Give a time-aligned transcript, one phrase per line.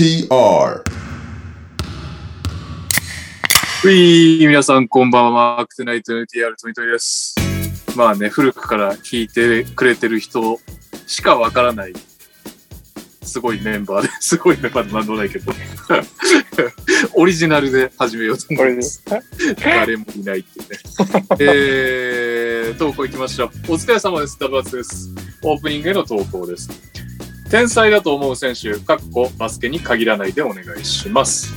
[0.00, 0.82] NTR
[3.84, 5.60] うい皆さんこんばんは。
[5.60, 7.34] アクテナイト NTR トニトニです。
[7.94, 10.58] まあね、古くから聞いてくれてる人
[11.06, 11.92] しかわからない、
[13.24, 15.52] すごいメンバーで、 すごいメンバーでなんでもないけど、
[17.12, 19.02] オリジナルで始めようと思います。
[19.58, 20.66] 誰もいないってね。
[21.40, 23.72] えー、投稿行きましょう。
[23.72, 24.38] お疲れ様です。
[24.40, 25.10] ダブアツです。
[25.42, 26.70] オープニングへの投稿です。
[27.50, 31.52] 天才だと思う選手、かっこバスケに限らないでお願いします。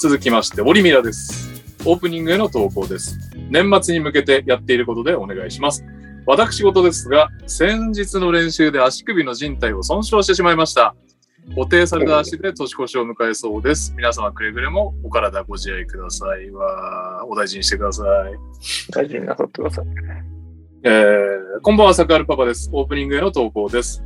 [0.00, 1.62] 続きまして、オリミラです。
[1.84, 3.16] オープニングへの投稿です。
[3.48, 5.84] 年末に向けてやっていることでお願いします。
[6.26, 10.96] 私事ですが、先日の練習で足首の靭帯を損傷してしまいました。
[11.54, 13.94] 固定された足で年越しを迎えそうです。
[13.96, 18.90] 皆様くれぐれもお体ご自愛くださいは、お大事にしてください。
[18.90, 19.86] 大事になさってください。
[20.82, 22.68] えー、こんばんは、サクアルパパです。
[22.72, 24.02] オープニングへの投稿です。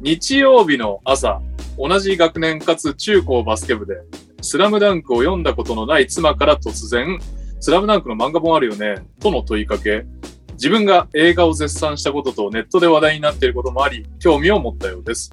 [0.00, 1.40] 日曜日の朝、
[1.78, 3.96] 同じ学年かつ中高バスケ部で、
[4.42, 7.18] スラムダンクを読んだことのない妻から突然、
[7.60, 10.04] スラムダンクの漫画本あるよねとの問いかけ、
[10.52, 15.32] 自分が映画を絶賛したこととネットで話題になっていることもあり、興味を持ったようです。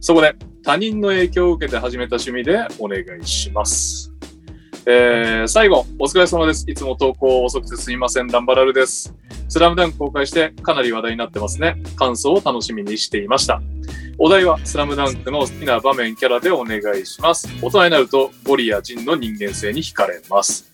[0.00, 0.34] そこで、
[0.64, 4.12] 他人の影響を受けて始めた趣味でお願いします。
[4.90, 6.64] えー、最後、お疲れ様です。
[6.66, 8.26] いつも投稿遅くてすみません。
[8.26, 9.14] ダンバラルです。
[9.46, 11.76] スラムダンク公開してかなり話題になってますね。
[11.94, 13.60] 感想を楽しみにしていました。
[14.16, 17.46] お題はスラムダンクの好きな場面キャラでお願いします。
[17.60, 20.72] 大人になるとゴリやジンの人間性に惹かれます。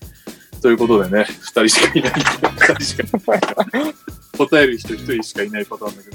[0.61, 2.13] ということでね、二人しかいない。
[2.15, 3.41] 二人しかい
[3.81, 3.93] ない。
[4.37, 6.09] 答える人一人しかいないパターンだけ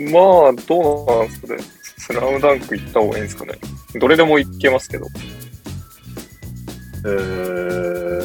[0.00, 0.10] ど。
[0.10, 1.62] まあ、どうなんですかね。
[1.98, 3.52] スラムダンク行った方がいいんですかね。
[4.00, 5.04] どれでも行けますけど。
[7.04, 8.20] えー、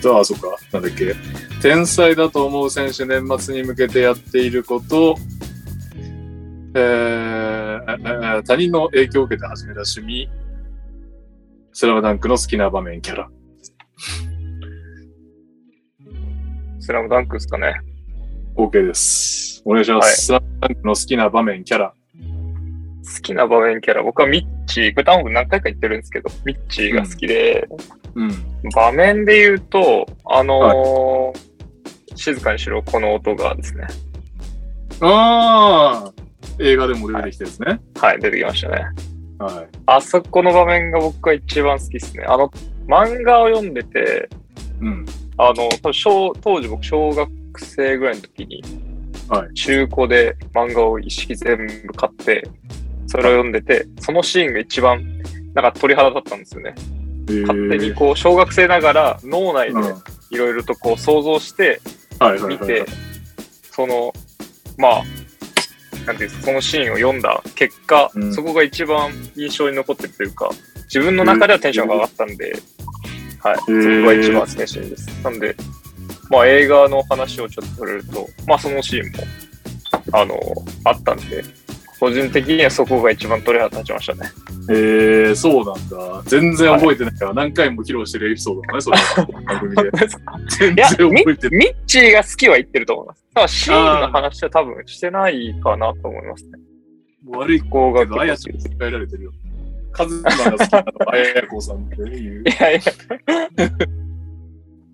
[0.00, 1.14] じゃあ、そっか、なんだっけ。
[1.60, 5.14] 天才だと思う選手、年末に向けてやっていること、
[6.74, 10.28] えーえー他人の影響を受けて始めた趣味、
[11.72, 13.28] スラムダンクの好きな場面、キャラ。
[16.80, 17.74] スラムダンクですかね。
[18.56, 19.62] OK です。
[19.64, 20.32] お願いします。
[20.32, 21.94] はいスラムダンクの好きな場面、キャラ。
[23.04, 24.02] 好きな場面キャラ。
[24.02, 27.68] 僕はミッチー、これ多分何回か言ってるんですけど、ミッチーが好きで、
[28.14, 28.30] うん。
[28.74, 31.52] 場面で言うと、あのー
[32.14, 33.86] 静かにしろ、この音がですね。
[35.00, 36.12] ああ
[36.60, 37.80] 映画でも出てきたですね。
[37.98, 38.84] はい、出てきましたね。
[39.38, 39.68] はい。
[39.86, 42.24] あそこの場面が僕が一番好きですね。
[42.26, 42.50] あの、
[42.86, 44.28] 漫画を読んでて、
[44.80, 45.06] うん。
[45.38, 48.62] あの、小当時僕小学生ぐらいの時に、
[49.28, 52.42] はい中古で漫画を一式全部買って、
[53.12, 55.04] それを読んでて、そのシーンが一番、
[55.52, 56.74] なんか鳥肌立ったんですよね。
[57.28, 57.46] えー。
[57.46, 60.02] 勝手にこう、小学生ながら脳内でうん。
[60.30, 61.82] いろいろとこう想像して
[62.48, 62.86] 見て、
[63.70, 64.14] その、
[64.78, 65.02] まあ、
[66.06, 68.32] なんていうそのシーンを読んだ結果、うん。
[68.32, 70.48] そこが一番印象に残ってるというか、
[70.84, 72.56] 自分の中ではテンションが上がったんで、
[73.40, 73.72] はい、そこ
[74.06, 75.06] が一番好きなシーンです。
[75.22, 75.54] なんで、
[76.30, 79.18] まあ映画の話をちょっと触れると、まあそのシーンも、
[80.12, 80.40] あの、
[80.84, 81.44] あったんで、
[82.02, 84.32] 個人的にはそこが一番鳥肌立ちましたね。
[84.68, 86.22] えー、そうなんだ。
[86.26, 89.26] 全然覚えてないから、何回も披露してるエピソードだね、 それは。
[89.44, 89.90] 番組で。
[90.58, 91.58] 全然ミ覚えてない。
[91.58, 93.24] ミッチーが好きは言ってると思います。
[93.32, 96.50] ただシーンの話は多分してないかなと思いますね。
[97.28, 99.32] 悪いここがあやちゃんに伝えられてるよ。
[99.92, 102.42] カズマが好きなのはあやこさんっていう。
[102.42, 102.80] いやいや、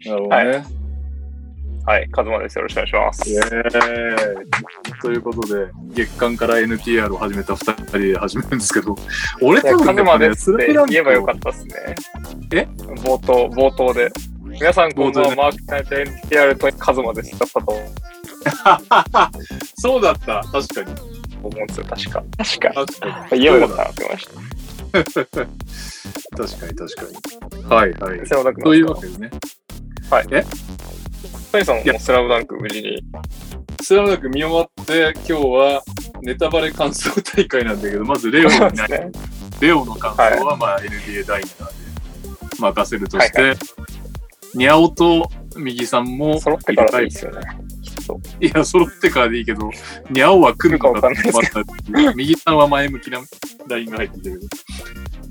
[0.12, 0.28] なるほどね。
[0.28, 0.64] はい、
[2.10, 2.56] カズマです。
[2.56, 3.31] よろしくお願いします。
[3.31, 8.94] イェーイということで、月間から NTR を始めた二人で始めるんですけど、
[9.41, 11.75] 俺多分カズマねですって言えばよかったですね。
[12.53, 12.69] え？
[13.03, 14.10] 冒頭、冒頭で。
[14.44, 17.38] 皆さん、こんばんは、マークタイト NTR とカズマです。
[17.38, 17.75] だったと
[19.02, 19.31] た。
[19.76, 20.94] そうだった、確かに。
[21.43, 22.25] 思うんですよ、確か。
[22.37, 22.73] 確か。
[22.75, 23.40] 確かに。
[23.40, 24.29] 言えばよかったなって思いまし
[24.99, 27.02] 確かに確か
[27.56, 27.64] に。
[27.64, 28.29] はいはい
[28.62, 29.31] というのわけでね、
[30.11, 30.17] ト
[31.56, 33.03] ニーさんもスラムダンク無事に。
[33.81, 35.83] スラムダンク見終わって、今日は
[36.23, 39.11] ネタバレ感想大会なんだけど、まずレオにない、ね。
[39.61, 43.55] レオの感想はまあ NBA ダイナーで任せるとして、は
[44.55, 47.41] ニャオと右さんも揃ってからでいいですよね。
[48.41, 49.71] いや、揃ってからでいいけど、
[50.11, 51.65] ニャオは来るのか来るかわかんないですけ困っ
[52.06, 53.21] た右さんは前向きな
[53.69, 54.47] ラインが入ってるけど、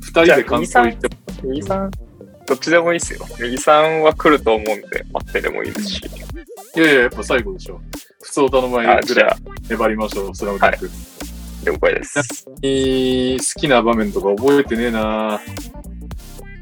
[0.01, 1.91] 二人で感想言っても右さん、
[2.47, 3.25] どっちでもいいですよ。
[3.39, 6.01] 右さんは来ると思うんで、待ってでもいいですし。
[6.75, 7.81] いやいや、やっぱ最後でしょ。
[8.21, 9.35] 普通歌の前あ、ぐらい
[9.69, 10.89] 粘りましょう、スラムダンク。
[11.65, 12.47] 了解です。
[12.61, 15.41] えー好きな場面とか覚えてねえな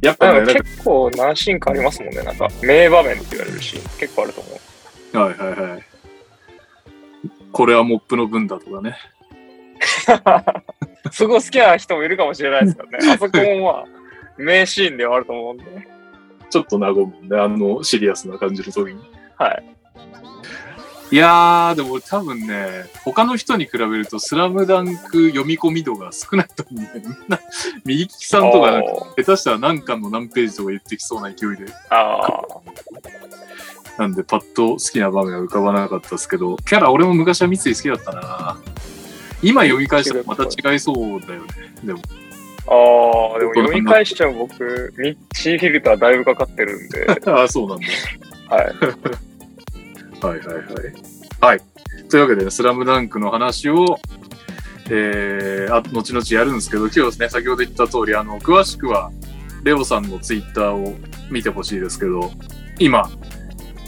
[0.01, 2.23] やっぱね、結構何シーンかありますもんね。
[2.23, 4.49] なんか、名場面って言われるシーン結構あると思
[5.13, 5.17] う。
[5.17, 5.83] はいはいはい。
[7.51, 8.97] これはモップの分だとかね。
[11.11, 13.11] すごい好きな人もいるかもしれないですからね。
[13.13, 13.85] あそこもまあ、
[14.37, 15.87] 名シーンではあると思うんで。
[16.49, 18.99] ちょっと和むんで、あの、シリアスな感じの時に。
[19.37, 19.75] はい。
[21.11, 27.03] いやー、でも多分ね、他の人に比べると、スラムダンク読み込み度が少ないと思うんだよね。
[27.05, 27.39] みんな、
[27.85, 28.81] 右利きさんとか、
[29.17, 31.71] 下手したら何巻の何ページとか言ってきそうな勢いで。
[31.89, 34.01] ああ。
[34.01, 38.57] なんで、パッと好きな場面が浮かばなかったですけど、キャラ、俺も昔は三井好きだったな
[39.43, 41.47] 今読み返したらまた違いそうだよね。
[41.83, 41.99] でも。
[42.67, 47.07] ああ、でも読み返しちゃう僕、ミッチーフィルターだいぶかかってるんで。
[47.31, 47.85] ああ、そうなんだ。
[48.49, 48.65] はい。
[50.25, 50.65] はいはいはい。
[51.41, 51.61] はい。
[52.09, 53.99] というわけで、ね、スラムダンクの話を、
[54.89, 59.11] えー、あ後々やるんですけど、今日ね、先ほど言った通り、あの、詳しくは、
[59.63, 60.95] レオさんのツイッターを
[61.31, 62.31] 見てほしいですけど、
[62.79, 63.09] 今、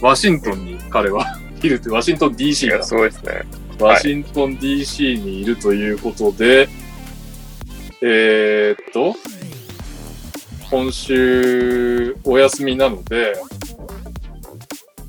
[0.02, 1.26] ワシントンに彼は
[1.62, 2.84] いるって、ワシントン DC が。
[2.84, 3.42] すごいですね。
[3.80, 6.70] ワシントン DC にいるということで、はい、
[8.02, 9.16] えー、っと、
[10.70, 13.34] 今週お休みなので、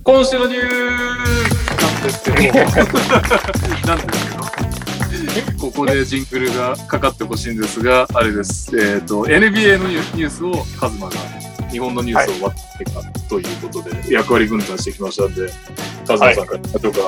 [0.03, 2.55] 今週のニュースなんですけど、
[3.87, 8.75] なんですけど、ここでジングルがかかってほしいんですが、あれです。
[8.79, 11.17] えっ、と、NBA のニュースをカズマが
[11.71, 15.51] 日本のニュースを割っていくかということで、役割分担してきましたんで、
[16.07, 17.01] カズマさんからいきましょうか。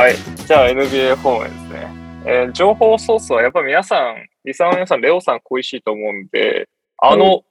[0.00, 0.16] はい。
[0.46, 1.90] じゃあ NBA 方面ですね。
[2.28, 4.16] えー、情報ソースはやっぱ皆さん、
[4.46, 7.44] リサの皆さん、レオさん恋しいと思うんで、あの、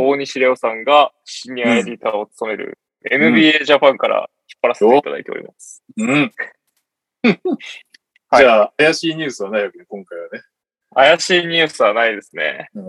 [0.00, 2.78] 大西レオさんがシニアエディターを務める
[3.08, 5.84] NBA ジャパンから引っ張らせていただいております。
[5.96, 6.32] うん。
[8.36, 10.42] じゃあ、怪しいニュースはないわけで、今回はね。
[10.94, 12.68] 怪しいニュースはないですね。
[12.74, 12.82] うん、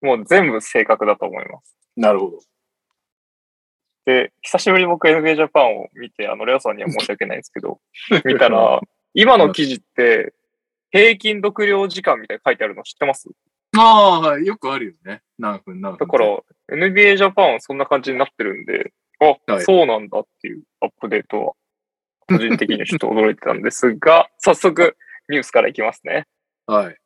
[0.00, 1.76] もう全部正確だと思います。
[1.96, 2.38] なるほど。
[4.04, 7.80] で、久しぶりに僕 NBA ジャパンを見て、あの、レオさんには申し訳ないんですけど、
[8.24, 8.80] 見たら、
[9.12, 10.34] 今の記事って、
[10.96, 13.28] 平均読了時間みたいに書いてあるの知ってます？
[13.76, 14.46] ああ、はい。
[14.46, 15.22] よくあるよね。
[15.38, 15.98] 何分何分。
[15.98, 16.26] だから、
[16.70, 21.52] NBA ジャパンはそんな感じになってるんで、あ、はい、そうなんだっていうアップデートは、
[22.28, 24.96] 個人的にちょっと驚いてたんですが、 早速、
[25.28, 26.26] ニュースからいきますね。
[26.66, 26.96] はい。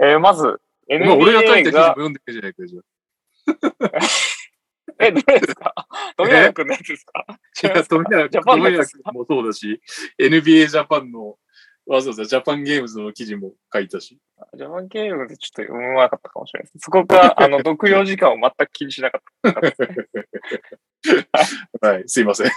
[0.00, 1.16] えー、まず、NBA が。
[1.16, 2.80] 俺が書いた記読んでるじゃないか、じゃ
[5.06, 5.74] え、どれですか？
[6.16, 7.26] 富永君のやつですか？
[7.64, 9.80] いや、富永ジャパンのやつもそうだし、
[10.20, 11.36] NBA ジャパンの、
[11.86, 14.18] わざわざジャパンゲームズの記事も書いたし。
[14.54, 16.84] ジャパンゲームズちょっと読めなかったかもしれないです。
[16.84, 19.20] そこが、 あの、読了時間を全く気にしなかっ
[21.80, 22.50] た はい、すいません。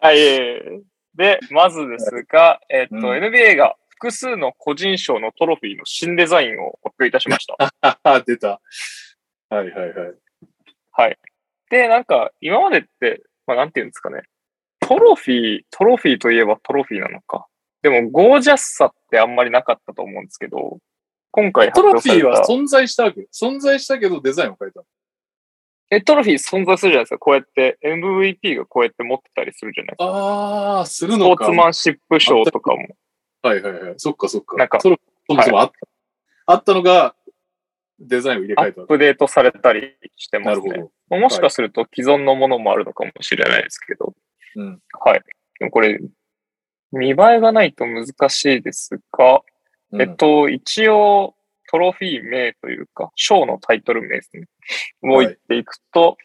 [0.00, 0.80] はい、え
[1.14, 7.56] で、まずですが、えっ、と、うん、NBA が複数の個人賞のトロフィーの新デザインを発表いたしました。
[8.26, 8.60] 出た。
[9.50, 10.14] はいはいはい。
[10.92, 11.18] はい。
[11.70, 14.22] で、なんか、今までって、まあ、なんていうんですかね。
[14.80, 17.46] トロフィー、トロフィーといえばトロフィーなのか。
[17.82, 20.78] でも、ゴージャスさってあんまりなかったと思うんですけど、
[21.30, 23.28] 今回トロフィーは存在したわけ？
[23.32, 24.82] 存在したけどデザインを変えた
[25.90, 27.18] え、トロフィー存在するじゃないですか。
[27.18, 30.04] こうやって、MVP がこうやって持ってたりするじゃないですか。
[30.04, 31.44] ああ、するスポのか。
[31.44, 32.88] ーツマンシップ賞とかも。
[33.42, 33.94] はいはいはい。
[33.96, 34.56] そっかそっか。
[34.56, 35.72] なんかそもそもあった。
[36.46, 37.14] あったのが、
[38.00, 38.82] デザインを入れアッ替えた。
[38.82, 40.68] プデートされたりしてますね。
[40.68, 40.92] なるほど。
[41.08, 44.14] まあもしかすると既存のものもあるのかもしれないですけど。
[44.56, 44.80] うん。
[44.92, 45.22] はい。
[45.58, 45.98] でもこれ、
[46.92, 49.42] 見栄えがないと難しいですが、
[49.92, 50.02] うん。
[50.02, 51.34] えっと、一応、
[51.70, 54.46] トロフィー名というか、賞のタイトル名ですね。
[55.02, 56.16] をはい言っていくと、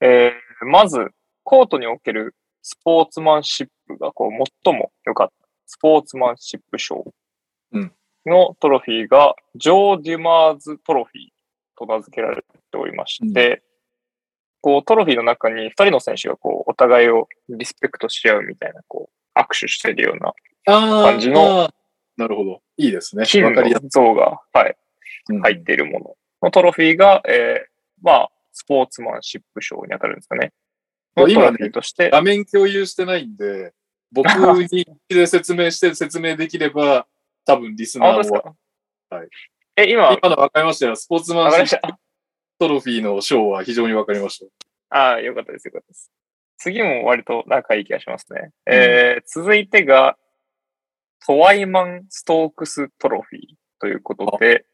[0.00, 1.10] えーまず、
[1.42, 7.12] コートにおけるスポーツマンシップがこう最も良かった、スポーツマンシップ賞
[7.72, 7.92] うん。
[8.26, 11.28] のトロフィーが、ジョー・デュマーズ・トロフィー
[11.76, 13.62] と名付けられておりまして、
[14.60, 20.32] こう、トロフィーの中に二人の選手がこう、お互いをリスペクトし合うみたいな、こう、握手してるような
[21.04, 21.70] 感じの
[22.16, 22.62] なるほど。
[22.76, 23.24] いいですね。
[23.26, 24.76] 金の像が、はい、
[25.30, 25.38] い。
[25.40, 27.70] 入っているもののトロフィーが、えー、
[28.02, 30.52] まあ、スポーツマンシップ賞に当たるんですかね。
[31.16, 33.72] のトロフィーとして、画面共有してないんで、
[34.12, 37.06] 僕にで説明して 説明できれば、
[37.46, 38.54] 多分リスナーは。
[39.10, 39.28] はい。
[39.76, 40.96] え、今、今の分かりましたよ。
[40.96, 41.98] スポーツマンシップた。
[42.58, 44.46] トロフィーの賞は非常に分かりまし
[44.90, 44.96] た。
[44.96, 46.12] ああ、よかったです、よかったです。
[46.62, 48.52] 次も割と仲いい気がしますね。
[48.66, 50.16] えー、続いてが、
[51.26, 53.42] トワイマン・ストークス・トロフィー
[53.80, 54.64] ということで、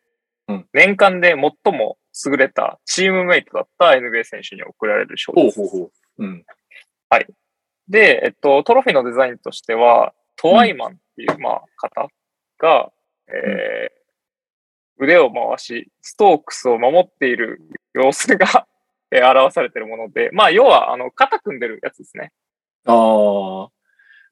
[0.49, 5.59] うん年間で最も優れたチームメイトだった NBA 選手に贈られる賞です。
[5.59, 6.25] ほうほうほう。
[6.25, 6.45] うん。
[7.89, 12.09] で、えっと、トロフィーのデザインとしては、トワイマンっていう、まあ、方
[12.59, 12.93] が、
[13.29, 13.99] えー
[15.01, 17.61] 腕を回し、ストークスを守っている
[17.95, 18.67] 様子が、
[19.11, 22.33] えー表されているもので、まあ、要は、あの、肩組んでるやつですね。
[22.87, 23.71] ああ、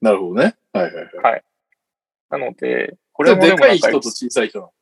[0.00, 0.56] なるほどね。
[0.72, 1.16] はいはいはい。
[1.16, 1.44] はい
[2.28, 4.72] なので、ここれれもでかい人と小さい人なの？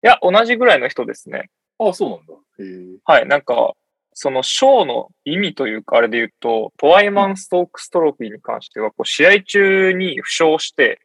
[0.00, 1.50] や、同じぐらいの人ですね。
[1.78, 2.34] あそうなんだ。
[2.58, 2.98] へえ。
[3.04, 3.74] はい、なんか、
[4.14, 11.00] その賞の意味というか、あれで言うと、トワイマン・ストークストロフィーに関しては、こう試合中に負傷して、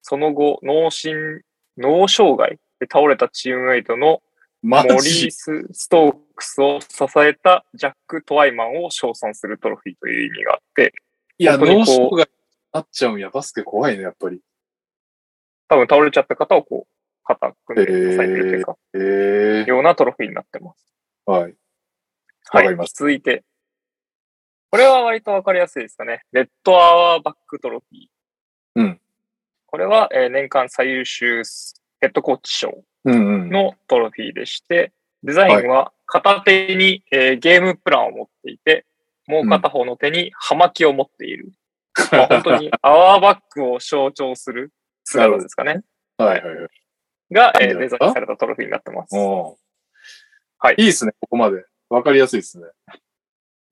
[0.00, 1.42] その後、脳震、
[1.76, 4.20] 脳障害で倒れたチームメイトのマ
[4.64, 10.94] モリージス・ストークスを支えたジャック・トワイマンを称賛するトロフィーという意味があって、
[11.36, 12.26] いや、脳障害に
[12.72, 13.28] なっちゃうんや。
[13.28, 14.40] バスケ怖いね、やっぱり。
[15.68, 16.94] 多分倒れちゃった方をこう、
[17.24, 19.64] 肩組んで支えてるというか、へえ。
[19.66, 20.94] ようなトロフィーになってます。
[21.26, 21.54] はい。
[22.52, 23.44] わかります続いて。
[24.70, 26.22] これは割とわかりやすいですかね。
[26.32, 28.06] レッドアワーバックトロフィー。
[28.76, 29.00] うん。
[29.66, 31.42] これは、えー年間最優秀
[32.00, 32.82] ヘッドコーチ賞。
[33.04, 34.92] のトロフィーでして、
[35.22, 38.86] デザインは片手に、えーゲームプランを持っていて、
[39.26, 41.52] もう片方の手に葉巻を持っている。
[42.12, 44.72] まあ、本当にアワーバックを象徴する
[45.04, 45.82] 姿ですかね。
[46.18, 46.68] はいはいはい。
[47.30, 49.16] が、えーデザインされたトロフィーになってます。
[49.16, 49.56] お
[50.58, 51.64] はいいいですね、ここまで。
[51.88, 52.66] わかりやすいですね。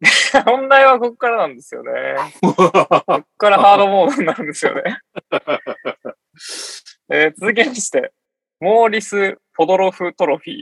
[0.45, 1.91] 本題はここからなんですよね。
[2.41, 2.71] ここ
[3.39, 4.99] からハードモードになるんですよね。
[7.11, 8.12] えー続きまして、
[8.62, 10.54] モーリス・ポドロフトロフィ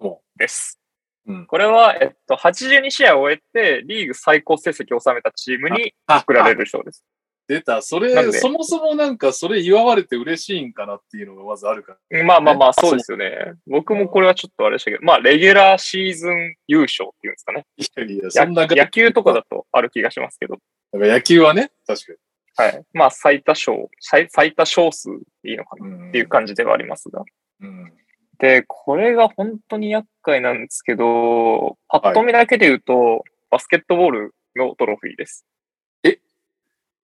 [0.00, 0.78] ーです。
[1.26, 7.02] うんこれは、えっと、82試合を終えて、リーグ最高成績を収めたチームに贈られる賞です。
[7.48, 7.82] 出た。
[7.82, 12.22] それ、そもそもなんか、それ祝われて嬉しいんかなっていうのがまずあるから。
[12.22, 13.54] まあまあまあ、あそうですよね。
[13.66, 17.66] 僕もこれはちょっとあれでしたけど、まあ、レギュラーシーズン優勝っていうんですかね。
[17.76, 20.58] いやいや、そんなや野球とかだとある気がしますけど。
[20.92, 22.12] なんか野球はね、確か
[22.56, 22.84] はい。
[22.92, 25.08] まあ、最多勝、最最多勝数
[25.42, 26.08] でいいのかなに。
[26.10, 27.24] っていう感じではありますが。
[27.60, 27.92] うん。
[28.38, 35.46] で、これが本当に厄介なんですけど、パッと見だけで言うと、バスケットボールのトロフィーです。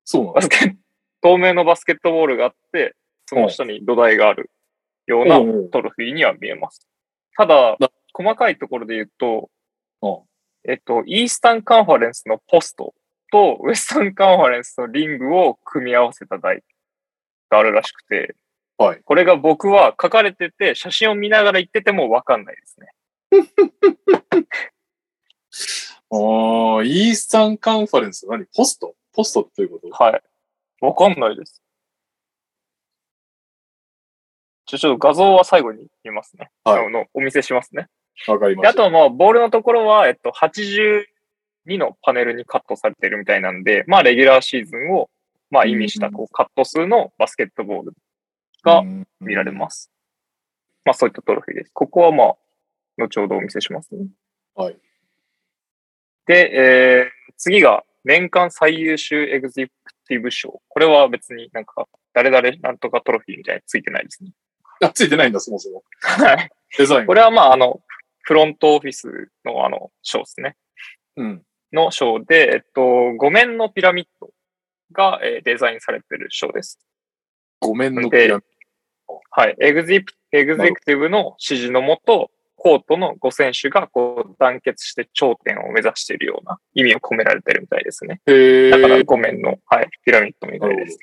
[0.05, 0.33] そうなの？
[0.35, 0.77] バスケット、
[1.21, 4.51] 透明のバスケットボールがあって、その下に土台がある
[5.07, 5.39] ような
[5.71, 6.87] トロフィーには見えます。
[7.37, 9.51] ただな、細かいところで言うと
[10.01, 10.19] うん、
[10.71, 12.95] えっと、イースタンカンファレンスのポスト
[13.31, 16.63] とウエスタンカンファレンスのリングを組み合わせた台
[17.51, 18.37] があるらしくて、
[18.77, 19.01] はい。
[19.05, 22.93] これが僕は書かれてて、写真を見ながら言っててもわかんないですね。
[26.11, 28.47] ああ、イースタンカンファレンス、何？
[28.47, 28.95] ポスト？
[29.13, 29.89] ポストっていうこと？
[29.91, 30.23] はい。
[30.81, 31.63] わかんないです。
[34.67, 36.51] じゃあちょっと画像は最後に見ますね。
[36.63, 37.89] はいあのお見せしますね。
[38.29, 38.73] わかりました。
[38.75, 40.31] であとはまあ、ボールのところは、えっと、
[41.69, 45.11] 82のパネルにカットされてるみたいなんで、まあ、レギュラーシーズンを、
[45.51, 47.93] まあ、意味した、こう、カット数のバスケットボール
[48.63, 48.83] が
[49.21, 49.91] 見られます。
[50.85, 51.71] まあ、そういったトロフィーです。
[51.73, 52.37] ここはまあ、
[52.97, 54.07] 後ほどお見せしますね。
[54.55, 54.77] はい。
[56.27, 59.73] で、えー、次が、年間最優秀エグゼク
[60.07, 60.63] ティブ賞。
[60.69, 64.31] これは別になんか、誰々なんとかトロフィーみたいについてないですね。
[64.81, 65.83] あ、ついてないんだ、そもそも。
[66.01, 66.51] はい。
[66.79, 67.07] デザイン。
[67.07, 67.81] これはまあ、あの、
[68.23, 70.57] フロントオフィスのあの、賞ですね。
[71.17, 71.43] うん。
[71.73, 74.31] の賞で、えっと、五面のピラミッド
[74.93, 76.79] が、えーデザインされてる賞です。
[77.61, 78.45] ごめんのピラミッ
[79.31, 79.57] はい。
[79.61, 88.21] エグゼクエグゼクティブの指示のもと、コートの5選手がこう団結して頂点を目指しているような意味を込められてるみたいですね。
[88.27, 88.35] ド。
[88.35, 89.01] へだからえ。
[89.01, 90.99] 5面の、はい、ピラミッドみたいです。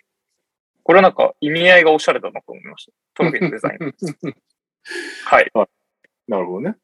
[0.84, 2.92] これはなんか意味合いがおしゃれだなと思いました。
[3.16, 3.80] トロフィーのデザイン。
[5.26, 5.52] はい。
[6.28, 6.76] なるほどね。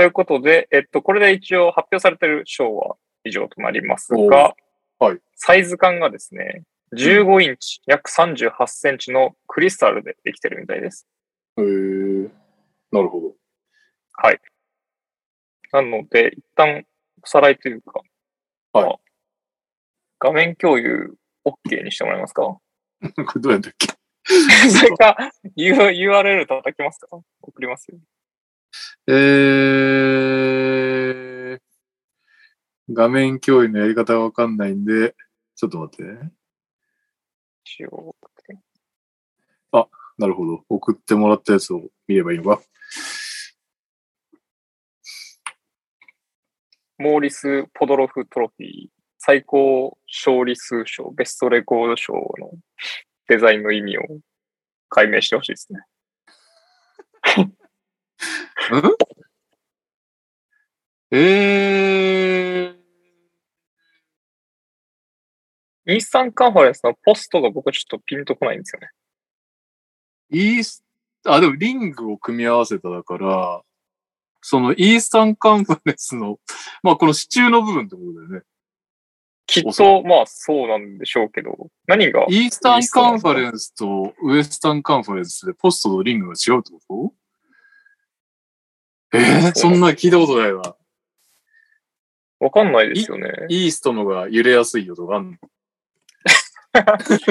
[0.00, 4.54] ということで、えっと、これで一応発表されてる賞は以上となりますおが、
[4.98, 6.62] はいサイズ感がですね、
[6.96, 11.06] 15インチ、約38センチのクリスタルでできてるみたいです。
[11.58, 11.64] へえ。
[12.90, 13.34] なるほど。
[14.14, 14.40] はい。
[15.70, 16.86] なので、一旦
[17.22, 18.00] おさらいというか、
[18.72, 18.98] はいまあ
[20.18, 21.14] 画面共有
[21.44, 22.42] OK にしてもらえますか？
[22.46, 22.60] こ
[23.34, 23.86] れどうやったっけ？
[24.70, 27.08] それか、URL 叩きますか？
[27.42, 27.98] 送りますよ。
[29.12, 31.60] えー、
[32.92, 35.14] 画面共有のやり方がわかんないんで、
[35.56, 36.30] ちょっと待って。
[37.64, 38.14] 一応
[40.20, 40.62] なるほど。
[40.68, 42.60] 送ってもらったやつを見ればいいのか。
[46.98, 52.50] モーリス・ポドロフトロフィー、最高勝利数賞、ベストレコード賞の
[53.28, 54.02] デザインの意味を
[54.90, 55.80] 解明してほしいですね。
[58.72, 58.82] うん？
[61.12, 68.90] えー、イースタンカンファレンスのポストが僕ちょっとピンとこないんですよね。
[70.30, 70.84] イース、
[71.26, 73.62] あ、でもリングを組み合わせただから、
[74.40, 76.38] そのイースタンカンファレンスの、
[76.84, 78.42] まあこの支柱の部分ってことだよね。
[79.46, 87.19] きっと、まあそうなんでしょうけど、何がイースタンカンファレンスとウエスタンカンファレンスでポストとリングが違うってこと？
[89.12, 90.76] えー、そんな聞いたことないわ。
[92.38, 93.30] わかんないですよね。
[93.48, 95.36] イーストのが揺れやすいよとかあんの？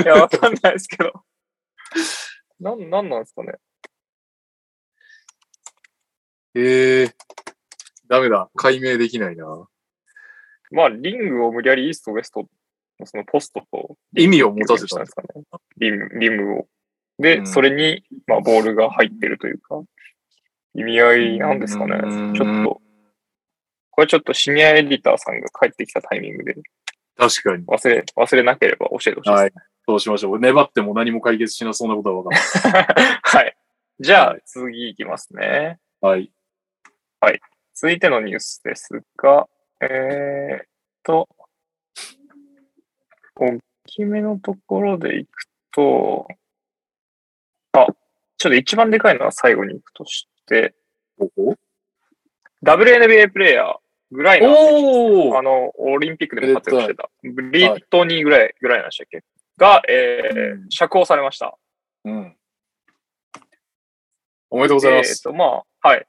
[0.03, 1.13] いや、わかんないですけど。
[2.59, 3.53] なん、なんなんですかね。
[6.55, 7.13] ええー、
[8.09, 8.49] ダメだ。
[8.55, 9.45] 解明できないな。
[10.71, 12.47] まあ、リングを無理やりイースト、ウエスト
[12.99, 15.23] のそのポストと意味を持たせたんですか？
[15.23, 15.29] ね。
[15.77, 16.67] リム、リムを。
[17.17, 19.81] で、うんそれに、まあ、ボールが入ってるというか、
[20.73, 21.99] 意味合いなんですかね。
[22.03, 22.81] うんちょっと、
[23.91, 26.55] これちょっとシニアエディターさんが帰ってきたタイミングで
[27.17, 27.65] 確かに。
[27.65, 29.51] 忘れ、忘れなければ教えてほしいです、はい。
[29.85, 30.39] そうしましょう。
[30.39, 32.83] 粘っても何も解決しなそうなことはわかんない。
[33.21, 33.57] はい。
[33.99, 35.79] じゃあはい、次いきますね。
[36.01, 36.31] はい。
[37.81, 39.47] 続いてのニュースですが、
[39.79, 40.65] えーっ
[41.03, 41.29] と、
[43.35, 45.29] 大きめのところでいく
[45.71, 46.27] と、
[47.71, 47.87] あ、
[48.37, 50.27] ちょっと一番でかいのは最後に行くとし
[52.63, 53.75] WNBA プレイヤー、
[54.11, 55.29] グライナー選手。
[55.29, 59.23] おあの、オリンピックでも活躍してた、ブリットニーぐらい、ぐらいなんでしたっけ？
[59.57, 60.69] が、えーうん。
[60.69, 61.57] 釈放されました。
[62.05, 62.35] うん。
[64.49, 65.23] おめでとうございまえっ、す。
[65.23, 66.05] と、まあ、はい。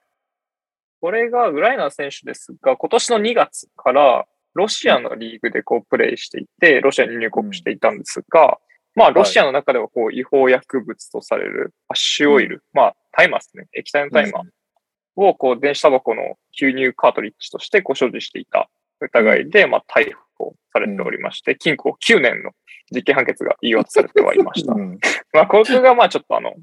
[1.01, 8.59] これがグライナー選手ですが、今年の2月からロシアのリーグでこうプレイしていて、ロシアに入国していたんですが、
[8.95, 13.67] まあ、ロシアの中ではこう違法薬物とされるアッシュオイル、まあ、タイマーですね。
[13.73, 14.43] 液体のタイマー
[15.17, 22.53] をこう電子タバコの吸入カートリッジとしてこう所持していた疑いで、まあ、逮捕されておりまして、禁錮9年の
[22.93, 24.73] 実刑判決が言い渡されてはいました。
[24.73, 24.99] うん
[25.33, 26.55] まあ、ここがまあちょっとあの、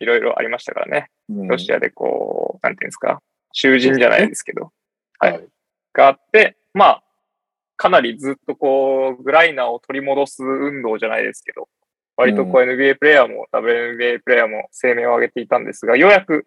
[0.00, 1.10] いろいろありましたからね。
[1.28, 4.72] うんロシアでこう、なんていうんですか、囚人じゃないですけど、
[5.18, 5.48] はいはい。
[5.92, 7.02] があって、まあ、
[7.76, 11.68] かなりずっとこう、グライナーを取り戻す運動じゃないですけど、
[12.16, 16.46] 割とこう NBA プレイヤーも WNBA プレイヤーも声明を上げていたんですが、ようやく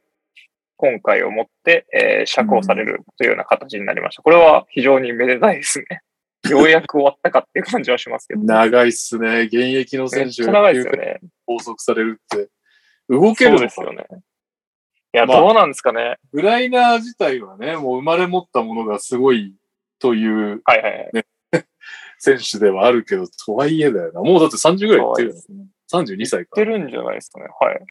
[0.78, 4.22] 今回をもって、えー釈放されるというような形になりました。
[4.22, 6.02] これは非常にめでたいですね。
[6.50, 8.42] ようやく終わったかっていう感じはしますけど。
[8.42, 9.42] 長いっすね。
[9.42, 11.20] 現役のめ選手っちゃ長いですよね。
[11.46, 12.50] 拘束されるって。
[13.10, 14.06] 動けるのかですよね。
[15.14, 16.18] いや、まあどうなんですかね。
[16.32, 19.54] グライナー自体はね、もう生まれ持ったものがすごい
[20.00, 21.26] というはいはいはい。
[22.20, 24.22] 選手ではあるけど、とはいえだよな。
[24.22, 25.42] もうだって30ぐらいいってるよね。
[25.92, 26.78] 32歳か言って。
[26.78, 27.48] るんじゃないですかね。
[27.60, 27.86] はい。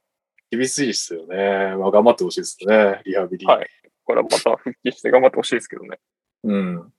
[0.51, 1.77] 厳しいっすよね。
[1.77, 3.03] まあ頑張ってほしいですね。
[3.05, 3.47] リハビリ。
[3.47, 3.67] はい
[4.05, 5.99] これはまた復帰して頑張ってほしいですけどね。
[6.45, 6.93] うん。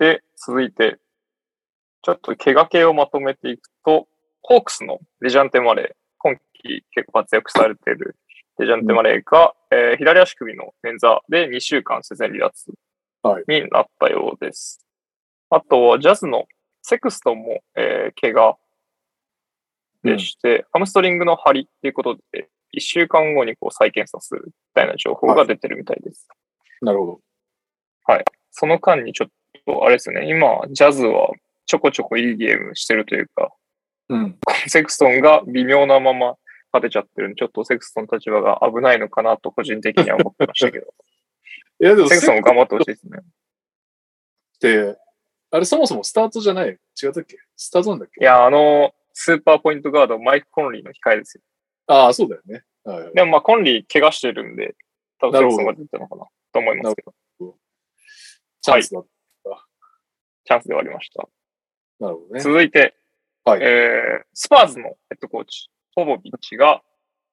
[0.00, 0.98] で、続いて、
[2.02, 4.08] ちょっと怪我系をまとめていくと、
[4.40, 8.16] ホークスのデジャンテ・マレー、今季結構活躍されている
[8.58, 12.89] デジャンテ・マレーが、えー左足首の捻挫で2週間自然離脱はい
[13.48, 14.84] になったようです。
[15.50, 16.46] あとは、ジャズの
[16.82, 18.58] セクストンも、えー怪我
[20.02, 26.28] でして、ハムストリングの張りっていうことで、1週間後にこう再検査するみたいな情報が出てるみたいです。
[26.80, 27.20] なるほど。
[28.50, 29.30] その間にちょっ
[29.66, 31.30] と、あれですよね、今、ジャズは
[31.66, 33.52] ちょこちょこいいゲームしてるというか、
[34.08, 34.38] うん。
[34.66, 36.36] セクストンが微妙なまま
[36.72, 40.86] 勝てちゃってるんで、ちょっとセクストンの立場が危ないのかなと個人的には思ってましたけど、
[41.80, 43.18] いやでもセクストンも頑張ってほしいですね。
[43.18, 43.24] っ
[44.60, 44.98] て、
[45.50, 47.38] あれそもそもスタートじゃない違ったっけ？
[47.56, 48.22] スタートなんだっけ？
[48.22, 51.42] いや、あの、スーパーポイントガード、マイク・コンリーの控えですよ。
[51.86, 52.62] ああ、そうだよね。
[52.84, 54.74] はいはいでもまあ、コンリー怪我してるんで、
[55.20, 57.14] 多分セクストンが出てたのかなと思いますけど、
[58.62, 59.02] チャンスだ。
[60.44, 61.28] チャンスではありました。
[61.98, 62.40] なるほどね。
[62.40, 62.94] 続いて、
[63.44, 66.82] はいえースパーズのヘッドコーチ、ポボビッチが、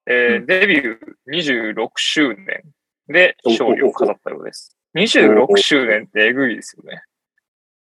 [0.05, 2.63] えーうんデビュー26周年
[3.07, 4.75] で勝利を飾ったようです。
[4.95, 7.01] 26周年ってえぐいですよね。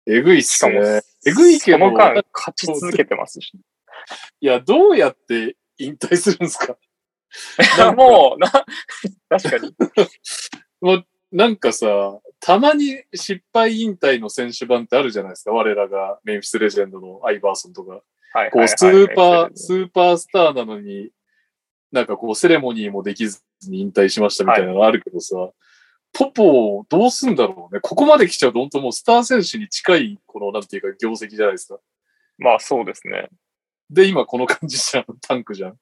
[0.06, 1.02] えぐいっすしかも、ね。
[1.26, 3.52] えぐいけど、その間い勝ち続けてますし。
[4.40, 6.76] や、どうやって引退するんですか？
[7.76, 8.50] いやもう、な、
[9.28, 9.74] 確かに。
[10.80, 15.52] もう、なんかさ、たまに失敗引退の選手版ってあるじゃないですか。
[15.52, 18.00] 我らがメンフィスレジェンドのアイバーソンとか。
[18.32, 18.50] はい。
[18.50, 21.10] こう、はいスーパー、はいスーパースターなのに、
[21.92, 25.36] なんかこう、セレモニーもできずに引退しましたみたいなのあるけどさ、
[26.12, 27.80] ポポをどうすんだろうね。
[27.80, 31.78] ここまで来ちゃうと本当もうスター選手に近い、この、なんていうか、業績じゃないですか。
[32.38, 33.28] まあそうですね。
[33.90, 35.04] で、今この感じじゃん。
[35.20, 35.78] タンクじゃん。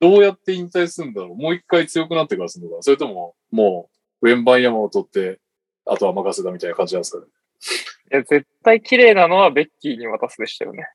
[0.00, 3.90] どうやって引退するんだろうもう一回強くなってからするのかなそれとも、も
[4.22, 5.40] う、ウェンバンヤマを取って、
[5.86, 7.26] あとは任せたみたいな感じなんですかね。
[8.12, 10.86] いや、絶対綺麗なのはベッキーに渡すでしたよね。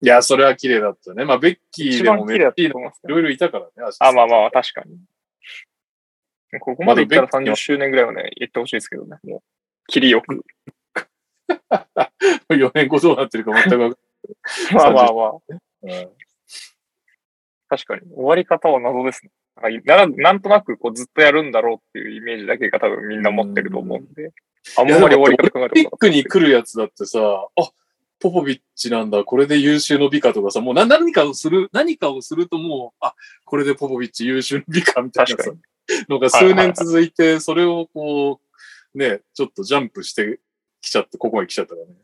[0.00, 1.24] いや、それは綺麗だったね。
[1.24, 3.70] まあ、ベッキー一でもメッキーのいろいろいたからね。
[3.98, 4.98] あ、まあまあ、確かに。
[6.60, 9.16] ここまでいったらまだベッキーは30周年ぐらいはね、言ってほしいですけどね。
[9.24, 9.40] もう、
[9.88, 10.44] 切りよく。
[12.50, 13.98] 4年後どうなってるか全くわかん
[14.74, 15.86] まあまあまあ。
[15.86, 16.08] ない。
[17.68, 18.02] 確かに。
[18.14, 19.32] 終わり方は謎ですね。
[19.84, 24.30] ななんとなくこうずっとやるんだろうっていうイメージだけが多分みんな持ってると思うんで。
[24.76, 27.70] あんいやまり終わり方考えオリンピッたことクに来るやつだってさ、あ、
[28.20, 35.52] ポポビッチなんだ、これで優秀の美化とかさ、もうな何かをする、何かをするともう、あ、これでポポビッチ優秀の美化みたいなさ
[36.08, 38.40] のが数年続いて、それをこ
[38.94, 40.40] う、ね、ちょっとジャンプして
[40.80, 41.94] きちゃって、ここまで来ちゃったからね。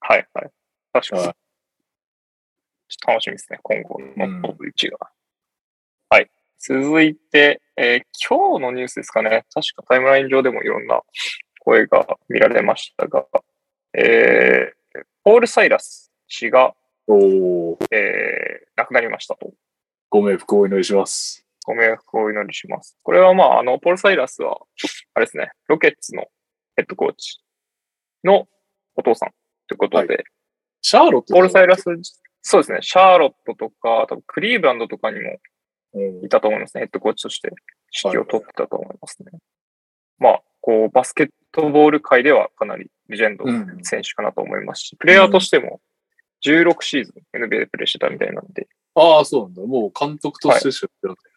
[0.00, 0.50] はいはい。
[0.92, 1.22] 確かに。
[1.22, 1.36] はい
[2.92, 3.58] ちょっと楽しみですね。
[3.62, 5.10] 今後のトップ1が。
[6.10, 6.30] はい。
[6.58, 9.46] 続いて、えー今日のニュースですかね。
[9.52, 11.00] 確かタイムライン上でもいろんな
[11.60, 13.26] 声が見られましたが、
[13.94, 14.81] えー、
[15.24, 16.74] ポール・サイラス氏が、
[17.06, 19.52] おー、えー亡くなりましたと。
[20.10, 21.46] ご冥福をお祈りします。
[21.64, 22.96] ご冥福をお祈りします。
[23.02, 24.58] これはまあ、あの、ポール・サイラスは、
[25.14, 26.24] あれですね、ロケッツの
[26.74, 27.38] ヘッドコーチ
[28.24, 28.48] の
[28.96, 29.30] お父さん
[29.68, 30.24] ということで、
[30.80, 31.84] シャーロットポール・サイラス、
[32.40, 35.38] そうですね、シャーロットとか、多分クリーブランドとかにも
[35.94, 37.50] うんいたと思いますね、ヘッドコーチとして
[38.04, 39.30] 指揮を取ってたと思いますね。
[40.18, 45.80] まあ、こう、バスケットボール界ではかなりレジェンドうん選手かなと思いますし、プレイヤーとしても
[46.44, 49.62] 16シーズン NBA でプレーしてたみたいなんで、ああ、そうなんだ。
[49.62, 51.32] もう監督としてしかやってない。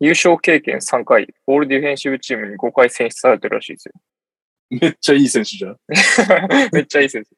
[0.00, 3.92] 優勝経験3回、オールディフェンシブチームに5回選出されてるらしいですよ。
[4.70, 5.76] めっちゃいい選手じゃん。
[6.72, 7.30] めっちゃいい選手。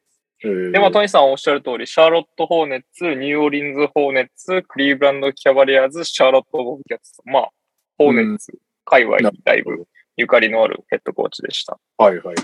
[0.45, 7.23] えーで、まあ、トニーさんおっしゃる通り、シャーロット・ホーネッツ、ニューオーリンズ・ホーネッツ、クリーブランド・キャバリアーズ、シャーロット・ボブキャッツ。
[7.25, 7.51] まあ、
[7.97, 8.53] ホーネッツ、
[8.85, 11.79] 界隈にだいぶゆかりのあるヘッドコーチでした。
[11.97, 12.37] はいはいはい。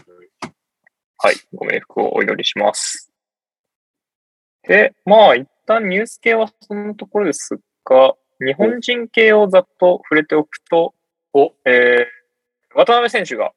[1.21, 1.37] はい。
[1.53, 3.11] ご冥福をお祈りします。
[4.63, 10.95] で、まあ、一旦ニュース系はそのところですが、日本人系をざっと触れておくと、
[11.33, 13.51] おえー、渡辺選手が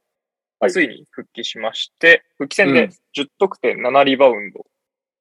[0.59, 4.65] はいついに復帰しまして、復帰戦でうん10得点7リバウンド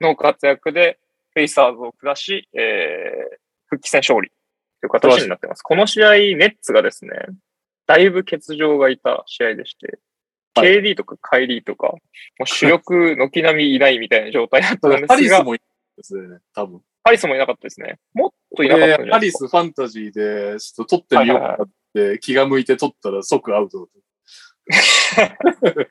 [0.00, 0.98] の活躍で、
[1.35, 4.31] フェイサーズを下し、えー、復帰戦勝利
[4.81, 5.62] という形になってます。
[5.62, 7.11] この試合、ネッツがですね、
[7.87, 9.98] だいぶ欠場がいた試合でして、
[10.54, 12.00] はい KD とかカイリーとか、も
[12.40, 15.60] う主力軒並みいないみたいな状態だったんですが、 ハリスもいい
[15.96, 16.82] ですね、多分。
[17.04, 17.98] ハリスもいなかったですね。
[18.14, 19.30] もっといなかったんハリ。
[19.30, 23.88] スファンタジーで、ちょっと取ってみようかなって、気が向いて取ったら即アウト。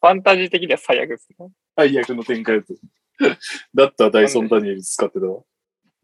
[0.00, 1.48] ファンタジー的には最悪ですね。
[1.76, 2.74] 最悪の展開だった。
[3.74, 5.42] だったらダイソン・ダニエルズ使ってたわ。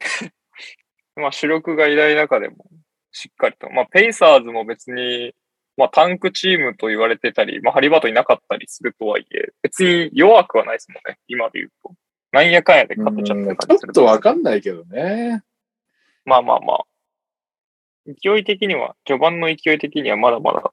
[1.17, 2.67] まあ主力がいない中でも、
[3.13, 3.71] しっかりと。
[3.71, 5.35] まあペイサーズも別に、
[5.77, 11.19] まあタンクチームと言われてたり、まあハリバートいなかったりするとはいえ、別に弱くはないですもんね。
[11.29, 11.95] 今で言うと。
[12.33, 15.43] なんやかんやで勝てちゃったうん感じするちょっとわかんないけどね。
[16.25, 16.85] まあまあまあ。
[18.07, 20.73] 勢い的には、序盤の勢い的にはまだまだ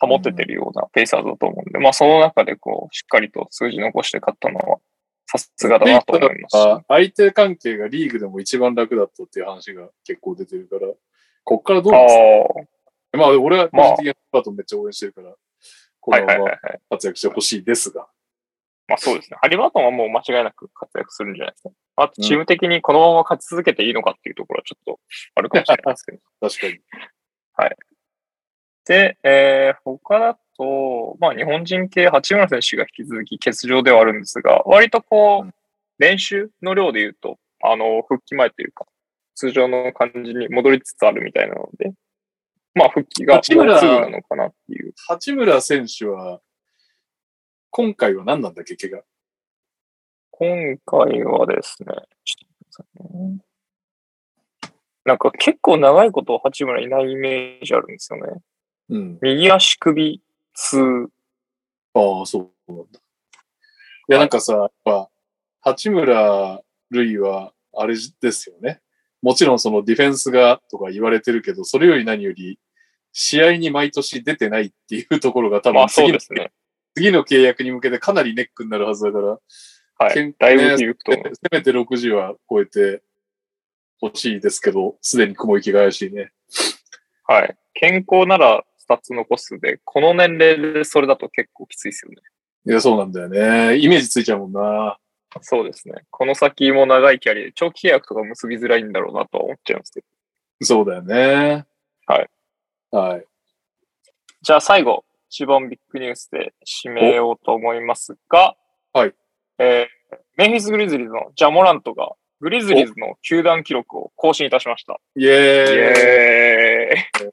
[0.00, 4.78] 保ててるようなペーサーズだと思うんで、まあその中でこう、しっかりと数字残して勝ったのは、
[5.26, 10.92] さすがだなと思います相手関係がリーグでも一番楽だったっていう話が結構出てるから、
[11.44, 12.68] こっからどうですあ、か
[13.12, 15.34] まあ俺は個まあ人的にバートめっちゃ応援してるから、
[16.00, 16.80] こはいのままはいはいはい。
[16.90, 18.06] 活躍してほしいですが。
[18.88, 19.38] まあそうですね。
[19.40, 21.70] ハリバートンはもう間違いなく活躍するんじゃないですか。
[21.96, 25.00] あとチーム的にこのまま勝ち続けていいのかっていうところはちょっと
[25.34, 26.18] あるかもしれないですけど。
[26.48, 26.80] 確かに。
[28.86, 35.52] で、えー、他だと、まあ日本人系八村選手が引き続き欠場ではあるんですが、割とこうう、
[35.98, 38.86] 練習の量で言うと、あの、復帰前というか、
[39.34, 41.92] 通常の感じに戻りつつあるみたいなので、
[42.74, 44.92] まあ復帰がもうすぐなのかなっていう。
[45.08, 46.40] 八村選手は、
[47.70, 49.04] 今回は何なんだっけ、怪我。
[50.30, 53.38] 今回はですね、ちょっと待ってくださいね
[55.04, 58.42] なんか結構長いこと八村いないイメージあるんですよね。
[58.90, 59.18] うん。
[59.22, 60.20] 右足首
[60.54, 61.10] 痛。
[61.94, 63.00] ああ、そうなんだ。
[64.08, 65.08] いや、なんかさ、やっぱ、
[65.60, 68.80] 八村塁は、あれですよね。
[69.22, 72.58] もちろんそのディフェンスがとか言われてるけど、それより何より、
[73.12, 76.52] 試合に毎年出てないっていうところが多分次の,、ね。
[76.94, 79.38] 次の契約に向けてかなりネックになるはずだから、
[79.98, 80.14] はい。
[80.14, 80.78] 健だいぶ。
[80.78, 80.86] せ
[81.52, 83.02] めて60は超えて
[84.00, 86.32] ほしいですけど、すでに雲行きが怪しいね。
[87.26, 87.56] はい。
[87.74, 92.16] 健康ならスタッツ残すで、この年齢でそれだと結構きついですよね。
[92.66, 93.78] いや、そうなんだよね。
[93.78, 94.98] イメージついちゃうもんな。
[95.42, 96.02] そうですね。
[96.10, 100.06] この先も長いキャリアで長期契約とか結びづらいんだろうなとは思っちゃいますけど。
[100.62, 101.66] そうだよね。
[102.06, 102.28] はい。
[102.90, 103.24] はい。
[104.42, 108.56] じゃあ最後、一番ビッグニュースで締めようと思いますが、
[108.92, 109.14] はい。
[109.58, 114.98] えー、メンフィス・グリズリーズのジャモラントが、グリズリーズの球団記録を更新いたしました。
[115.14, 115.32] イェーイイ
[115.76, 117.30] エーイ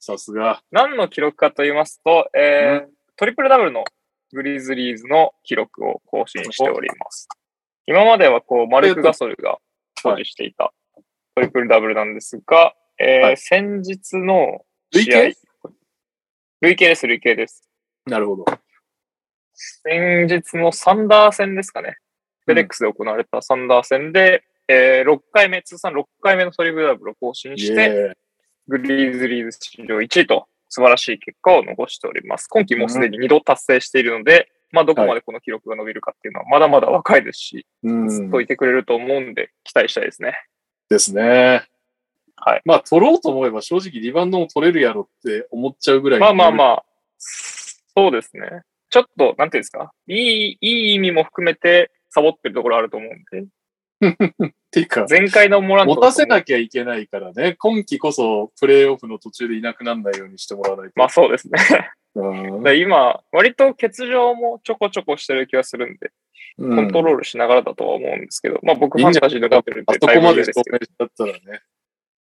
[0.00, 0.62] さすが。
[0.70, 3.82] 何の記録かと言いますと、えートリプルダブルの
[4.36, 7.26] グリズリーズの記録を更新しております。
[7.86, 9.56] 今まではこう、マルク・ガソルが
[10.02, 10.74] 保持していた
[11.34, 14.60] トリプルダブルなんですが、えーはい先日の
[14.92, 15.36] 試合累計、
[16.60, 17.66] 累計です、累計です。
[18.04, 18.44] なるほど。
[19.54, 21.96] 先日のサンダー戦ですかね。
[22.44, 28.14] フェデックスで行われたサンダー戦で、えー6回目、通算6回目のトリプルダブルを更新して、
[28.68, 30.46] グリーズリーズ史上1位と
[30.76, 32.48] 素晴らしい結果を残しております。
[32.48, 40.34] 今季もうすでに2度達成しているので、まあどこまでこの記録が伸びるかっていうのはまだまだ若いですし、うんずっといてくれると思うんで、期待したいですね。
[40.90, 41.64] ですね。
[42.36, 42.62] はい。
[42.66, 46.20] まあ、取ろうと思えば正直リバウンドも取れるやろって思っちゃうぐらい。
[46.20, 46.50] まあまああ。
[46.50, 46.84] まあ、
[47.16, 48.62] そうですね。
[48.90, 53.46] ちょっと、なんていうんですか、いい、いい意味も含めてサボってるところあると思うんで、
[54.76, 57.54] っていうか、前回のモラント持たせなきゃいけないからね。
[57.58, 60.92] 今季こそプレイオフの途中でいなくならないようにしてもらわないと。
[60.96, 61.58] まあそうですね。
[62.14, 66.12] うんで今、割と欠場もちょこちょこしてる気がするんで、
[66.58, 71.40] コントロールしながらだとは思うんですけど、まあ僕ファンタジーで持ってるんで、いぶこまで証明しちゃったらね。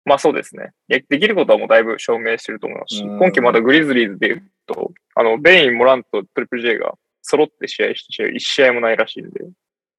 [0.06, 0.72] まあそうですね。
[0.88, 9.44] でできることはもうだいぶ証明してると思いますし、うん今季まだグリズリーズで言うと、あの、ベイン、モラント、トリプル J が揃って試合して試合、1試合もないらしいんで、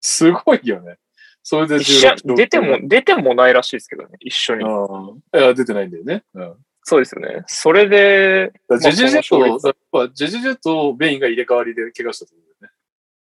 [0.02, 0.98] すごいよね。
[1.44, 4.64] それで一試合16出ても、出てもないらしいですけどね、一緒に。
[4.64, 5.40] うん。
[5.40, 6.24] いや、出てないんだよね。
[6.34, 6.56] うん。
[6.84, 7.44] そうですよね。
[7.48, 12.76] それで、ジェジェジェと、ジェジェジェとベインが入れ替わりで怪我したと思うんだよね。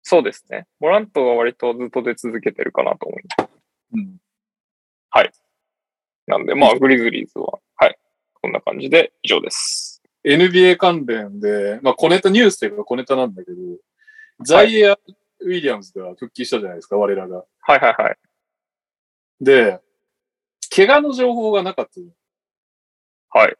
[0.03, 0.67] そうですね。
[0.79, 3.49] モラントが割とずっと出続けてるかなと思います。
[3.93, 4.17] うん。
[6.27, 7.97] なんで、まあ、グリズリーズは、はい。
[8.33, 10.03] こんな感じで以上です。
[10.25, 13.57] NBA 関連で、まあ、小ネタ、ニュースというか小ネタなんだけど、
[14.41, 14.99] ザイエア・
[15.39, 17.45] ウィリアムズが復帰したじゃないですか、我らが。
[17.61, 18.17] はいはいはい。
[19.41, 19.79] で、
[20.75, 22.07] 怪我の情報がなかったの
[23.29, 23.55] はい。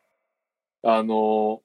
[0.83, 1.61] あの、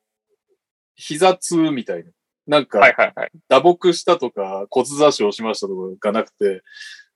[0.95, 2.11] 膝痛みたいな。
[2.47, 3.31] なんか、はいはいはい。
[3.49, 6.63] 打撲したとか骨挫傷しましたとかがなくて、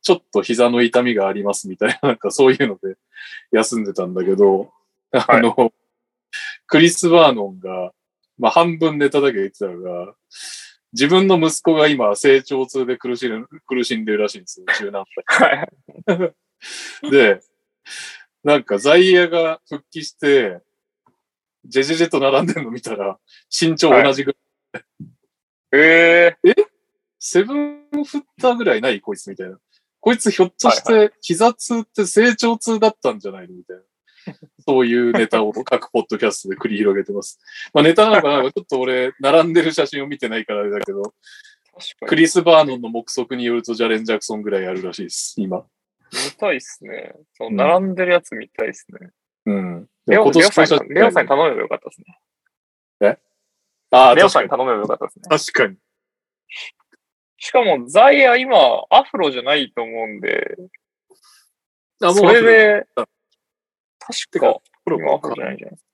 [0.03, 2.97] ちょっと膝の痛みがありますみたいな、 なんかそういうので
[3.53, 4.73] 休んでたんだけど、
[5.11, 5.73] あの、
[6.67, 7.93] クリス・バーノンが、
[8.39, 10.15] まあ半分ネタだけ言ってたのが、
[10.93, 15.67] 自分の息子が今成長痛で苦しん苦しんでるらしいんですよ、十何はい。
[17.03, 17.11] 歳。
[17.11, 17.41] で、
[18.45, 20.61] なんかザイヤが復帰して、
[21.65, 23.19] ジェジェジェと並んでるの見たら、
[23.51, 24.37] 身長同じぐ
[24.73, 24.83] らい
[25.73, 26.55] ええ？
[27.19, 29.01] セブンフッターぐらいない？
[29.01, 29.59] こいつみたいな。
[30.01, 33.55] こいつひょっとして膝痛って成長痛だったんじゃないの？
[33.55, 33.83] みたいな。
[34.67, 37.41] そういうネタを各ポッドキャストで繰り広げてます。
[37.73, 41.15] まあネタなのかなちょっと俺、並んでる写真を見てないからあれだけど、
[42.07, 42.23] クに。
[42.23, 45.65] リス・バーノンの目測によるとジャレン・ジャクソンぐらいあるらしいです、今。
[46.13, 47.15] 見たいっすね。
[47.35, 49.11] そう、うん並んでるやつ見たいっすね。
[49.47, 49.89] うん。
[50.07, 52.19] レオさんレオさんに頼めばよかったですね。
[53.91, 54.29] ああ、レオ。
[54.29, 55.23] さんに頼めばよかったですね。
[55.29, 55.77] 確かに。
[57.39, 58.57] しかも、ザイヤ今、
[58.91, 60.57] アフロじゃないと思うんで、
[62.03, 63.07] あ、それで、あ
[64.07, 65.85] 確か、プロ今アフロじゃないんじゃないです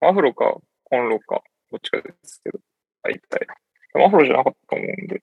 [0.00, 0.08] か。
[0.08, 2.60] アフロか、コンロか、どっちかですけど、
[3.02, 3.46] 大体。
[3.92, 5.22] でもアフロじゃなかったと思うんで。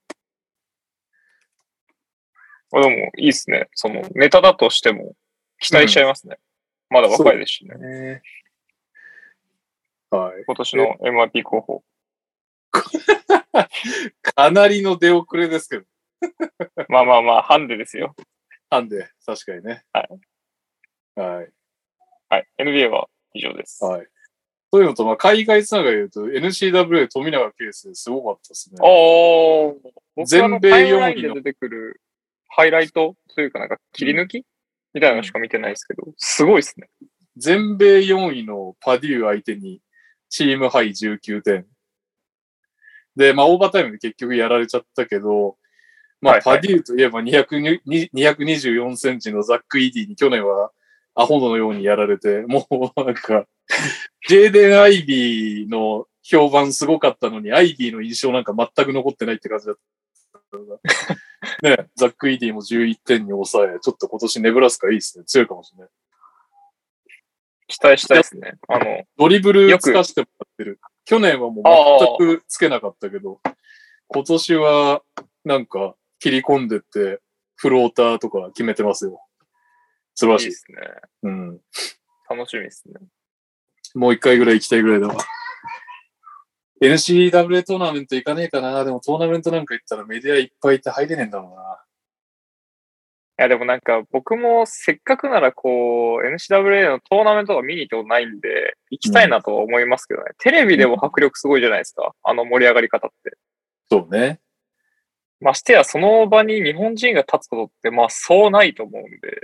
[2.71, 3.67] あでも、いいっすね。
[3.73, 5.15] その、ネタだとしても、
[5.59, 6.37] 期待しちゃいますね。
[6.89, 8.21] まだ若いですしね。
[10.09, 10.43] はい。
[10.45, 11.83] 今年の MIP 候補。
[14.21, 15.85] かなりの出遅れですけど。
[16.89, 18.15] まあまあまあ、ハンデですよ。
[18.69, 19.83] なんで、確かにね。
[19.93, 20.09] はい。
[21.19, 21.49] はい。
[22.29, 22.47] はい。
[22.59, 23.83] NBA は以上です。
[23.83, 24.07] はい。
[24.71, 28.77] そういうのと、まあ、海外つながりで言うと、NCWA 富永ケースですごかったですね。
[28.79, 32.01] あの全米タイムライン4位ので出てくる
[32.47, 34.45] ハイライトというかなんか切り抜き？
[34.93, 36.89] みたいなのしか見てないですけど、すごいですね。
[37.37, 39.81] 全米4位のパデュー相手に、
[40.29, 41.65] チームハイ19点。
[43.15, 45.57] で、まあ、オーバータイムで結局やられちゃったけど、
[46.21, 50.71] まあ、パデューといえば200 224センチのザック・イーディに去年は
[51.19, 53.45] アホのようにやられて、もうなんか、
[54.27, 59.81] ジェーデン・アイビーの評判すごかったのに、アイビーの印象なんか全く残ってないって感じだった。
[61.61, 65.25] ね、 ザック・イーディも11点に抑え、ちょっと今年ネブラスカいいですね。
[65.25, 65.89] 強いかもしれない。
[67.67, 68.53] 期待したいですね。
[68.69, 70.79] あの、ドリブルつかしてもらってる。
[71.05, 73.41] 去年はもう全くつけなかったけど、
[74.07, 75.03] 今年は
[75.43, 77.19] なんか切り込んでって、
[77.55, 79.21] フローターとか決めてますよ。
[80.19, 80.45] 素晴らしい。
[80.47, 80.77] ですね。
[81.23, 81.59] うん。
[82.29, 82.95] 楽しみですね。
[83.95, 85.15] もう一回ぐらい行きたいぐらいだわ。
[86.81, 88.83] NCWA トーナメント行かねえかな。
[88.83, 91.83] でもトーナメントなんか行ったらメディアいっぱいいて入れねえんだろうな。
[93.39, 100.31] いや、でもなんか僕もせっかくならこう、NCWA のトーナメントが見に行ったことないんで、行きたいなとは思いますけどね。
[100.39, 102.13] テレビでも迫力すごいじゃないですか。
[102.23, 103.37] あの盛り上がり方って。
[103.89, 104.41] そうね。
[105.41, 109.41] ましてや、その場に日本人が立つことって、まあ、そうないと思うんで。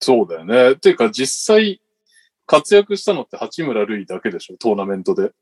[0.00, 0.76] そうだよね。
[0.76, 1.80] ていうか、実際、
[2.46, 5.32] 活躍したのって八村塁だけでしょ、トーナメントで。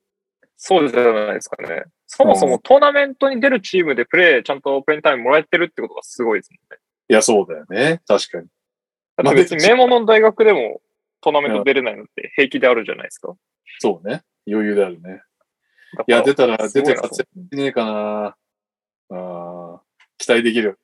[0.56, 1.84] そうじゃないですかね。
[2.06, 6.80] そもそもトーナメントに出るチームでプレー、ちゃんとプレイタイムもらえてるってことがすごいですもんね。
[7.08, 8.02] いや、そうだよね。
[8.06, 8.48] 確かに。
[9.16, 10.80] だって別に名門の大学でも
[11.20, 13.34] トーナメント出れないのって平気であるじゃないですか。
[13.78, 14.22] そうね。
[14.46, 15.22] 余裕であるね。
[16.06, 18.36] いや、出たら出て活躍しねえかな。
[19.10, 19.80] あー
[20.18, 20.78] 期待できる。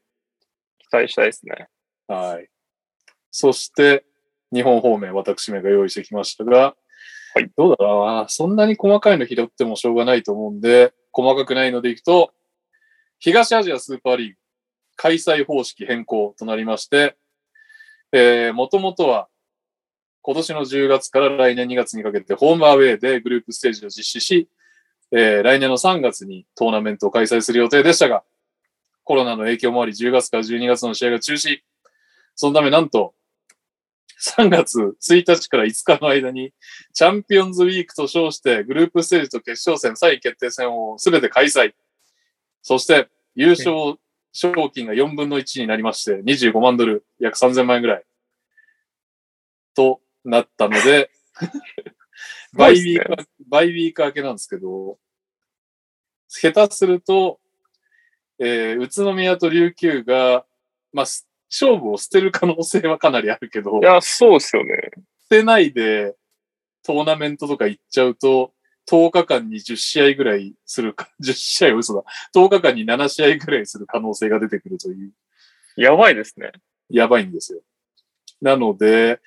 [0.79, 1.69] 期待したいですね。
[2.07, 2.49] はい。
[3.37, 4.05] そして、
[4.53, 6.77] 日本方面、私めが用意してきましたが、
[7.35, 8.07] はいどうだろう？
[8.07, 8.29] な。
[8.29, 12.33] そんなに細かいの拾ってもしょうがないと思うんで、細かくないのでいくと、
[13.19, 14.37] 東アジアスーパーリーグ
[14.95, 17.17] 開催方式変更となりまして、
[18.13, 19.27] えー、もともとは
[20.23, 24.49] 今年の10月から来年2月にかけてホームアウェイでグループステージを実施し、
[25.11, 28.23] えー、来年の3月にトーナメントを開催する予定でしたが、
[29.03, 31.59] コロナの影響もあり10月から12月の試合が中止。
[32.37, 33.15] そのためなんと、
[34.25, 36.53] 3月1日から5日の間に、
[36.95, 41.75] チャンピオンズウィークと称して、グループステージと決勝戦、3位決定戦をすべて開催。
[42.63, 43.97] そして、優勝
[44.33, 48.05] 賞金が4分の1になりまして、25万ドル、約3000万円ぐらい。
[49.75, 51.11] となったので、
[52.55, 54.99] バイウィーク、バイウィーク明けなんですけど、
[56.29, 57.41] 下手すると、
[58.39, 60.47] えー宇都宮と琉球が、
[60.93, 64.91] まあ、す勝負を捨てる可能性はかなりあるけど、いや、そうですよね。
[65.31, 66.15] 捨てないで
[66.85, 68.53] トーナメントとか行っちゃうと、
[68.89, 72.05] 10日間に10試合ぐらいするか、 10試合は嘘だ。
[72.35, 75.13] 10日間に7試合ぐらいする可能性が出てくるという、
[75.77, 76.53] やばいですね。
[76.91, 77.61] やばいんですよ。
[78.43, 79.21] なので、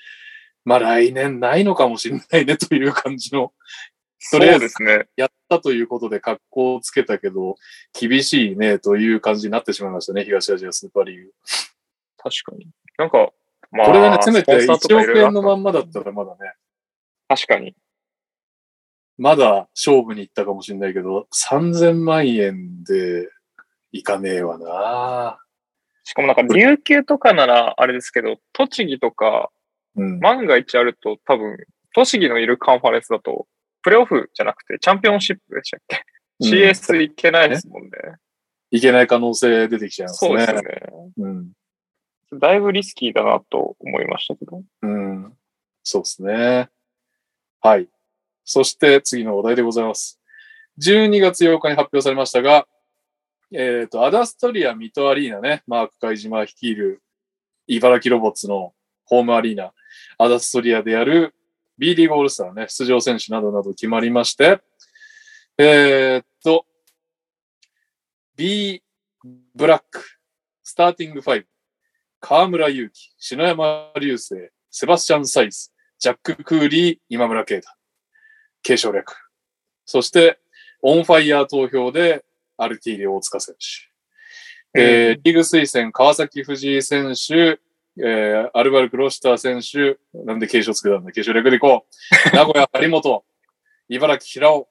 [0.63, 3.53] まあ来年ないのかもしれないねという感じの、
[4.19, 5.07] そうとりあえずですね。
[5.15, 7.55] やったということで格好をつけたけど、
[7.99, 11.33] 厳しいねという感じになってしまいましたね、東アジアスーパーリーグ。
[12.29, 12.69] 確かに。
[12.97, 13.31] なんか、
[13.71, 16.53] まこれがね、せめて1スポンサーとかい億円のまんまだったらまだね、
[17.27, 17.75] 確かに。
[19.17, 23.29] まだ勝負に行ったかもしれないけど、3000万円で
[23.91, 25.39] いかねえわな
[26.03, 29.49] しかもなんか、琉球とかならあれですけど、栃木とか、
[29.95, 30.19] うん。
[30.19, 31.57] 万が一あると多分、
[31.93, 33.47] 栃木のいるカンファレンスだと、
[33.81, 36.03] プレイオフじゃなくてチャンピオンシップでしたっけ、
[36.41, 37.89] うん ?CS いけないですもんね。
[38.69, 40.29] いけない可能性出てきちゃいますね。
[40.29, 41.11] そうですよね。
[41.17, 41.51] うん。
[42.33, 44.61] だいぶリスキーだなと思いましたけど。
[44.81, 45.33] うん。
[45.83, 46.69] そうですね。
[47.61, 47.87] はい。
[48.43, 50.19] そして次のお題でございます。
[50.79, 52.67] 12月8日に発表されましたが、
[53.51, 57.01] えっ、と、アダストリア・ミトアリーナね、マーク海島率いる
[57.67, 58.73] 茨城ロボッツの
[59.05, 59.73] ホームアリーナ、
[60.17, 61.33] アダストリアでやる
[61.77, 64.59] B リーグオールスターね、出場選手などなど決まりまして、
[65.57, 66.65] えーっと、
[68.35, 68.83] B
[69.55, 70.03] ブラック、
[70.63, 71.45] スターティング5、
[72.19, 74.35] 河村勇輝、篠山流星、
[74.71, 77.69] セバスチャン・サイズ、ジャック・クーリー、今村啓太。
[78.63, 79.15] 継承略。
[79.85, 80.39] そして、
[80.81, 82.25] オンファイヤー投票で、
[82.57, 84.79] アルティーリ大塚選手。
[84.79, 87.59] えーリーグ推薦、川崎藤井選手、
[87.99, 91.89] えーアルバルク・ロシター選手、なんで継承つけたんだ継承略でいこう。
[92.35, 93.25] 名古屋、張本、
[93.89, 94.69] 茨城、平尾、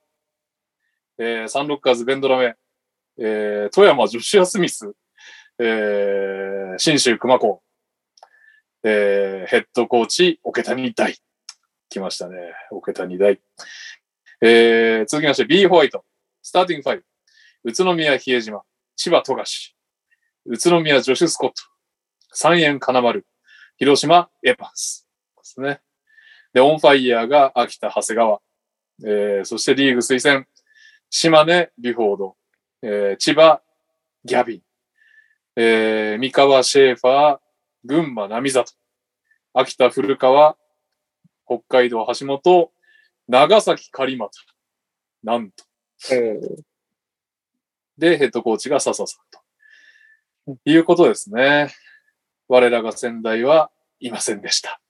[1.19, 2.57] えーサンロッカーズ、ベンドラメ、
[3.19, 4.93] えー富山、ジョシュア・スミス、
[5.59, 7.63] えー、新州熊子、
[8.85, 11.17] えーヘッドコーチ、桶谷大。
[11.89, 12.37] 来ましたね。
[12.71, 13.41] 桶谷大。
[14.43, 16.05] えー、続きまして、B ホワイト、
[16.43, 17.01] スターティング5、
[17.65, 18.63] 宇都宮比江島、
[18.97, 19.75] 千葉富樫、
[20.47, 21.55] 宇都宮ジョシュスコット、
[22.33, 23.27] 三円金丸、
[23.79, 25.07] 広島エヴァンス。
[25.37, 25.81] ですね。
[26.53, 28.41] で、オンファイヤーが秋田長谷川、
[29.05, 30.45] えー、そしてリーグ推薦、
[31.09, 32.37] 島根ビフォード、
[32.83, 33.63] えー、千葉
[34.25, 34.63] ギャビン、
[35.57, 37.39] えー、三河シェーファー、
[37.85, 38.73] 群馬並里、
[39.55, 40.57] 秋田古川、
[41.47, 42.71] 北海道橋本、
[43.29, 44.31] 長崎狩俣。
[45.23, 45.65] なんと。
[46.13, 46.41] うん
[47.99, 50.61] で、ヘッドコーチが笹さんと。
[50.67, 51.71] いうことですね。
[52.47, 54.81] 我らが仙台はいませんでした。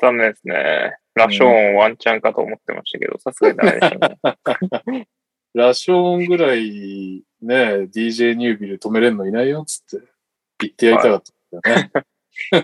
[0.00, 0.96] 残念ですね。
[1.14, 5.08] ラショーンワンチャンかと思ってましたけど、さすがにダメでしたね。
[5.54, 10.06] ラショーンぐらいね、DJ ニュービル止めれんのいないよ、つって
[10.60, 11.22] 言ってやりたかっ
[11.52, 11.88] たんだよ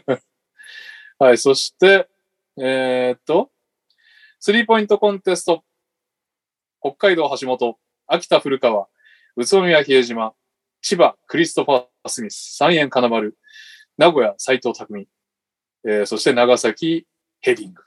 [0.09, 0.22] ね。
[1.18, 2.09] はい、そして、
[2.57, 3.51] えーっと、
[4.39, 5.64] スリーポイントコンテスト。
[6.80, 7.76] 北海道橋本、
[8.07, 8.89] 秋田古川、
[9.36, 10.34] 宇都宮比江島、
[10.80, 13.36] 千葉クリストファー・スミス、三円金丸、
[13.97, 15.09] 名古屋斎藤匠、
[15.84, 17.07] えーそして長崎
[17.41, 17.82] ヘディング。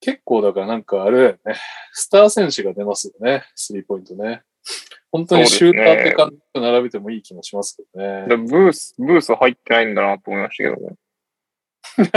[0.00, 1.54] 結構だからなんかあれだよね。
[1.92, 3.44] スター選手が出ますよね。
[3.54, 4.42] スリーポイントね。
[5.12, 8.26] 本当にシューターって感じと並べてもいい気もしますけどね。
[8.28, 10.96] でブース、ブース入ってないんだなと思いましたけどね。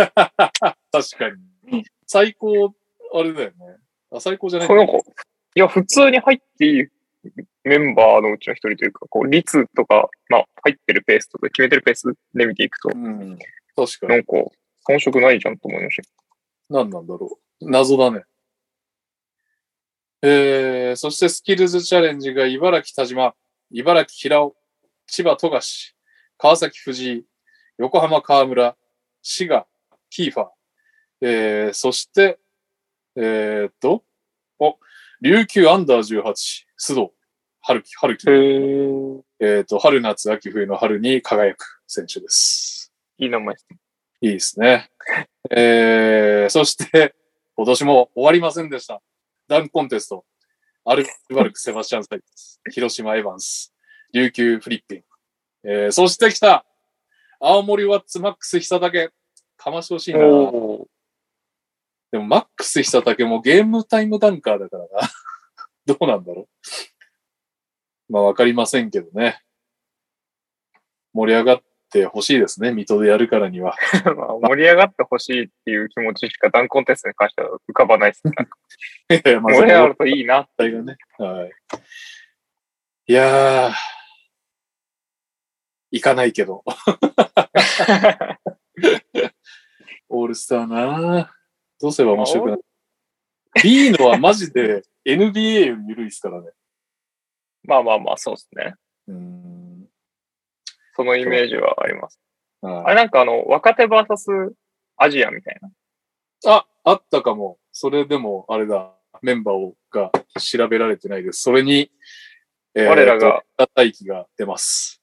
[0.92, 1.30] 確か
[1.72, 1.86] に。
[2.06, 2.74] 最高、
[3.14, 3.56] あれだよね。
[4.12, 5.00] あ、最高じゃないなんか、い
[5.54, 6.88] や、普通に入っていい
[7.64, 13.38] メンバーのうちの一人というか、こう、率とか、まあ、入ってるペースとか、決めてるペースで見ていくと、うん。
[13.76, 14.10] 確かに。
[14.10, 14.34] なんか、
[14.90, 16.10] 遜色ないじゃんと思いました。
[16.70, 17.49] 何なんだろう。
[17.62, 18.24] 謎だね。
[20.22, 23.34] えー、そしてスキルズチャレンジが茨城田島、
[23.72, 24.56] 茨城平尾、
[25.08, 25.96] 千葉富樫、
[26.38, 27.26] 川崎藤井、
[27.78, 28.76] 横浜河村、
[29.22, 29.66] 滋賀、
[30.10, 30.48] キーファー、
[31.22, 32.40] えー、そして、
[33.16, 34.04] えーっと、
[34.60, 34.78] お、
[35.22, 36.24] 琉球アンダー18、
[36.80, 37.12] 須藤、
[37.62, 38.26] 春樹、春樹。
[39.42, 42.92] えーっと、春夏秋冬の春に輝く選手です。
[43.18, 43.56] いい名前。
[44.22, 44.90] いいですね。
[45.50, 47.16] えー、そして、
[47.60, 49.02] 今年も終わりませんでした。
[49.50, 50.24] ダンクコンテスト。
[50.86, 52.62] アルバルク・セバスチャン・サイツ。
[52.72, 53.74] 広島・エヴァンス。
[54.14, 55.04] 琉球・フリッピン。
[55.66, 56.64] えー、そして来た
[57.38, 59.14] 青森ワッツ・マックス・久武。
[59.58, 60.20] かましてほしいな。
[60.20, 60.88] でも、
[62.14, 65.10] マックス・久武もゲームタイムダンカーだからな。
[65.86, 66.48] どうなんだろ
[68.10, 68.14] う。
[68.14, 69.44] まあ、わかりませんけどね。
[71.12, 72.72] 盛り上がってほしいですね。
[72.72, 73.76] 水戸でやるからには。
[74.06, 78.22] まあ盛り上がってほしいっていう気持ちしかダンコンテストに関しては浮かばないです。
[78.26, 78.46] なんか
[79.42, 80.48] まあ盛り上がるといいな。
[80.58, 80.98] 体がね。
[81.18, 81.52] はい。
[83.08, 83.74] いやー、
[85.92, 86.64] 行かないけど。
[90.10, 91.28] オールスターなー
[91.80, 92.66] どうすれば面白くなる
[93.64, 96.52] ?B のはマジで NBA より緩いですからね。
[97.64, 98.76] まあまあまあ、そうですね。
[99.08, 99.59] うーん。
[101.00, 102.20] そのイメージはあります。
[102.62, 104.52] はいあれなんかあの、若手 VS
[104.98, 105.72] アジアみたいな。
[106.46, 107.58] あ、あったかも。
[107.72, 108.92] それでも、あれだ、
[109.22, 111.42] メンバーをが調べられてないです。
[111.42, 111.90] それに、
[112.76, 113.44] え我らが、
[113.74, 115.02] 大輝が出ます。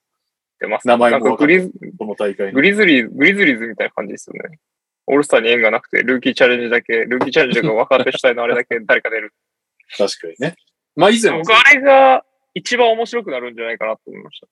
[0.60, 0.86] 出ます。
[0.86, 2.60] 名前もグリズこの大会にグ。
[2.60, 4.58] リズリーズ、グリズリーズみたいな感じですよね。
[5.06, 9.32] オールスターに縁がなくて、ルーキーチャレンジだけ、ルーキーチャレンジが若手主体の あれだけ誰か出る。
[9.96, 10.56] 確かにね。
[10.94, 12.22] まあ以前も僕あれが
[12.52, 14.46] 一番面白くなるんじゃないかなと思いました。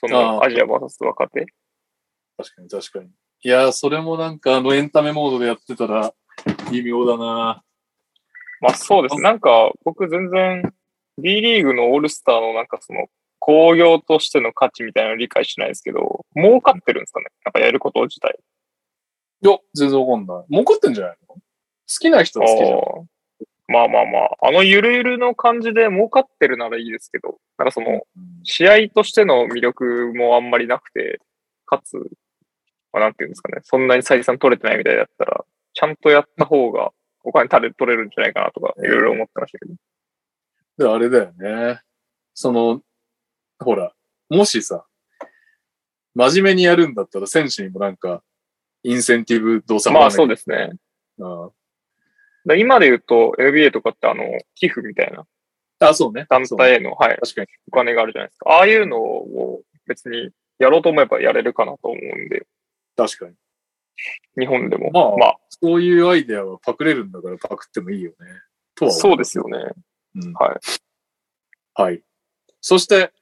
[0.00, 1.46] そのアジア VS 若手？
[2.36, 3.10] 確かに確かに。
[3.42, 6.12] いやー、それもなんかあのエンタメモードでやってたら
[6.70, 7.62] 微妙だな
[8.60, 9.20] まあそうです。
[9.20, 10.72] なんか僕全然
[11.18, 13.06] B リーグのオールスターのなんかその
[13.38, 17.26] 工業としての価値みたいなの理解しないですけど、儲かってるんですかね？
[17.44, 18.38] なんかやること自体。
[19.42, 20.44] いや、全然わかんない。
[20.50, 21.34] 儲かってんじゃないの？
[21.34, 21.40] 好
[22.00, 23.08] きな人は好きじゃん。
[23.68, 28.00] まあまあまあ、あのゆるゆるの感じで儲かってるならいいですけど、なんかその、うん
[28.48, 31.20] 試合としての魅力もあんまりなくて、
[31.64, 31.96] かつ、
[32.92, 35.44] まあ、なんていうんですかね、そんなに採算取れてないみたいだったら、
[35.74, 36.92] ちゃんとやった方が
[37.24, 39.74] お金取れ取れるんじゃないかなとか、いろいろ思ってましたけど。
[40.78, 41.80] で、あれだよね。
[42.34, 42.80] その、
[43.58, 43.92] ほら、
[44.28, 44.86] もしさ、
[46.14, 48.22] 真面目にやるんだったら選手にもなんか、
[48.84, 50.70] インセンティブ動作まあそうですね。
[51.18, 51.50] うん
[52.46, 54.24] で今で言うと NBA とかってあの、
[54.54, 55.26] 寄付みたいな
[55.78, 56.26] あ、そうね。
[56.28, 57.48] 団体への、はい、確かに。
[57.68, 58.50] お金があるじゃないですか。
[58.50, 62.46] ああいうのを別にやろうと思えばやれるかなと思うんで、
[62.96, 63.34] 確かに。
[64.38, 64.90] 日本でも。
[64.90, 68.16] まあまそういうアイデアはパクれるんだからパクってもいいよね。
[68.74, 69.58] とあ、は思そうですよね。
[70.16, 70.60] うんはい。
[71.74, 72.02] はい。
[72.60, 73.12] そして、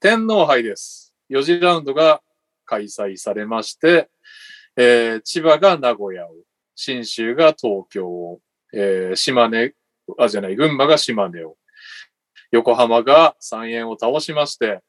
[0.00, 1.14] 天皇杯です。
[1.30, 2.22] 4次ラウンドが
[2.64, 4.08] 開催されまして、
[4.76, 6.34] えー千葉が名古屋を、
[6.74, 8.40] 信州が東京を、
[8.72, 9.74] えー島根、
[10.18, 11.56] あ、じゃない、群馬が島根を、
[12.50, 14.80] 横浜が三遠を倒しまして、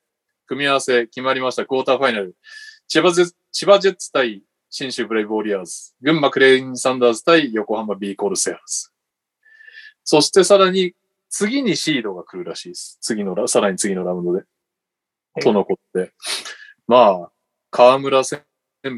[0.47, 2.35] 組み合わせ決まりました、クォーターファイナル。
[2.87, 5.93] 千葉ゼ千葉ジェッツ対信州ブレイブウォリアーズ。
[6.01, 8.89] 群馬クレインサンダーズ対横浜ビーコルセアーズ。
[10.03, 10.93] そしてさらに
[11.29, 12.97] 次にシードが来るらしいです。
[13.01, 14.43] 次のラ、さらに次のラウンドで。
[15.41, 16.11] と残って。
[16.87, 17.31] まあ、
[17.69, 18.41] 河村旋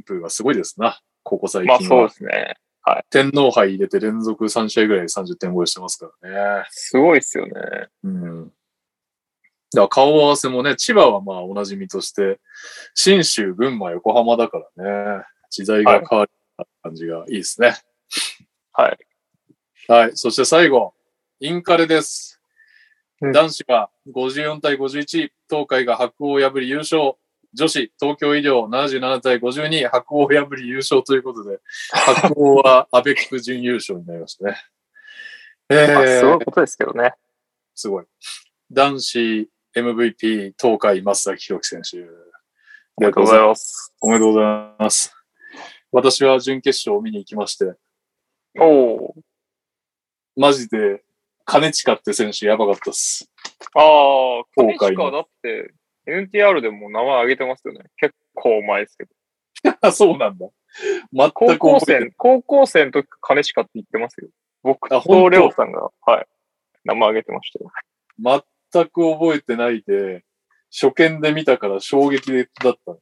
[0.04, 1.00] 風がすごいですな。
[1.22, 1.80] ここ最近は。
[1.80, 2.56] まあそうですね。
[3.10, 6.66] 天皇杯入れて連続3試合ぐらいで30点超えしてますからね。
[6.70, 7.54] すごいですよね。
[8.04, 8.46] うん。
[8.46, 12.40] だから顔合わせもね、千葉はまあおなじみとして、
[12.94, 16.28] 新州、群馬、横浜だからね、時代が変わっ
[16.58, 17.76] た感じがいいですね。
[18.74, 18.98] はい。
[19.88, 20.12] はい。
[20.16, 20.94] そして最後、
[21.40, 22.40] インカレです。
[23.22, 27.16] うん男子は54対51、東海が白鵬を破り優勝。
[27.54, 31.60] 女子、東京医療77対52、白鵬を破り優勝ということで、
[31.92, 34.58] 白鵬はアベック準優勝になりましたね。
[35.70, 37.14] えまあ、すごいー、ことですけどね。
[37.76, 38.06] すごい。
[38.72, 42.08] 男子 MVP、東海、松崎弘樹選手。
[42.96, 43.94] おめでとうございます。
[44.02, 45.16] おめでとうございます。
[45.92, 47.76] 私は準決勝を見に行きまして、
[48.60, 49.16] おお。
[50.36, 51.04] マジで、
[51.46, 53.30] 金近って選手やばかったっす。
[53.76, 55.74] ああ、金近だって、
[56.08, 57.86] NTR でも名前挙げてますよね。
[57.98, 59.78] 結構前ですけど。
[59.82, 60.48] あ、 そうなんだ。
[61.14, 64.30] 全高く校覚えてない生、高校生の時金近って言ってますよ。
[64.64, 66.28] 僕とレオさんが、はい。
[66.86, 67.72] 名前挙げてましたよ。
[68.72, 70.24] 全く覚えてないで、
[70.72, 72.98] 初見で見たから衝撃だった。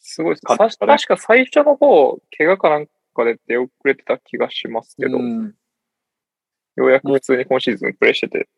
[0.00, 5.54] すごいです確か最初の方、怪我かなんかで出遅れてた気がしますけど、うん
[6.78, 8.48] ようやく普通に今シーズンプレイしてて。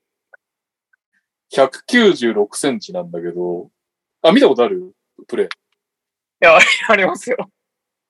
[1.52, 3.70] 196センチなんだけど、
[4.22, 4.94] あ、見たことある？
[5.26, 5.46] プレイ。
[5.46, 5.48] い
[6.40, 7.50] や、ありますよ。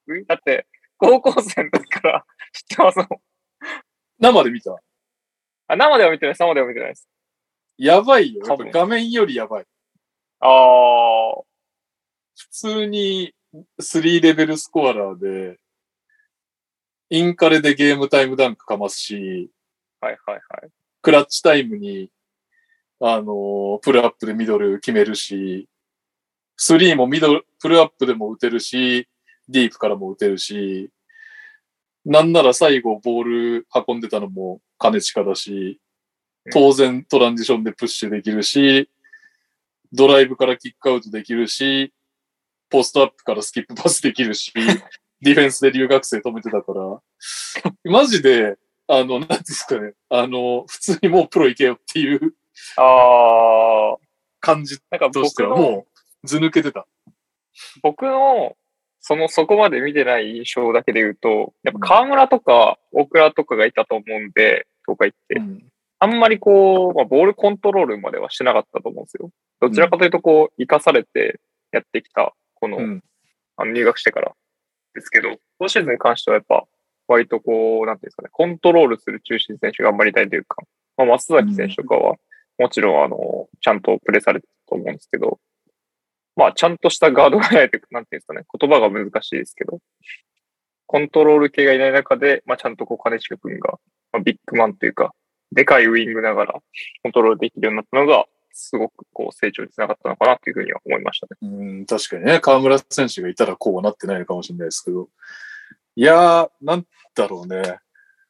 [0.07, 0.67] うんだって、
[0.99, 3.09] 高校生の時から知ってますもん。
[4.19, 4.77] 生で見た？
[5.69, 6.41] あ、生では見てないです。
[6.41, 7.09] 生では見てないです。
[7.79, 8.45] やばいよ。
[8.47, 9.65] 画面よりやばい。
[10.41, 11.35] ああ、
[12.37, 13.33] 普通に
[13.81, 15.59] 3レベルスコアラーで、
[17.09, 19.51] インカレでゲームタイムダンクかますし、
[20.01, 20.71] はいはいはい。
[21.03, 22.11] クラッチタイムに、
[23.01, 25.69] あのープルアップでミドル決めるし、
[26.57, 29.09] スリーもミドル、プルアップでも打てるし、
[29.49, 30.91] ディープからも打てるし、
[32.05, 33.25] なんなら最後ボー
[33.61, 35.81] ル運んでたのも金近だし、
[36.53, 38.91] 当然トランジションでプッシュできるし、
[39.93, 41.93] ドライブからキックアウトできるし、
[42.69, 44.53] ポストアップからスキップパスできるし、
[45.23, 47.01] ディフェンスで留学生止めてたから、
[47.85, 52.35] マジで、あの、なんですかね、あの、普通にもうプロ行けよっていう
[52.77, 53.97] ああ、
[54.41, 55.87] 感じなんかとしてはも
[56.25, 56.87] う、ず抜けてた。
[57.83, 58.57] 僕の、
[59.01, 65.37] その、そこまで見てない印象だけで言うと、やっぱ河村とか大倉とかがいたと思うんで、東海って。
[65.37, 65.65] うん
[66.03, 69.31] あんまりこう、まあ、ボールコントロールまではしてなかったと思うんですよ。
[69.61, 71.39] どちらかというと、こう、生かされて
[71.73, 73.05] やってきた、この、うん
[73.59, 74.33] あの入学してから
[74.95, 76.65] ですけど、今シーズンに関してはやっぱ、
[77.07, 80.63] 割とこう、なんていうんですかね、コントロールする中心選手頑張りたいというか、
[80.97, 82.17] まあ、松崎選手とかは、
[82.61, 85.41] もちろん、あの、ちゃんとプレーされてると思うんですけど、
[86.37, 89.79] まあ、ちゃんとしたガードがないというか、なんていうんですかね、言葉が難しいですけど、
[90.87, 93.79] コントロール系がいない中で、まあ、ちゃんとこう、金近君が、
[94.13, 95.15] まあ、ビッグマンというか、
[95.53, 96.53] でかいウィングながら
[97.03, 101.39] コントロールできるようになったのが、すごくこう成長につながったのかなというふうには思いましたね。
[101.43, 105.09] うん、確かにね、河村選手がいたらこうなってないのかもしれないですけど。
[105.97, 107.79] いやー、なんだろうね。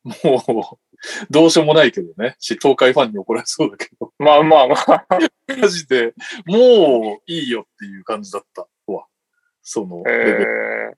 [0.04, 0.89] もう、
[1.30, 2.36] どうしようもないけどね。
[2.38, 4.12] し、東海ファンに怒られそうだけど。
[4.18, 5.06] まあまあまあ、
[5.60, 6.14] マジで、
[6.46, 9.06] もういいよっていう感じだったわ。
[9.62, 10.96] そのレベル、え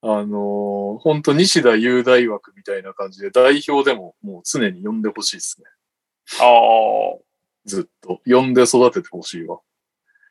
[0.00, 5.66] あのー、本当西田雄大枠みたいな感じで、代表でももう常に呼んでほしいですね。
[6.40, 7.18] ー、ああ、
[7.64, 8.20] ずっと。
[8.24, 9.60] 呼んで育ててほしいわ。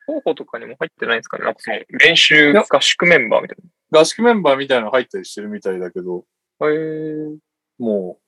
[0.05, 3.57] 候補とかにも入ってないんですかねなんかその練習合宿メンバーみたい
[3.91, 6.23] 合宿メンバーみたいなの入ったりしてるみたいだけど、
[6.59, 6.69] な。
[6.69, 7.46] へえ
[7.77, 8.23] もう、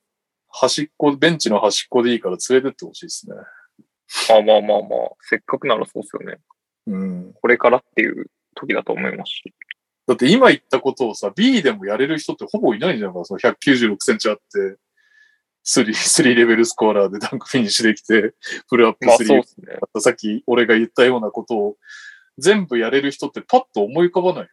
[0.51, 3.35] 端っこ、ベンチの端っこでいいから連れてってほしいですね。
[4.29, 6.39] まあまあまあまあ、せっかくならそうですよね。
[6.87, 7.33] うん。
[7.33, 9.53] これからっていう時だと思いますし。
[10.07, 13.25] だって今言ったことをさ、B でもやれる人ってほぼいないんじゃないかな。
[13.25, 14.77] その196センチあって、
[15.65, 18.33] 3、 3レベルスコアラーでダンクフィニッシュできて、
[18.67, 19.79] プルアップまあ3、そうですね。
[19.99, 21.77] さっき俺が言ったようなことを
[22.39, 24.49] 全部やれる人ってパッと思い浮かばない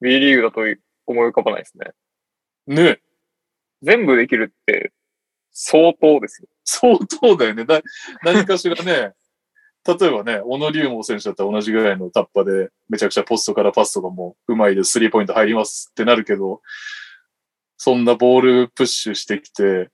[0.00, 0.60] B リーグだと
[1.06, 1.92] 思い浮かばないですね。
[2.66, 3.00] ね。
[3.84, 4.92] 全部できるって
[5.52, 6.48] 相当ですよ。
[6.64, 7.64] 相当だよね。
[7.64, 7.80] だ
[8.24, 9.12] 何かしらね、
[9.86, 16.60] 例えばね、小野龍門選手だったら同じぐらいのタッパで、めちゃくちゃポストからパスとかもうまいです、スリーポイント入りますってなるけど、
[17.76, 19.90] そんなボールプッシュしてきて、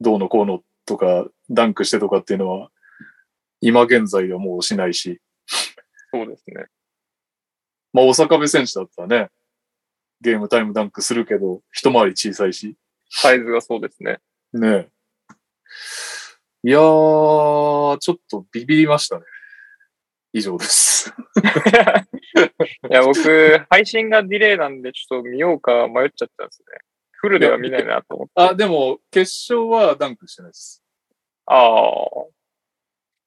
[0.00, 2.70] どうのこうのとか、ダンクしてとかっていうのは、
[3.60, 5.20] 今現在はもうしないし、
[6.12, 6.66] そうですね。
[7.92, 9.30] まあ、大阪部選手だったらね、
[10.22, 12.76] ゲームタイムダンクするけど、一回り小さいし、
[13.10, 14.20] サイズがそうですね。
[14.52, 14.88] ねえ。
[16.64, 19.24] いやー、ちょっとビビりましたね。
[20.32, 21.12] 以上です。
[22.88, 26.78] いや、僕、配信がディレイなんで、ちょっと見ようか迷っちゃったんですね。
[27.10, 28.32] フルでは見ないなと思って。
[28.36, 30.82] あ、でも、決勝はダンクしてないです。
[31.46, 32.08] ああ、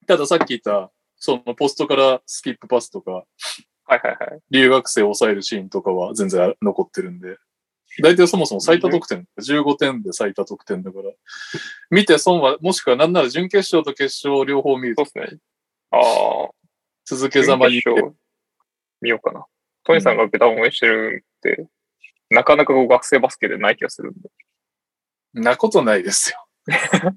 [0.08, 3.26] たださっき言った、そのポストからスキップパスとか、
[3.86, 4.42] はいはいはい。
[4.52, 7.38] 留学生を抑えるシーンとかは全然残ってるんで、
[8.02, 11.12] 大体そもそも最多得点、15点で最多得点だから、
[11.90, 15.40] 見て損は、もしくはなんなら準決勝と決勝両方見るとそうですね。
[15.92, 16.50] ああ、
[17.06, 17.82] 続けざまに
[19.02, 19.46] 見ようかな。
[19.84, 21.68] トニーさんがベタ応援してるって、
[22.30, 24.30] なかなかこう学生バスケでない気がするんで。
[25.34, 26.46] なことないですよ。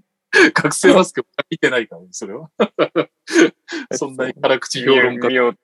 [0.55, 2.51] 学生バスケ見てないからね、それは。
[3.97, 5.59] そんなに辛口評論家見よう、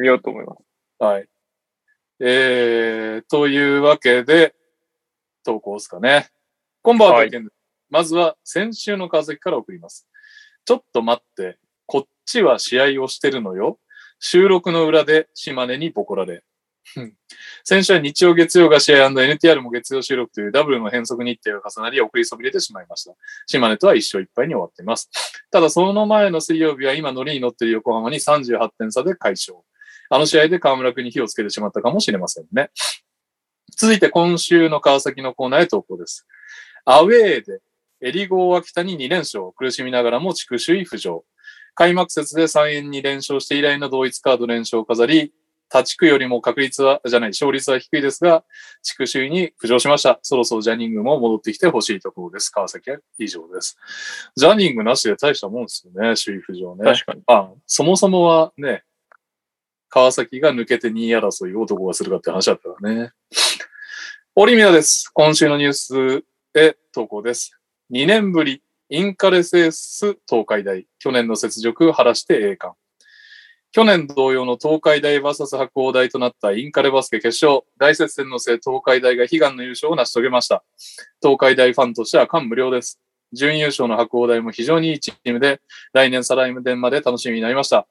[0.00, 0.58] 見ようと思います。
[0.98, 1.26] はい。
[2.20, 4.54] えー、というわけで、
[5.44, 6.28] 投稿ですかね。
[6.82, 7.30] こんばんは、はい
[7.90, 10.06] まずは先週の川崎から送ります。
[10.64, 13.80] ちょっと待って、こっちは試合をしてるのよ。
[14.20, 16.44] 収録の裏で島根にボコられ。
[16.96, 17.14] うん
[17.64, 23.12] 先週は日曜月曜が試合 &NTR も月曜収録というダブルの変則日程が重なり送りそびれてしまいました。
[23.46, 25.10] 島根とは一勝一敗に終わっています。
[25.50, 29.58] ただその前の水曜日は今乗りに乗っている横浜に38点差で快勝。
[30.10, 32.70] あの試合で河村君に火をつけてしまったかもしれませんね。
[33.76, 36.26] 続いて今週の川崎のコーナーへ投稿です。
[36.84, 37.60] アウェーで
[38.02, 41.24] エリゴー秋田に2連勝、苦しみながらも地区首位浮上。
[41.74, 45.32] 開幕節で3円に連勝して以来の同一カード連勝を飾り、
[45.68, 48.44] 他地区よりも確率は、じゃない、勝率は低いですが、
[48.82, 50.18] 地区首位に浮上しました。
[50.22, 52.50] そろそろジャニングも戻ってきてほしいところです。
[52.50, 53.78] 川崎は以上です。
[54.34, 56.84] ジャニングなしで大したもんですよね、首位浮上ね。
[56.84, 57.22] 確かに。
[57.28, 58.82] あそもそもはね、
[59.90, 63.10] 川崎が抜けて2位争いをどこがするかって話だったからね。
[64.36, 65.10] オリミナです。
[65.12, 66.24] 今週のニュース
[66.54, 67.58] へ投稿です。
[67.92, 70.86] 2年ぶり、インカレセース東海大。
[71.00, 72.78] 去年の雪辱晴らして栄冠。
[73.72, 77.62] 去年同様の東海大 VS 白鴎大となったインカレバスケ決勝。
[77.76, 80.62] 大接戦の末、東海大が悲願の優勝を成し遂げました。
[81.20, 83.00] 東海大ファンとしては感無量です。
[83.32, 85.60] 準優勝の白鴎大も非常にいいチームで、
[85.92, 87.88] 来年再来年まで楽しみになりました。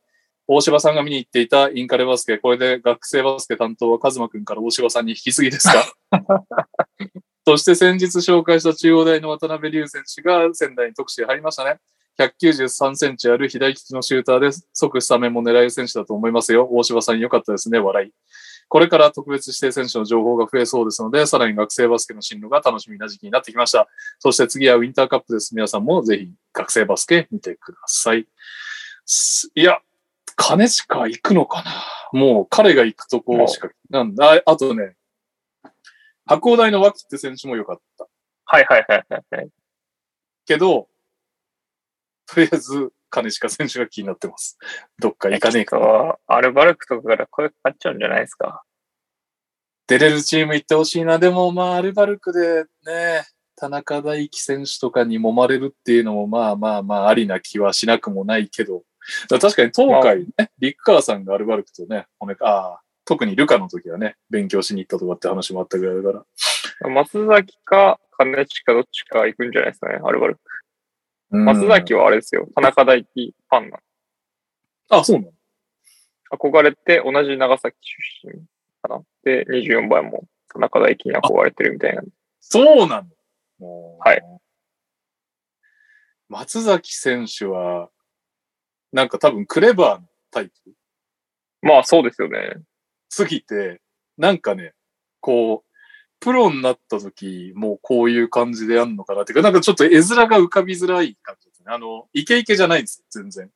[0.51, 5.93] 大柴さんが見に行っていたインカレバスケ、これで学生バスケ担当はカズマくんから大柴さんに引き継ぎですか？
[7.45, 11.77] そして先日紹介した中央大の渡辺龍選手が仙台に特使入りましたね。
[12.17, 14.67] 193センチある左利きのシューターです。
[14.73, 16.67] 即スタメンも狙える選手だと思いますよ。
[16.71, 17.77] 大柴さん良かったですね。
[17.77, 18.11] 笑い。
[18.67, 23.87] これから特別指定選手の情報が増えそうですので、さらに学生バスケの進路が楽しみな時期になってきました。
[24.17, 25.53] そして次はウィンターカップです。
[25.53, 28.27] 皆さんもぜひ学生バスケ見てください。
[29.05, 29.79] すいや、
[30.41, 31.71] 金しか行くのかな？
[32.19, 34.95] もう彼が行くとこしか、なんだ、ああとね、
[36.25, 38.07] 白鴎大の脇って選手も良かった。
[38.45, 39.49] はいはいはいはいはい。
[40.45, 40.87] けど、
[42.25, 44.57] とりあえず、金近選手が気になってます。
[44.97, 46.17] どっか行かねえか。
[46.25, 48.63] アルバルクとかから声かかっちゃうんじゃないですか？
[49.87, 51.19] 出れるチーム行ってほしいな。
[51.19, 53.25] でも、まあ、アルバルクでね、
[53.55, 58.83] 田中大輝選手とかに揉まれるっていうのも、まあまあまあ、ありな気はしなくもないけど、
[59.29, 66.25] 確かに東海ね、陸川さんがアルバルクとね、骨ああ、特にルカの時はね、勉強しに行ったとかって話もあったぐらいだか
[66.81, 66.89] ら。
[66.89, 70.41] 松崎か金地かどっちか行くんじゃないですかね、アルバルク。
[71.31, 72.47] うん松崎はあれですよ。
[72.55, 73.77] 田中大輝ファンなの。
[74.99, 75.33] あ、そうなの？
[76.31, 77.77] 憧れて同じ長崎
[78.23, 78.33] 出身
[78.81, 79.03] かな。
[79.23, 82.01] で、24倍も田中大輝に憧れてるみたいな。
[82.39, 83.05] そうな
[83.59, 83.97] の？
[83.99, 84.21] はい。
[86.29, 87.89] 松崎選手は、
[88.91, 90.53] なんか多分クレバーなタイプ？
[91.61, 92.57] まあそうですよね。
[93.09, 93.81] すぎて、
[94.17, 94.73] なんかね、
[95.19, 95.69] こう、
[96.19, 101.73] プロになった時、もうこういう感じでやんのかなっていうか、なんかちょっと絵面が浮かびづらい感じですね。
[101.73, 103.49] あの、イケイケじゃないんです、全然。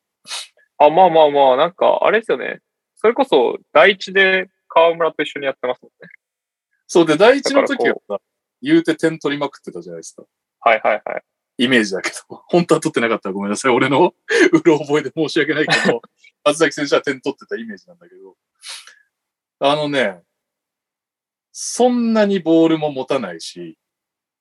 [0.78, 2.62] あ、まあまあまあ、なんか、あれですよね。
[2.96, 6.10] それこそ、第一で河村と一緒にやってますもんね。
[6.88, 8.20] そうで、第一の時だはさ、
[8.62, 10.24] 言うて点取りまくってたじゃないですか。
[10.62, 11.24] はいはいはい。
[11.58, 13.72] イメージだけど、 本当は取ってなかったらごめんなさい。
[13.72, 14.14] 俺の
[14.51, 16.01] うろ覚えで申し訳ないけど、
[16.43, 18.38] 松崎選手は点取ってたイメージなんだけど、
[19.60, 20.22] あのね、
[21.51, 23.78] そんなにボールも持たないし、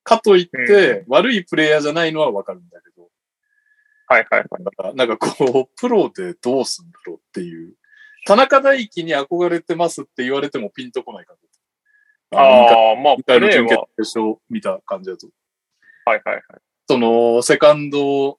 [0.02, 3.10] かといって、悪いプレイヤーじゃないのはわかるんだけど、
[4.06, 4.94] はいはいはい。
[4.94, 7.74] なんかこう、プロでどうすんだろうっていう。
[8.26, 11.48] 田中大輝に憧れてますって言われてもピンとこない感じ。
[12.34, 13.86] あああ、まあ、一プ回の準決は。
[13.98, 15.28] 勝見た感じだと。
[16.04, 16.42] はいはいはい。
[16.92, 18.38] その、セカンド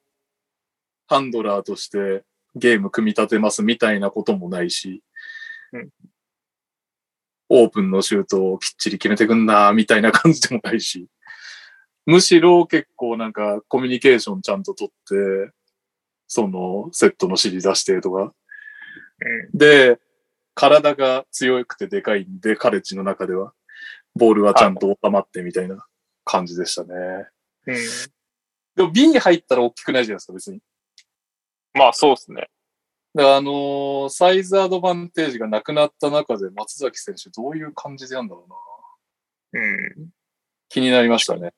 [1.07, 2.23] ハンドラーとして
[2.53, 5.01] ゲーム組み立てますみたいなこともないし、
[5.71, 5.89] うん
[7.49, 11.07] オープンのシュートをきっちり決めてくんな、みたいな感じでもないし、
[12.05, 15.51] むしろ結構なんかコミュニケーションちゃんと取って、
[16.27, 19.57] そのセットの指示出してとか、うん。
[19.57, 19.99] で、
[20.55, 23.53] 体が強くてでかいんで、カレッジの中では、
[24.15, 25.85] ボールはちゃんと収まってみたいな
[26.23, 26.93] 感じでしたね。
[27.67, 27.75] うん。
[28.75, 30.59] でも B に入ったら大きくないじゃないですか、別に。
[31.73, 32.49] まあそうですね。
[33.15, 38.45] だからあのーサイズアドバンテージがなくなった中で松崎選手どういう感じでやんだろ
[39.53, 39.61] うな。
[39.61, 40.09] うん。
[40.69, 41.53] 気になりましたね。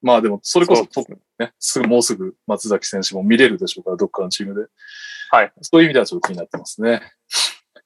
[0.00, 4.66] まあでも、それこそそうですねね、すぐ、もうすぐ松崎選手も見れるでしょうから、どっかのチームで。
[5.30, 5.52] はい。
[5.62, 7.02] そういう意味ではちょっと気になってますね。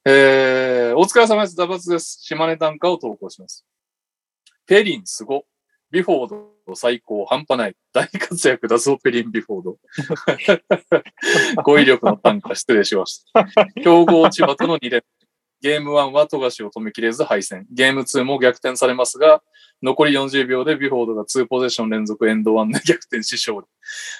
[0.04, 1.56] えー、お疲れ様です。
[1.56, 2.18] ダバツです。
[2.22, 3.66] 島根短歌を投稿します。
[4.66, 5.44] ペリンすご。
[5.90, 6.28] ビフォー
[6.66, 7.76] ド最高半端ない。
[7.92, 9.78] 大活躍だぞ、ペリン・ビフォード。
[11.62, 13.46] 語彙力の短歌失礼しました。
[13.82, 15.02] 強豪千葉との2連。
[15.62, 17.66] ゲーム1は富樫を止めきれず敗戦。
[17.72, 19.42] ゲーム2も逆転されますが、
[19.82, 23.66] 残り40秒でビュフォードが2ポゼッション連続エンド1で逆転し勝利。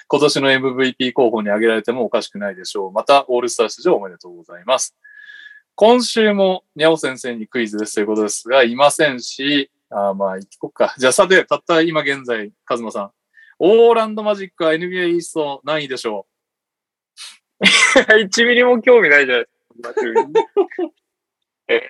[0.07, 2.91] 今年の MVP 候補に挙げられてもおかしくないでしょう。
[2.91, 4.95] また、オールスター出場おめでとうございます。
[5.75, 10.93] 今週もにゃお先生にクイズですということですが、いませんし、あまあ、行こっか。
[10.97, 13.11] じゃあさて、たった今現在、カズマさん。
[13.59, 16.27] オーランドマジックは NBA イースト何位でしょ
[17.95, 20.01] 1 ミリも興味ないじゃないですか。
[21.69, 21.81] え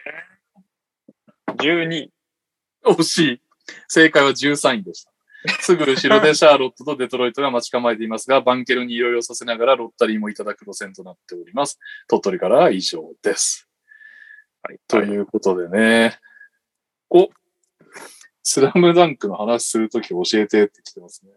[1.57, 2.09] 12。
[2.83, 3.41] う惜しい。
[3.87, 5.11] 正解は13位でした。
[5.61, 11.79] すぐ後ろでシャーロットとデトロイトが待ち構えていますが、 バンケルにいろいろさせながらロッタリーもいただく路線となっております。
[12.07, 13.67] 鳥取からは以上です。
[14.63, 14.79] はい。
[14.87, 16.19] ということでね。
[17.09, 17.29] お
[18.49, 21.33] スラムダンクの話するとき教えてって来てますね。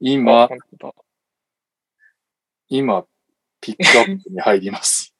[0.00, 0.48] 今、
[2.70, 3.04] 今、
[3.60, 5.14] ピックアップに入ります。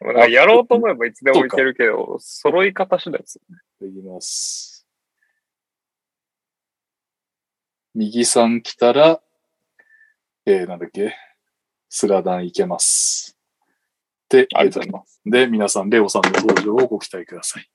[0.30, 3.88] やろうと思えばいつでもいけるけど、揃い方次第ですよね。
[3.88, 4.86] いきます。
[7.96, 9.20] 右3来たら、
[10.46, 11.12] えー、なんだっけ、
[11.88, 13.36] スラダンいけます。
[14.28, 15.20] で、ありがとうございます。
[15.26, 17.68] で、皆さん、レオさんの登場をご期待ください。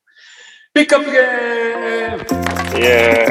[0.77, 3.25] ピックアップゲームイエ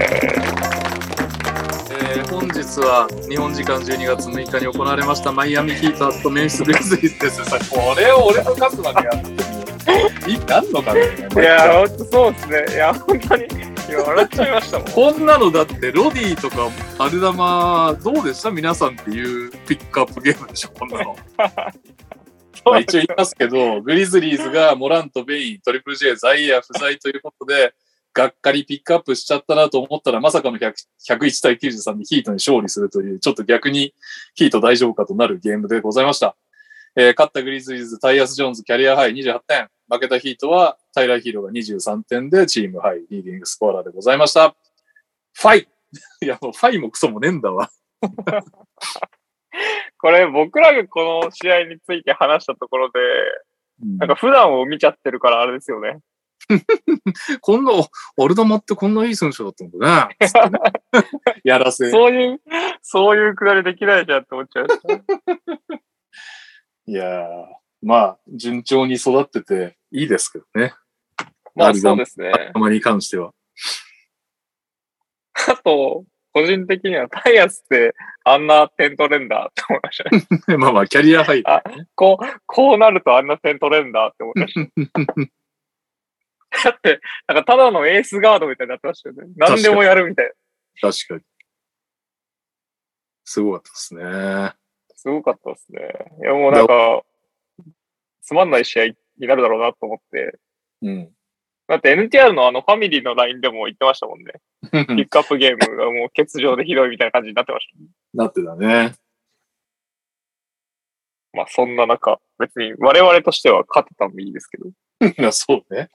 [1.93, 7.45] えー本日は日本時間12月6日に行われましたマイアミヒートアットメンフィスグリズリーズです。
[7.45, 11.01] さ、 これを俺とカズマでやっても、いいなんのかね？
[11.03, 12.75] ーイいやそうですね。
[12.75, 13.47] いや、本当に、い
[13.93, 14.89] や、笑っちゃいましたもん。
[14.91, 16.69] こんなのだって、ロディとか、
[16.99, 18.51] アルダマ、どうでした？
[18.51, 21.17] 皆さんっていうピックアップゲームでしょこんなの。
[22.67, 27.75] まあ一応言いますけど、グリズリーズがモラント、ベイン、トリプル J、ザイヤー不在ということで、
[28.13, 30.73] がっかりピックアップしちゃったなと思ったら、まさかの100
[31.09, 33.95] 101対93にヒートに勝利するという、ちょっと逆に
[34.35, 36.37] ヒート大丈夫かとなるゲームでございました。
[36.97, 39.69] えー勝ったグリズリーズ、タイヤス・ジョーンズ、キャリアハイ28点。
[39.89, 44.57] 負けたヒートは、タイラー・ヒーローが23点で、チームハイ、リーディングスコアラーでございました。
[45.35, 45.69] ファイ
[46.23, 47.71] いや、もうファイもクソもねえんだわ。
[49.99, 53.01] こ これ、僕らがこの試合について話したところで、
[53.99, 55.99] なんか普段を見ちゃってるからあれですよね。
[57.41, 60.17] こんな、アルダマってこんないい選手だったんだね
[61.45, 61.91] やらせ。
[61.91, 62.41] そういう、
[62.83, 64.67] そういうくだりできないじゃんって思っちゃう。
[66.87, 67.47] いやー、
[67.83, 70.75] まあ、順調に育ってていいですけどね。
[71.55, 72.33] まあそうですね。
[72.53, 73.33] たまに関しては。
[75.49, 76.05] あと、
[76.37, 80.27] 個人的にはタイヤスってあんな点取れんだって思いましたね。
[80.59, 81.87] まあまあ、キャリアハイだね。
[81.95, 84.61] こう、こうなるとあんな点取れんだって思いました。
[86.71, 89.29] だって、なんかただのエースガードみたいになってましたよね。
[89.35, 90.33] 何でもやるみたいな。
[90.93, 91.23] 確かに。
[93.25, 94.53] すごかったですね。
[94.95, 95.81] すごかったですね。
[96.21, 97.03] いやもうなんか、
[98.21, 100.39] つまんない試合になるだろうなと思って。
[100.83, 101.16] うん。
[101.69, 104.33] だって NTR のあのファミリーの LINE でも言ってましたもんね。
[104.71, 107.67] ピックアップゲームがもう欠場でひどいみたいな感じになってまし
[108.15, 108.23] た。
[108.23, 108.95] なってたね。
[111.33, 115.91] まあそんな中、別に我々としては勝てたのもいいですけど、いや、そうね。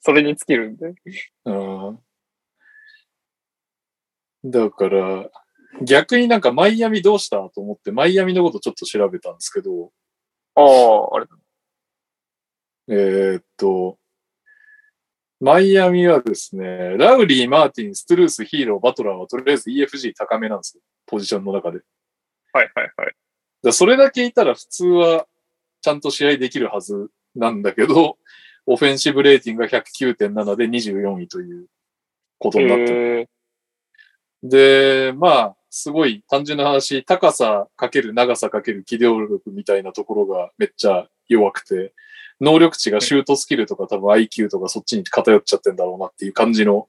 [0.00, 0.94] それに尽きるんで。
[1.44, 1.98] うん。
[4.44, 5.30] だから、
[5.82, 9.92] 逆になんかマイアミどうしたと思って、マイアミのことちょっと調べたんですけど、
[10.54, 11.26] ああ、あれ。
[12.88, 13.98] えーっと、
[15.42, 20.82] マイアミはですね、ラウリー、マーティン、ストゥルース、ヒーロー、バトラーはとりあえず EFG 高めなんですよ。
[21.04, 21.80] ポジションの中で。
[22.52, 23.12] はいはいはい。
[23.64, 25.26] らそれだけいたら普通は
[25.80, 28.18] ちゃんと試合できるはずなんだけど、
[28.66, 31.66] オフェンシブレーティングが109.7で24位という
[32.38, 33.20] ことになってる。
[33.22, 33.28] へ
[34.44, 41.92] で、まあ、すごい単純な話、高さかける長さかける機動力みたいなところがめっちゃ弱くて、
[42.42, 46.88] 能力値がシュートスキルとか多分 IQ とかそっちに偏っちゃってんだろうなっていう感じの、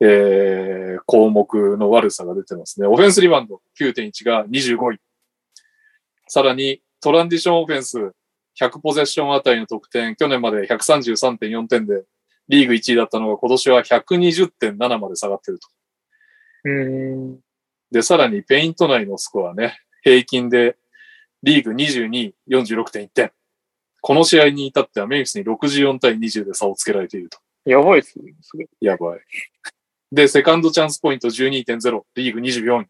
[0.00, 2.86] えー、項目の悪さが出てますね。
[2.86, 5.00] オフェンスリバウンド9.1が25位。
[6.28, 8.12] さらにトランディションオフェンス
[8.60, 12.04] 100ポゼッションあたりの得点、去年まで133.4点で
[12.50, 15.68] リーグ1位だったのが今年は120.7まで下がってると。
[16.66, 16.72] ーう
[17.36, 17.38] ん。
[17.90, 20.76] で、さらにペイント内のスコアね、平均で
[21.42, 23.32] リーグ22、46.1点。
[24.00, 27.38] この試合に至ってはメンフィスに64対20で差をつけられていると。
[27.64, 28.34] やばいっすね。
[28.42, 29.20] それやばい。
[30.10, 32.86] で、セカンドチャンスポイント12.0、リーグ24位。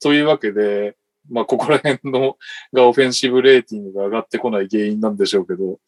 [0.00, 0.96] というわけで、
[1.28, 2.36] まあ、ここら辺の
[2.72, 5.80] がオフェンシブレーティングが上がってこない原因なんでしょうけど、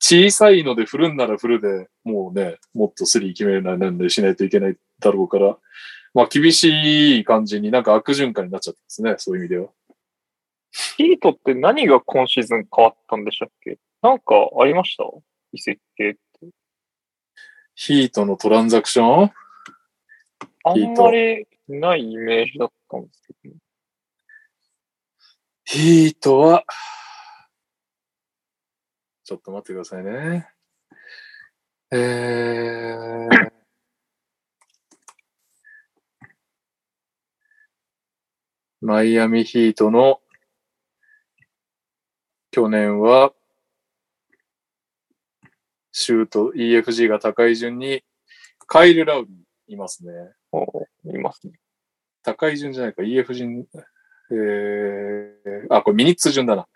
[0.00, 5.56] 小さいので振るんなら振るで、もうね、もっとスリー決めるなりなんでしないといけないだろうから、
[6.14, 9.68] まあ、厳しい感じになんか悪循環になっちゃってますね、そういう意味では。
[10.96, 13.78] ヒートって何が今シーズン変わったんでしたっけ？
[14.02, 15.04] なんかありました？
[15.52, 16.20] 移籍系って。
[17.74, 19.32] ヒートのトランザクション？
[20.64, 23.54] あんまりないイメージだったんですけど、
[25.64, 26.64] ヒートは、
[29.24, 30.48] ちょっと待ってくださいね。
[31.90, 33.50] えー、
[38.80, 40.20] マイアミヒートの
[42.58, 43.32] 去年は、
[45.92, 48.02] シュート EFG が高い順に、
[48.66, 50.12] カイル・ラウリーいますね。
[50.50, 50.66] お
[51.04, 51.52] いますね。
[52.24, 53.64] 高い順じゃないか、EF 順、
[54.32, 56.66] えー、あ、これミニッツ順だな。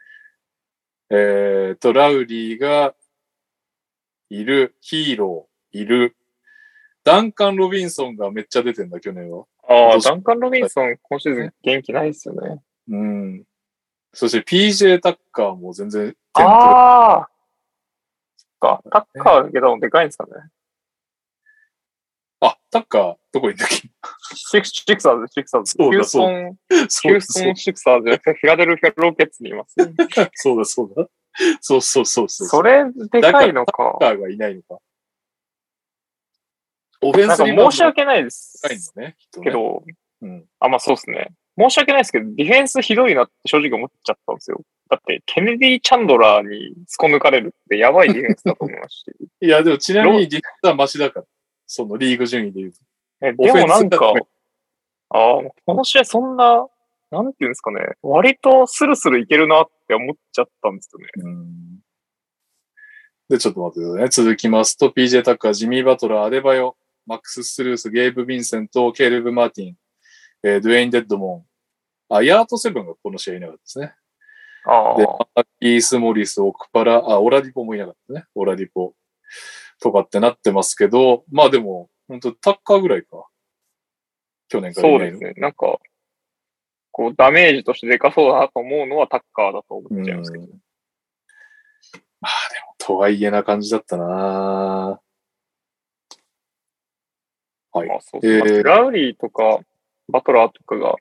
[1.10, 2.94] えーと、ラウリーが
[4.30, 6.16] いる、ヒーローいる、
[7.02, 9.46] ダンカン・ロビンソンがめっちゃ出てんだ、去年は。
[9.68, 12.62] ああ、ダンカン・ロビンソン、今シーズン元気ないですよね。
[12.88, 13.44] うん。
[14.12, 17.28] そして PJ タッカーも全然ああ
[18.36, 20.32] そっか、タッカーだけどでかいんですかね。
[22.40, 23.88] あ、タッカー、どこいんだっけ？
[24.34, 25.74] シクシクサーズ、シクサーズ。
[25.78, 29.94] そうだヒューストン、ヒュースそうだそうトンシクサーズじゃなくて、フィラデルフィア・ロケッツにいます、ね。
[30.34, 31.06] そうだ、そうだ。
[31.60, 32.48] そうそうそうそう。
[32.48, 33.96] それ、でかいのか。
[34.00, 34.78] タッカーがいないのか。
[37.00, 38.60] オフェンスリバウンド申し訳ないです。
[38.62, 39.84] 高いのねけど、
[40.20, 40.44] うん。
[40.58, 41.32] あ、まあそうですね。
[41.58, 44.60] 申し訳ないですけど、ディフェンスひどいなって正直思っちゃったんですよ。
[44.88, 49.04] だって、ケネディ・チャンドラーにすこ抜かれるってやばいディフェンスだと思いますし。
[49.40, 51.26] いや、でもちなみにディフェンスはマシだから。
[51.66, 52.78] そのリーグ順位で言うと。
[53.22, 54.12] えでもなんか
[55.10, 56.66] ああ、この試合そんな、
[57.10, 61.06] なんていうんですかね、割とスルスルいけるなって思っちゃったんですよね。
[61.16, 61.82] うん
[63.28, 64.08] で、ちょっと待ってくださいね。
[64.10, 66.76] 続きますと、PJ タッカー、ジミー・バトラー、アデバヨ、
[67.06, 69.76] マックス・スルース、ゲイブ・ヴィンセント、ケールブ・マーティン、
[70.42, 71.46] えードゥエイン・デッドモ
[72.10, 72.14] ン。
[72.14, 73.86] あ、ヤート・セブンがこの試合いなかったですね。
[73.86, 73.92] で、
[74.66, 78.24] ああ、マキース・モリス、オクパラ、あ、オラディポもいなかったね。
[78.34, 78.94] オラディポ。
[79.80, 83.26] とかってなってますけど、まあでも、本当タッカーぐらいか。
[84.48, 84.88] 去年から。
[84.88, 85.32] そうですね。
[85.38, 85.78] なんか、
[86.90, 90.44] こう、ダメージとしてでかそうだなと思うのはタッカーだと思っちゃいますけど。
[90.44, 90.50] うん
[92.22, 94.04] まあでも、とはいえな感じだったな
[97.72, 99.58] はいまあそうえーまあラウリーとか、
[100.12, 100.94] バトラーとかが、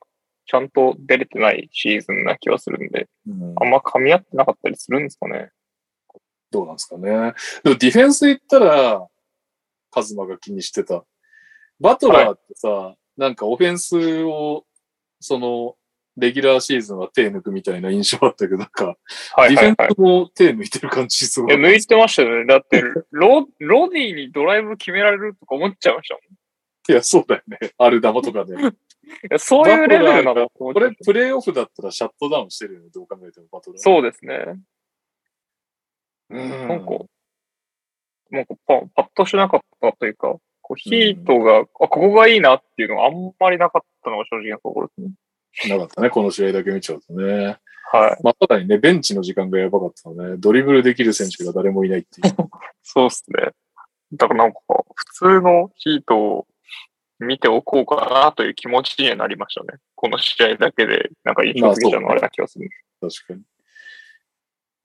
[0.46, 5.50] ちゃんと出れてないシーズンな気はするんで、うんあんま噛み合ってなかったりするんですかね。
[6.50, 7.34] どうなんですかね。
[7.62, 9.06] でもディフェンスで言ったら、
[9.90, 11.04] カズマが気にしてた。
[11.80, 14.64] バトラーってさ、なんかオフェンスを、
[15.20, 15.76] その、
[16.16, 18.96] レギュラーシーズンは手抜くみたいな印象あったけど、なんか、
[19.48, 19.94] ディフェンはいはいはい。
[19.94, 21.54] スも手抜いてる感じすごい。
[21.54, 22.46] え、抜いてましたよね。
[22.46, 26.22] だって、ロ、ロディにドライブ決められるとか思っちゃいましたもん。
[26.90, 27.58] いや、そうだよね。
[27.78, 28.54] ある玉とかで。
[28.54, 28.72] い や
[29.38, 32.88] そういうレベルなのこれプレイオフだったらシャットダウンしてるよね。
[32.94, 33.78] どう考えてもバトラー。
[33.78, 34.58] たそうですね。
[36.30, 36.68] うん。
[36.68, 37.04] なんか、
[38.30, 45.76] なんかパパッとしなかったというか、こうヒートが、あ、ここがいいなっていうのがあんまりなかったのが正直なところですね。
[45.76, 46.10] なかったね。
[46.10, 47.58] この試合だけ見ちゃうとね。
[47.92, 48.22] はい。
[48.22, 50.36] まあ、ただにね、ベンチの時間がやばかったのね。
[50.38, 52.34] ドリブルできる選手が誰もいないっていう。
[52.82, 53.50] そうですね。
[54.14, 54.60] だからなんか、
[54.94, 56.46] 普通のヒートを
[57.26, 59.78] 見ておこうかなという気持ちにはなりましたね。
[59.94, 62.68] この試合だけで、なんか印象的なのあれな気がする。
[63.00, 63.42] 確かに。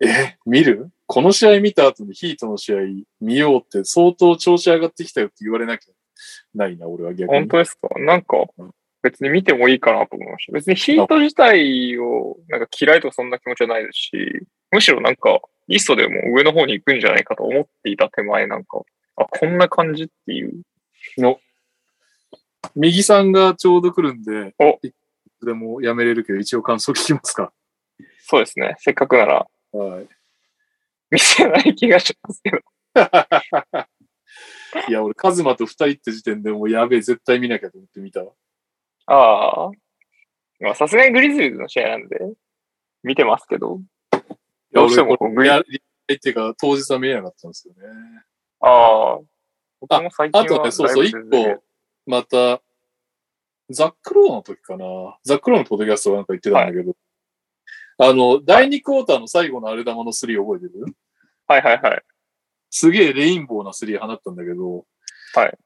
[0.09, 0.89] え、見る？
[1.07, 2.77] この試合見た後にヒートの試合
[3.19, 5.93] 見ようって相当調子上がってきたよって言われなきゃ
[6.53, 7.39] ないな、俺は逆に。
[7.39, 7.87] 本当ですか？
[7.99, 8.71] なんかうん、
[9.01, 10.51] 別に見てもいいかなと思いました。
[10.53, 14.11] 別にヒート自体をなんか嫌いとかそんな気持ちはないですし、
[14.71, 18.81] むしろなんか、イーストでも上の方に行くんじゃないかと思っていた手前なんか、
[19.15, 20.61] あ、こんな感じっていう。
[21.17, 21.39] の
[22.75, 24.91] 右さんがちょうど来るんで、おい
[25.39, 27.51] つでもやめれるけど、一応感想聞きますか。
[28.19, 28.75] そうですね。
[28.79, 30.07] せっかくならはい。
[31.11, 32.57] 見せない気がしますけど。
[34.89, 38.33] いや、俺、カズマと二人って時点でもうやべえ、絶対見なきゃと思って見たわ。
[39.05, 39.71] ああ。
[40.59, 42.19] まあさすがにグリズリーズの試合なんで、
[43.03, 43.79] 見てますけど。
[43.79, 43.79] い
[44.71, 45.81] やどうしてもこうグリ俺やり
[46.15, 47.79] っていうか、当日は見れなかったんですよね。
[48.59, 49.19] ああ。
[49.79, 51.63] 僕も最近はあとね、そうそう、一個、
[52.07, 52.61] また、
[53.69, 54.85] ザックローの時かな。
[55.23, 56.95] ザックローのポッドキャストがなんか言ってたんだけど、
[57.99, 60.95] あの、第2クォーターの最後のアルダマのスリー覚えてる？
[61.47, 62.01] はいはいはい。
[62.69, 64.85] すげえレインボーなスリー放ったんだけど、
[65.33, 65.57] はい。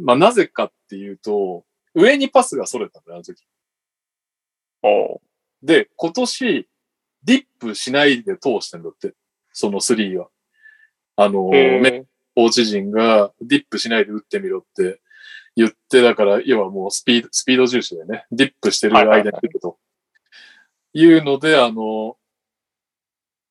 [0.00, 1.64] まあ、なぜかっていうと、
[1.94, 3.44] 上にパスがそれたんだよ、あの時。
[4.82, 5.20] おう
[5.62, 6.68] で、今年、
[7.24, 9.14] ディップしないで通してんだって。
[9.52, 10.28] そのスリーは。
[11.16, 11.50] あの、
[12.34, 15.00] コーチ陣がディップしないで打ってみろって
[15.58, 19.76] 言って、だから、要はもうスピード、スピード重視でね、ディップしてる間に打ると。
[20.92, 22.16] いうので、あの、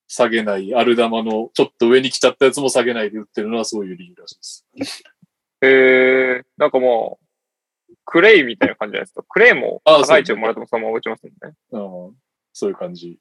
[0.08, 5.04] 下げない、アル玉のちょっと上に来ちゃったやつも下げないで売ってるのはそういう理由らしいです。
[5.62, 5.68] へ
[6.40, 7.20] え、なんかも
[7.92, 9.24] う、クレイみたいな感じじゃないですか。
[9.28, 11.56] クレイもあ高い位置をもらってもそのまま打ちますもんね。
[11.72, 12.16] うん、
[12.54, 13.20] そういう感じ。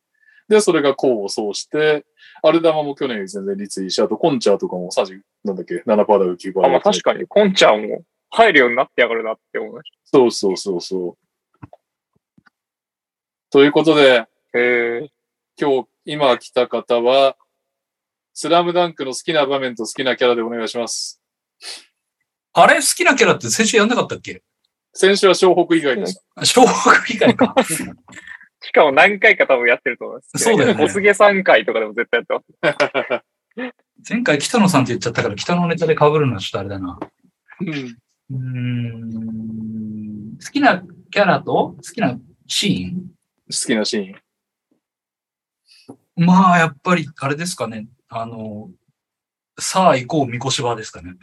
[0.48, 2.06] で、それが功を奏して、
[2.44, 11.68] アル玉も去年より全然率いいし、あとコンチャーとかも30、なんだっけ、7%だか9%だかあ、まあ確かに、コンちゃんも入るようになってやがるなって思いましそうそうそうそう。
[13.50, 15.08] ということで、え。
[15.58, 17.36] 今日、今来た方は、
[18.34, 21.22] スラムダンクの好きな場面と好きなキャラでお願いします。
[22.52, 22.74] あれ？
[22.76, 24.42] 好きなキャラって先週やんなかったっけ？
[24.92, 26.22] 先週は湘北以外でした。
[26.34, 27.54] あ小学以外か。
[28.60, 30.44] しかも何回か多分やってると思います。
[30.44, 33.24] そうだよね小菅3回とかでも絶対やってます。
[34.10, 36.98] 前回北野さんって言っちゃったから北のネタで被るのはちょっとあれだな。
[37.60, 37.98] うん
[38.30, 40.36] うーん。
[40.42, 43.10] 好きなキャラと好きなシーン？
[43.50, 44.16] 好きなシーン。
[46.16, 47.86] まあ、やっぱり、あれですかね。
[48.08, 48.70] あの、
[49.58, 51.14] さあ行こう、みこしばですかね。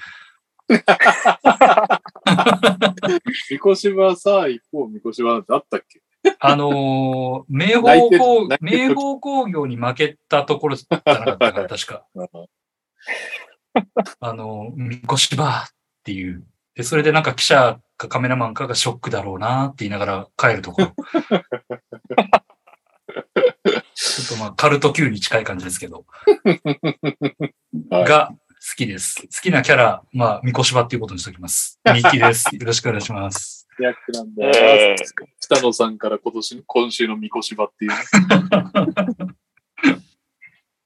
[3.49, 6.01] みこしばさあ行こう、みこしばあったっけ？
[6.39, 12.07] あのー、名泣いてる宝工泣いてる名宝工業に負けたところじゃなかったから、確か。
[14.21, 15.67] あの、みこしばっ
[16.03, 16.45] ていう。
[16.75, 20.93] で、それでなんか記者かカメラマンかがショックだろうなって言いながら帰るところ。
[23.95, 26.05] ちょっとまあ、カルト Q に近い感じですけど。
[27.89, 28.33] はいが
[28.65, 29.21] 好きです。
[29.21, 31.81] 好きなキャラ、まあ、みこしばっていうことにしておきます。
[31.85, 32.47] ミッキーです。
[32.55, 33.67] よろしくお願いします。
[33.77, 35.03] 役なんだえー
[35.41, 37.91] 北野さんから今年、今週のみこしばっていう。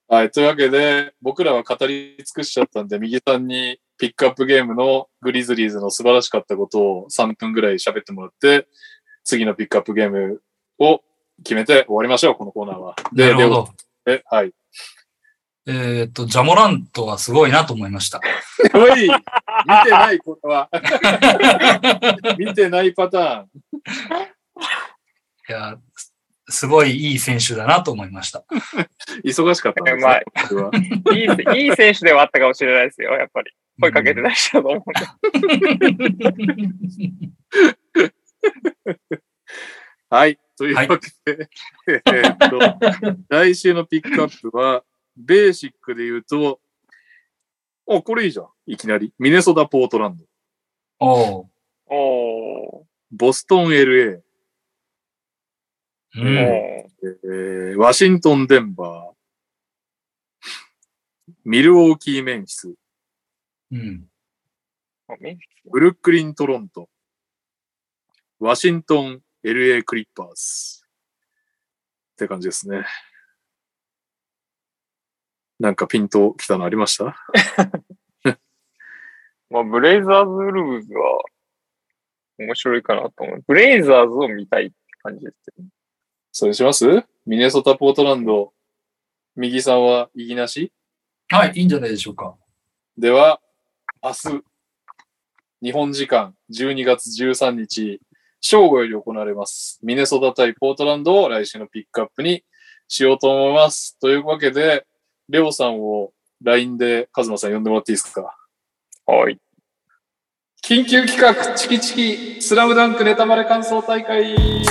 [0.09, 0.31] はい。
[0.31, 8.67] というわけで、僕らは語り尽くしちゃったんで、右さんにピックアップゲームのグリズリーズの素晴らしかったことを3分ぐらい喋ってもらって、
[9.23, 10.41] 次のピックアップゲーム
[10.79, 11.01] を
[11.43, 12.95] 決めて終わりましょう、このコーナーは。
[13.11, 13.69] なるほど。
[14.05, 14.53] で、はい。
[15.69, 18.21] えーっと、ジャモラントはすごいなと思いました。
[18.73, 19.07] おい見
[19.83, 20.69] てないことは、
[22.37, 23.49] 見てないパターン。
[25.49, 26.13] いや、す
[26.49, 28.45] すごいいい選手だなと思いました。
[29.25, 33.51] 忙しかったんですねうまい、いい選手ではあったかもしれないですよ、やっぱり。
[33.79, 34.99] 声かけてらっしゃると思うんで。
[40.09, 40.39] はい。
[40.57, 41.49] というわけで、
[41.87, 42.59] えーっと、
[43.29, 44.83] 来週のピックアップは、
[45.15, 46.59] ベーシックで言うと、
[47.89, 48.47] あ、これいいじゃん。
[48.65, 49.13] いきなり。
[49.19, 50.25] ミネソタ・ポートランド。
[50.99, 51.45] おう
[51.87, 52.85] おー。
[53.11, 54.15] ボストン・ LA。
[54.15, 54.23] う
[56.15, 56.25] おん。
[56.25, 59.17] えーワシントン・デンバー。
[61.45, 62.73] ミルウォーキー・メンフィス。
[63.71, 64.09] うん。
[65.71, 66.89] ブルックリン・トロント。
[68.39, 70.83] ワシントン、LA クリッパーズ。
[70.83, 72.85] って感じですね。
[75.59, 77.15] なんかピンときたのありました？
[79.49, 81.23] まあ、ブレイザーズ・ウルブズは
[82.37, 83.43] 面白いかなと思う。
[83.47, 85.67] ブレイザーズを見たいって感じですけど。
[86.31, 86.85] それにします？
[87.25, 88.53] ミネソタ・ポートランド。
[89.35, 90.71] 右さんは右なし
[91.29, 92.35] はい、いいんじゃないでしょうか。
[92.97, 93.39] では、
[94.03, 94.43] 明日、
[95.63, 97.99] 日本時間12月13日、
[98.39, 99.79] 正午より行われます。
[99.81, 102.43] ミネソタ対ポートランドを来週のピックアップに
[102.87, 103.97] しようと思います。
[103.99, 104.85] というわけで、
[105.29, 106.11] レオさんを
[106.43, 108.37] LINE でカズマさん呼んでもらっていいですか？
[109.07, 109.39] はい。
[110.63, 114.65] 緊急企画、チキチキ、スラムダンクネタバレ感想大会イエーイ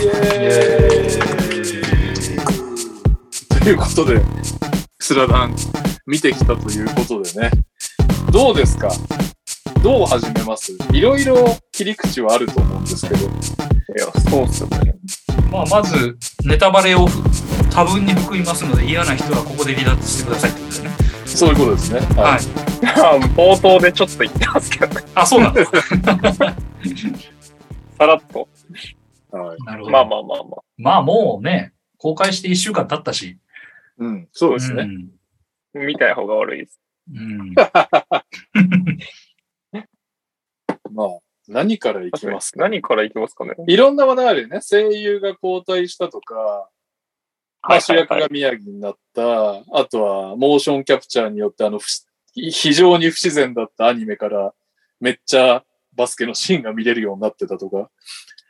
[3.61, 4.21] ということで、
[5.01, 5.57] スラダン
[6.07, 7.51] 見てきたということでね。
[8.37, 8.91] どうですか？
[9.83, 10.77] どう始めます？
[10.93, 13.25] いろいろ切り口はあると思うんですけど。
[13.25, 13.29] い
[13.99, 14.95] や、そうっすよね。
[15.51, 17.07] まあ、まず、ネタバレを
[17.73, 20.91] 多分に含みますので、嫌な人はここで離脱してくださいってことですね。
[21.25, 22.01] そういうことですね。
[22.01, 22.41] はい。
[23.35, 25.03] 冒頭でちょっと言ってますけどね。
[25.15, 25.71] あ、そうなんです。
[27.97, 28.49] さらっと。
[29.31, 29.63] はい。
[29.65, 29.93] なるほど。
[29.93, 30.63] まあまあまあまあ。
[30.77, 33.39] まあ、もうね、公開して1週間経ったし。
[33.97, 34.87] うん、そうですね。
[35.75, 35.87] うん。
[35.87, 36.79] 見たい方が悪いです。
[37.13, 37.55] うん。
[40.93, 41.09] まあ、
[41.49, 43.55] 何からいきますか何からいきますかね。
[43.67, 44.61] いろんな話題あるよね。
[44.63, 46.69] 声優が交代したとか、
[47.69, 51.81] まあ、主役が宮城になった、あとはモーションキャプチャーによってあの
[52.35, 54.55] 非常に不自然だったアニメから
[55.01, 57.91] めっちゃバスケのシーンが見れるようになってたとか。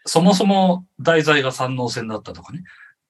[0.05, 2.63] そもそも題材が三能戦だったとかね。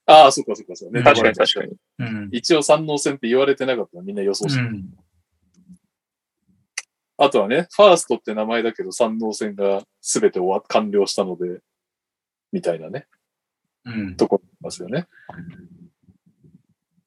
[0.07, 0.99] ああ、そっかそっかそっか。
[0.99, 1.75] ね確かに確かに。
[1.99, 2.29] うん。
[2.33, 4.85] 一応三能戦って言われてなかったのみんな予想して、うん。
[7.19, 11.61] あとはね、ファーストって名前だけど三能戦が全て終わ、完了したので、
[12.53, 13.07] みたいなね、
[13.85, 15.07] うん、ところありますよね。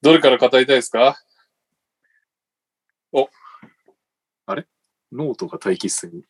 [0.02, 1.18] どれから語りたいですか？
[3.12, 3.30] お、
[4.46, 4.66] あれ？
[5.12, 6.24] ノートが待機室に。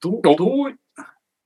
[0.00, 0.36] ど、どう、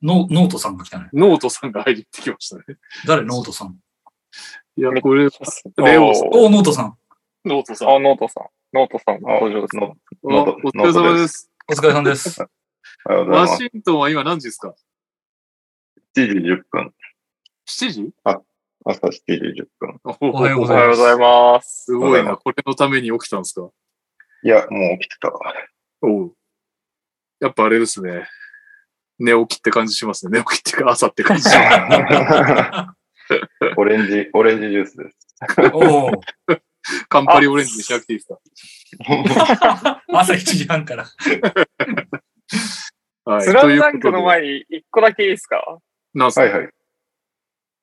[0.02, 1.08] ノノートさんが来たね。
[1.12, 2.64] ノートさんが入ってきましたね。
[3.06, 3.24] 誰？
[3.24, 3.78] ノートさん。
[4.76, 5.26] いや、これ、レ
[5.98, 6.28] オさん。
[6.28, 6.96] お、ノートさん。
[7.44, 7.88] ノートさん。
[7.88, 8.44] あ、ノートさん。
[8.72, 9.76] ノートさんの登場です。
[10.24, 11.50] お疲れ様です。
[11.68, 12.42] お疲れさんです。
[13.04, 13.62] おはようございワます。
[13.62, 14.74] シントンは今何時ですか
[16.16, 16.92] ？7時10分。
[17.68, 18.10] ?7 時？
[18.24, 20.00] 朝7時10分。
[20.20, 21.84] おおはようごおざいますはようございます。
[21.84, 22.36] すごいな。
[22.38, 23.68] これのために起きたんですか？
[24.42, 25.30] いや、もう起きてた。
[26.00, 26.32] おう。
[27.40, 28.26] やっぱあれですね。
[29.18, 30.38] 寝起きって感じしますね。
[30.38, 32.94] 寝起きっていうか朝って感じしま
[33.28, 33.36] す。
[33.76, 35.18] オレンジ、オレンジジュースです。
[35.74, 36.10] おお。
[37.08, 40.02] カンパリオレンジにしなくていいですか？
[40.12, 41.04] 朝7時半から。
[43.24, 43.42] はい。
[43.42, 45.78] スラムダンクの前に一個だけいいですか？
[46.14, 46.42] なんすか？
[46.42, 46.70] はいはい。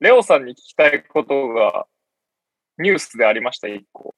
[0.00, 1.86] レオさんに聞きたいことが
[2.78, 4.14] ニュースでありました、一個。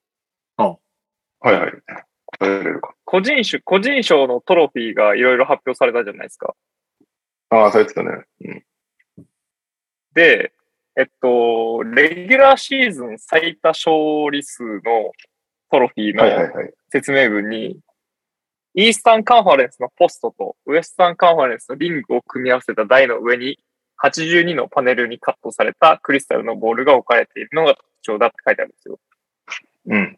[1.45, 1.72] はいはい。
[2.26, 2.95] 答えれるか。
[3.05, 6.55] 個人種、個人賞のトロフィーがいろいろ発表されたじゃないですか。
[7.51, 8.11] ああ、そうやってたね。
[8.45, 8.64] うん。
[10.14, 10.53] で、
[10.97, 14.80] えっと、レギュラーシーズン最多勝利数の
[15.70, 16.72] トロフィーのはいはいはい。
[16.90, 17.78] 説明文に、
[18.74, 23.59] イースタンカンファレンスのポストとウエスタンカンファレンスのリングを組み合わせた台の上に
[24.03, 28.99] 82のパネルにカットされたクリスタルのボールが置かれているのが特徴だって書いてあるんですよ。
[29.86, 30.16] うん。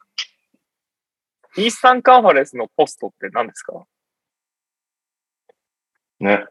[1.56, 3.84] イースタンカンファレンスのポストって何ですか？
[6.20, 6.44] ね。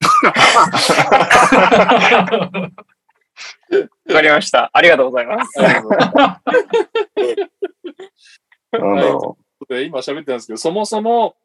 [4.08, 4.70] わかりました。
[4.72, 5.58] ありがとうございます。
[5.58, 5.88] なん
[8.96, 11.36] だろで今喋ってたんですけど、そもそも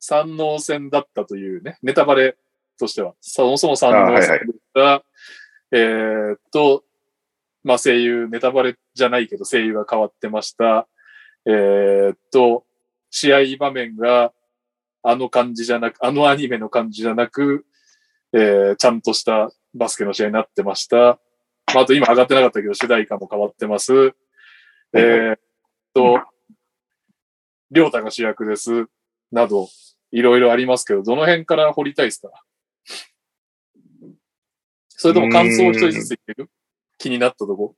[0.00, 2.36] 三能戦だったというね、ネタバレ
[2.78, 4.40] としては、そもそも三能戦
[4.74, 6.84] だった、えーっと、
[7.62, 10.86] まあ声優、ネタバレじゃないけど声優が変わってました。
[11.46, 12.64] えーっと、
[13.10, 14.32] 試合場面が
[15.02, 17.64] あの感じじゃなく、あのアニメの感じじゃなく、
[18.32, 21.18] えーちゃんとしたバスケの試合になってました。
[21.74, 24.14] まあ、あと今上がってなかったけど、主題歌も変わってます。
[24.94, 25.38] えーっ
[25.92, 26.22] と、
[27.70, 28.86] りょうたが主役です。
[29.32, 29.68] など、
[30.12, 32.30] いろいろありますけど、どの辺から掘りたいですか？
[34.88, 36.50] それとも感想を一人ずつ言ってる？
[36.98, 37.74] 気になったとこ？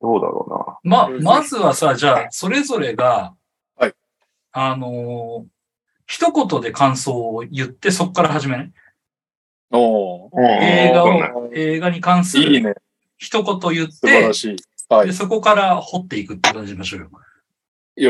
[0.00, 3.34] どうだろま、まずはさ、じゃあ、それぞれが、
[3.76, 3.94] はい。
[4.52, 5.48] あのー
[6.06, 8.64] 一言で感想を言って、そこから始めな。
[9.76, 12.74] 映画を、映画に関するいいね。
[13.16, 14.56] 一言言っ素晴らて、しい。
[14.88, 15.14] はで、い。
[15.14, 17.10] そこから掘っていくって感じにしましょうよ。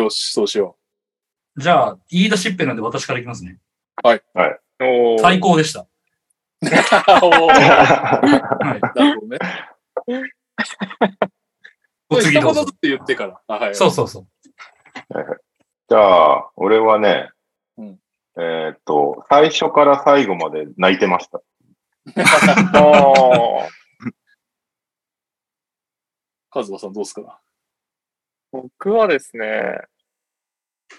[0.05, 0.77] よし、そうしよ
[1.57, 3.59] じゃあ、言い出しっぺなんで私からいきますね。
[4.81, 5.87] おー最高でした。
[6.65, 6.71] は
[8.77, 8.81] い。
[8.99, 9.39] なるほどね。
[12.11, 12.77] お次どうぞ一言ずつ。
[12.83, 13.41] 言ってから。
[13.47, 13.75] あはい。
[13.75, 14.27] そうそうそう。
[15.89, 17.31] じゃあ、俺はね、
[17.77, 17.99] うん
[18.37, 21.41] えーっと、最初から最後まで泣いてました。
[22.17, 23.69] あー
[26.51, 27.41] カズマさんどうですか？
[28.53, 29.81] 僕はですね、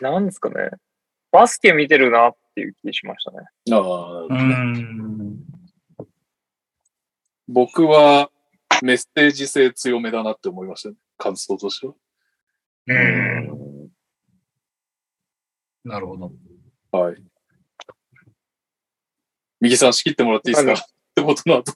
[0.01, 0.71] なんですかね。
[1.31, 3.37] バスケ見てるなっていう気しましたね。
[3.71, 5.37] ああ、うーん。
[7.47, 8.29] 僕は
[8.81, 10.95] メッセージ性強めだなって思いましたね。
[11.17, 11.93] 感想としては。
[12.87, 13.89] うん。
[15.85, 16.31] なるほど。
[16.91, 17.23] はい。
[19.61, 20.87] 右さん仕切ってもらっていいですか？
[21.21, 21.57] ってことの？
[21.57, 21.73] 後。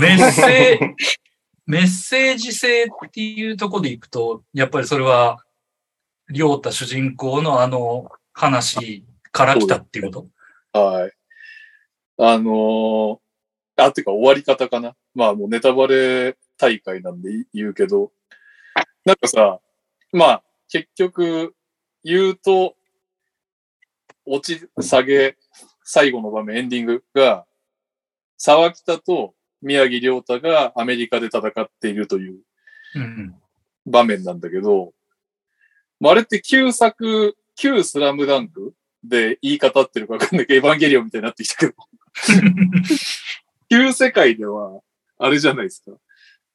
[0.00, 1.18] メッセージ、
[1.66, 5.42] メッセージ性っていうところでいくと、やっぱりそれは、
[6.28, 10.28] りょうた主人公のあの話から来たっていうこ
[10.72, 10.78] と？
[10.78, 11.12] はい。
[12.18, 13.18] あのー
[13.78, 14.96] あ、てか終わり方かな。
[15.14, 18.10] まあもうネタバレ大会なんで言うけど、
[19.04, 19.60] なんかさ、
[20.12, 21.54] まあ結局
[22.02, 22.74] 言うと、
[24.24, 25.36] 落ち、下げ、
[25.84, 27.45] 最後の場面、エンディングが、
[28.38, 32.38] 沢北と宮城亮太がアメリカで戦っているという
[32.94, 33.34] うん
[33.86, 34.92] 場面なんだけど、
[36.00, 41.74] まあ、あれって旧作、旧スラムダンクで言い方合ってるかわかんないけど、エヴァンゲリオンみたいになってきたけど、
[43.70, 44.80] 旧世界では、
[45.18, 45.92] あれじゃないですか。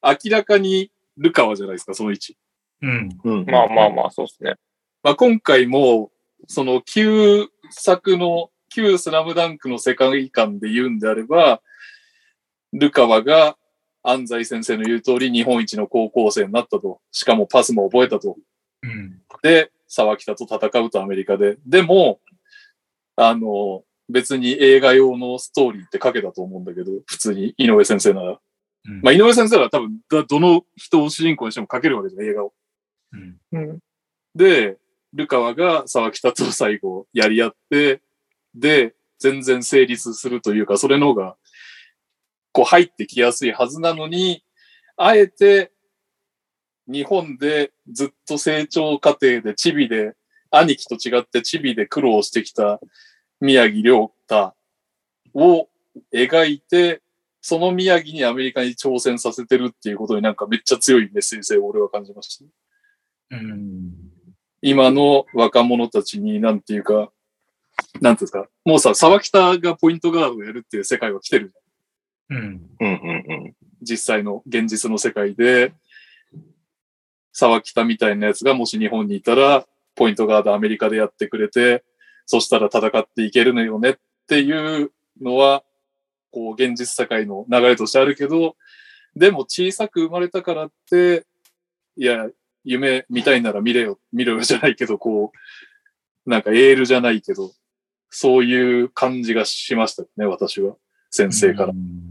[0.02, 2.36] 明らかにルカワじゃないですか、その位置。
[2.82, 3.18] うん。
[3.24, 3.46] うん。
[3.46, 4.54] まあまあまあ、そうですね。
[5.02, 6.10] まあ、今回も、
[6.46, 11.60] その旧作の、旧スラムダンクの世界観で言うんであれば、
[12.72, 13.56] ルカワが
[14.02, 17.00] 安西先生の言う通り日本一の高校生になったと。
[17.12, 18.36] しかもパスも覚えたと。
[18.82, 19.20] うん。
[19.42, 21.58] で、沢北と戦うとアメリカで。
[21.66, 22.20] でも、
[23.16, 28.38] あの、別に映画用のストーリーって書けたと思うんだけど、普通に井上先生なら。
[28.84, 32.52] うんまあ、井上先生は多分、だどの人を主人公にしても描けるわけじゃん、映画を。
[33.12, 33.78] うんうん。
[34.34, 34.78] で、
[35.12, 38.00] ルカワが沢北と最後やり合って、
[38.54, 41.36] で、全然成立するというか、それの方が、
[42.52, 44.44] こう入ってきやすいはずなのに、
[44.96, 45.72] あえて、
[46.86, 50.14] 日本でずっと成長過程でチビで、
[50.50, 52.78] 兄貴と違ってチビで苦労してきた
[53.40, 54.54] 宮城亮太
[55.34, 55.68] を
[56.12, 57.00] 描いて、
[57.40, 62.38] その宮城にアメリカに挑戦させてるっていうことになんかめっちゃ強いメッセージ性を俺は感じまし
[63.30, 63.36] た。
[63.36, 63.92] うん。
[64.60, 67.10] 今の若者たちに、なんていうか、
[68.00, 71.52] なんていうんですか、もうさ、沢北がポイントガードをやるっていう世界は来てる。
[72.30, 72.70] うん。
[72.80, 73.54] うんうん
[73.84, 75.74] 実際の現実の世界で、
[77.32, 81.82] 沢北みたいなやつがもし日本にいたら、ポイントガードアメリカでやってくれて、
[82.26, 83.94] そしたら戦っていけるのよねっ
[84.28, 85.64] ていうのは、
[86.30, 88.56] こう、現実世界の流れとしてあるけど、
[89.16, 91.26] でも小さく生まれたからって、
[91.96, 92.28] いや、
[92.64, 95.32] 夢見たいなら見れよ、見ろよじゃないけど、こ
[96.26, 97.50] う、なんかエールじゃないけど、
[98.08, 100.76] そういう感じがしましたね、私は。
[101.12, 101.68] 先生から。
[101.68, 102.02] うん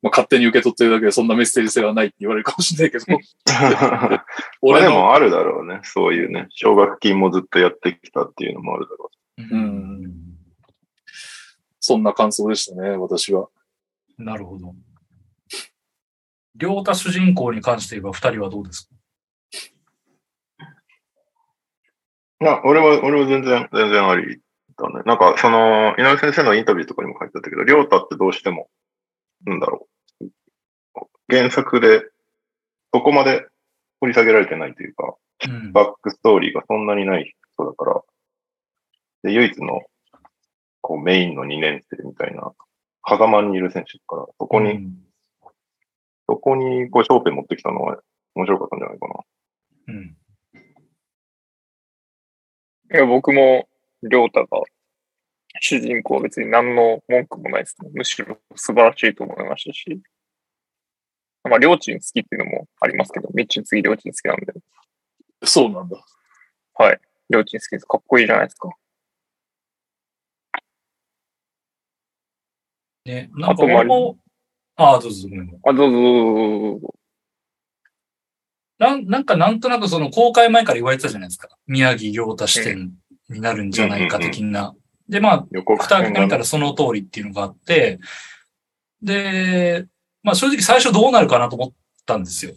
[0.00, 3.04] まあ、勝手に受け取ってるだけでそんなメッセージ性はないって言われるかもしれないけど、
[4.62, 5.80] 俺の、でもあるだろうね。
[5.82, 6.46] そういうね。
[6.50, 10.14] 奨学金もずっとやってきたっていうのもあるだろうん。
[11.80, 13.48] そんな感想でしたね、私は。
[14.18, 14.72] なるほど。
[16.54, 18.88] 両太主人公に関して言えば二人はどうです
[20.60, 20.66] か？
[22.40, 22.44] う。
[22.44, 24.40] いや、俺は、俺は全然、全然あり
[24.78, 25.02] だね。
[25.04, 28.68] なんか、その、井上先生のインタビューとかにも書いてあったけど、りょうたってどうしても、
[29.44, 29.88] なんだろ
[30.20, 30.26] う。
[31.28, 32.02] 原作で、
[32.94, 33.46] そこまで
[34.00, 35.14] 掘り下げられてないというか、
[35.48, 35.72] うん。
[35.72, 38.02] バックストーリーがそんなにない人だから、
[39.24, 39.82] で、唯一の、
[40.80, 42.52] こう、メインの2年生みたいな、
[43.02, 45.08] 羽釜にいる選手だから、そこに、うん
[46.30, 47.98] そこに、こう、焦点持ってきたのは
[48.34, 49.14] 面白かったんじゃないかな。
[49.88, 50.16] うん。
[52.94, 53.67] いや、僕も、
[54.02, 54.46] りょうたが、
[55.60, 57.90] 主人公は別に何の文句もないですね。
[57.92, 60.00] むしろ素晴らしいと思いましたし。
[61.44, 64.52] まあ、りょうちん好きっていうのもありますけど、みっちん次りょうちん好きなんで、
[65.44, 65.96] そうなんだ。
[66.74, 67.00] はい。
[67.30, 67.86] りょうちん好きです。
[67.86, 68.70] かっこいいじゃないですか。
[73.04, 74.18] ね、なんか俺も、
[74.76, 75.28] ああ、どうぞ、
[75.64, 76.94] あ、どうぞどうぞどうぞ。
[78.78, 81.48] なんなんかなんとなくその公開前から言われてたじゃないですか。
[81.66, 82.92] 宮城亮太視点
[83.28, 84.74] になるんじゃないか的な。
[85.08, 85.46] で、まあ、
[85.78, 87.98] 蓋開けてみたらその通りっていうのがあって、
[89.02, 89.86] で、
[90.22, 91.72] まあ正直最初どうなるかなと思っ
[92.04, 92.52] たんですよ。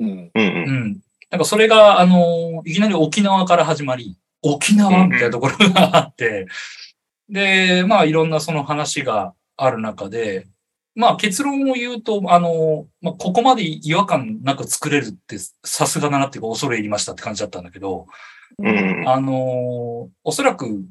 [0.00, 0.08] うん。
[0.08, 0.30] うんう。
[0.34, 0.44] うん
[0.90, 1.00] ん。
[1.30, 6.46] なんかそれが、あの、いきなり沖縄から始まり、沖縄みたいなところがあって、
[7.28, 10.48] で、まあいろんなその話がある中で、
[10.96, 18.06] まあ結論を言うと、あの、まあここまで違和感なく作れるってさすがだなっていうか恐れ入りましたって感じだったんだけど、
[18.58, 19.08] うん。
[19.08, 20.84] あの、おそらく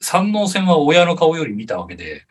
[0.00, 2.26] 山王戦は親の顔より見たわけで、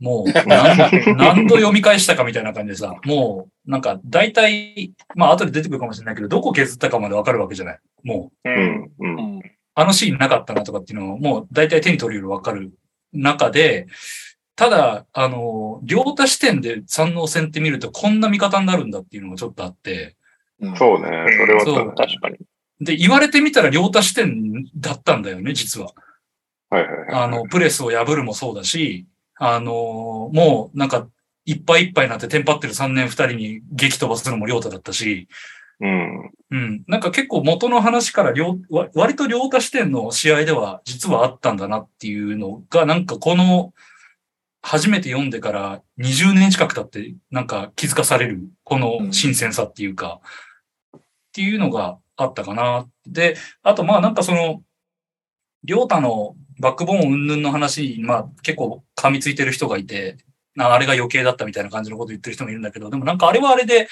[0.00, 7.78] もう 何何度読み返したかみたいな感じでさ、もうなんか大体、まあ後で出てくるかもしれないけど、どこ削ったかまでわかるわけじゃない。
[8.04, 8.52] もう、う。
[8.52, 8.92] うんん。
[8.98, 9.36] うん。
[9.36, 9.40] うん。
[9.74, 12.72] あのシーンなかったなとかっていうのをもう大体手に取るよりわかる
[13.12, 13.86] 中で、
[14.56, 20.16] ただ、あの、両太視点で山王戦って見るとこんな見方になるんだっていうのがちょっとあって、
[20.60, 21.06] うんそうね。
[21.38, 21.94] それは。
[21.94, 22.38] 確かに。
[22.80, 25.92] で、言われてみたら両太視点だったんだよね、実は。
[26.70, 27.08] はいはいはい。
[27.24, 29.06] あの、プレスを破るもそうだし、
[29.36, 31.08] あの、もうなんか、
[31.44, 35.28] いっぱいいっぱいになってテンパってる3年2人に激飛ばすのも亮太だったし、
[35.80, 36.32] うん。
[36.50, 36.84] うん。
[36.86, 43.72] なんか結構元の話から両、わ割と両太視点の試合では実はあったんだなっていうのが、なんかこの、
[44.60, 50.20] 初めて読んでから20年近く経って、なんか気づかされる、この新鮮さっていうか、
[50.96, 51.00] っ
[51.32, 52.86] ていうのがあったかな。
[53.06, 54.60] で、あとまあなんかその、
[55.64, 60.16] 両太のバックボーン云々の話に、まあ結構噛みついてる人がいて、
[60.56, 63.88] なあれが余計だったみたいな感じのこと言ってる人もいるんだけど、でもなんかあれはあれで。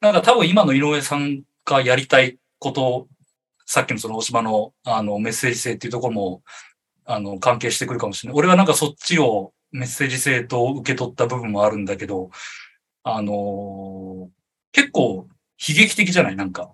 [0.00, 3.08] なんか多分今の井上さんがやりたいこと、
[3.64, 6.42] さっきのその大島のあのメッセージ性っていうところも、
[7.06, 8.38] あの関係してくるかもしれない。
[8.38, 12.30] 俺はなんかそっちをメッセージ性と受け取った部分もあるんだけど、
[13.04, 14.28] あのー
[14.74, 15.28] 結構
[15.58, 16.36] 悲劇的じゃない？
[16.36, 16.70] なんか。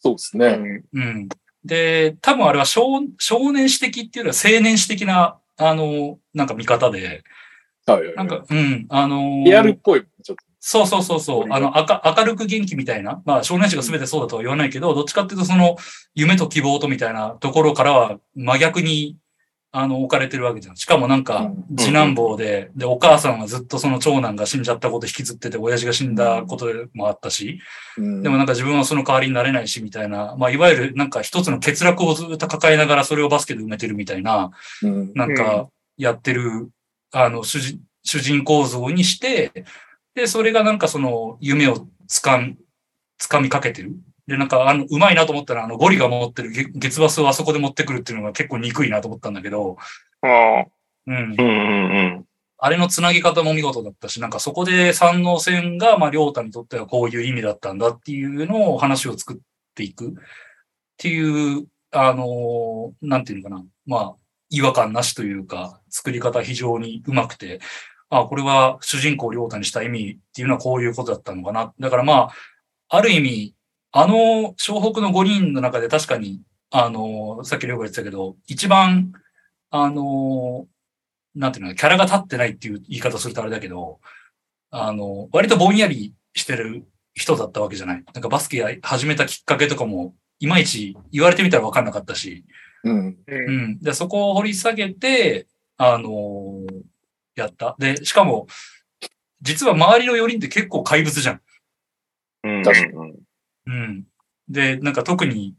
[0.00, 0.82] そうですね。
[0.92, 1.02] うん。
[1.02, 1.28] うん。
[1.64, 2.82] で、多分あれは少
[3.18, 7.22] 少年史的っていうよりは青年史的な、あのなんか見方で、
[7.86, 8.16] はいはいはい。
[8.16, 10.44] なんか、うん、あのーリアルっぽい、ちょっと。
[10.62, 11.44] そうそうそうそう。
[11.44, 13.22] うんあの、明明るく元気みたいな。
[13.24, 15.76] まあ、少年誌が全てそうだとは言わないけど、どっちかっていうと、その、
[16.14, 19.16] 夢と希望とみたいなところからは、真逆に、
[19.72, 20.76] あの、置かれてるわけじゃん。
[20.76, 27.60] しかもなんかうん、次男坊で、で、お母さんはずっとその長男が死んじゃったこと引きずってて、親父が死んだこともあったし、
[27.96, 28.22] うん。
[28.22, 34.50] でもなんか自分はその代わりになれないし、みたいな、まあ、いわゆるなんか一つの欠落をずっと抱えながらそれをバスケで埋めてるみたいな、
[34.82, 35.12] うん。
[35.14, 36.70] なんか、やってる、
[37.12, 39.64] あの、主人、主人公像にして、
[40.14, 42.56] で、それがなんかその、夢をつかん、
[43.18, 43.92] つかみかけてる。
[44.30, 49.76] で、なんか、あの、うまいなと思ったら、あの、ゴリが持ってる月月バスをあそこで持ってくるっていうのが結構憎いなと思ったんだけど、
[50.22, 50.66] ああ。
[51.08, 51.18] うんう。
[51.34, 52.24] んうんうん。
[52.58, 59.36] あれのつなぎ方も見事だったし、なんかそこで三能線が、まあ、りょうたにとってはこういう意味だったんだっていうのを話を作っ
[59.74, 60.12] ていくっ
[60.96, 63.64] ていう、あの、なんていうのかな。
[63.86, 64.14] まあ、
[64.48, 67.60] 違和感なしというか、作り方非常にうまくて、
[68.10, 71.72] あこれは主人公りょうたにした意味っていうのはこういうことだったのかな。
[71.80, 72.30] だからまあ、
[72.88, 73.54] ある意味、
[73.92, 79.12] あの、湘北の5人の中で確かに、あの、さっきりょうが言ってたけど、一番、
[79.70, 80.66] あの、
[81.34, 84.00] なんていうの、キャラが立ってないっていう言い方するとあれだけど、
[84.70, 88.04] あの、割とぼんやりしてる人だったわけじゃない。
[88.14, 92.44] なんかバスケ始めたきっかけとかも、いまいち言われてみたら分かんなかったし、
[92.84, 93.08] うん。
[93.08, 93.24] う。
[93.26, 93.78] うんん。
[93.80, 95.46] で、そこを掘り下げて、
[95.76, 96.66] あの
[97.34, 97.74] やった。
[97.78, 98.46] で、しかも、
[99.42, 101.40] 実は周りの4人って結構怪物じゃん。
[102.44, 102.90] うん確
[103.70, 104.04] うん。
[104.48, 105.54] で、なんか特に、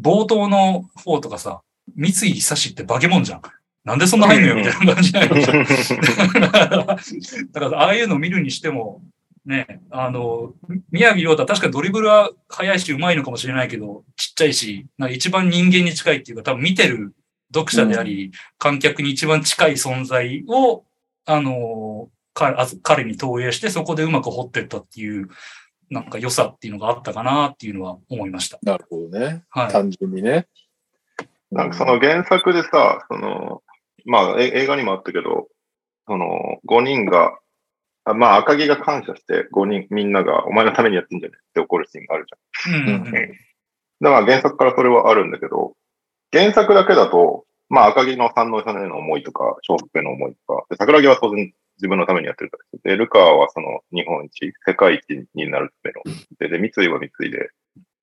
[0.00, 1.62] 冒頭の方とかさ、
[1.94, 3.42] 三井久志って化け物じゃん。
[3.84, 5.64] なんでそんな入んのよみたいな感じないのじゃん。
[7.52, 9.02] だから、ああいうのを見るにしても、
[9.44, 10.54] ね、あの、
[10.90, 17.14] 宮城亮太は確かにドリブルは速いし上手いのかもしれないけど、ちっちゃいし、なんか一番人間に近いっていうか、多分見てる
[17.54, 20.84] 読者であり、観客に一番近い存在を、
[21.26, 25.28] あの、彼に投影して、そこでうまく掘ってったっていう、
[25.90, 28.58] なんか良さっていうのがあったかなっていうのは思いました。
[28.62, 29.44] なるほどね。
[29.50, 29.72] はい。
[29.72, 30.46] 単純にね。
[31.50, 33.62] なんかその原作でさ、その、
[34.04, 35.48] まあえ映画にもあったけど、
[36.06, 36.26] その
[36.66, 37.38] 5人が、
[38.04, 42.82] あまあ赤木が感謝して5人みんながお前のためにやってんじゃねって怒るシーンがあるじゃん。
[42.82, 43.12] うんうんうん。
[44.00, 45.74] だから原作からそれはあるんだけど、
[46.32, 57.50] 原作だけだと、まあ赤木の三能さんへの思いとか、小福への思いとか、で桜木は当然自分のためにやってるからで、ルカはその日本一、世界一になるための、で、で三井は三井で、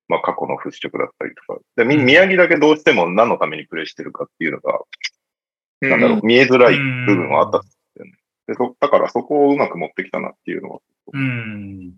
[0.08, 4.80] まあ過去の払拭だったりとか、で、み宮城だけどうしても何のためにプレイしてるかっていうのが、
[5.80, 8.12] なんだろう、見えづらい部分はあったんですよね。
[8.46, 10.80] でそだからそこをうまく持ってきたなっていうのは、
[11.12, 11.94] うん。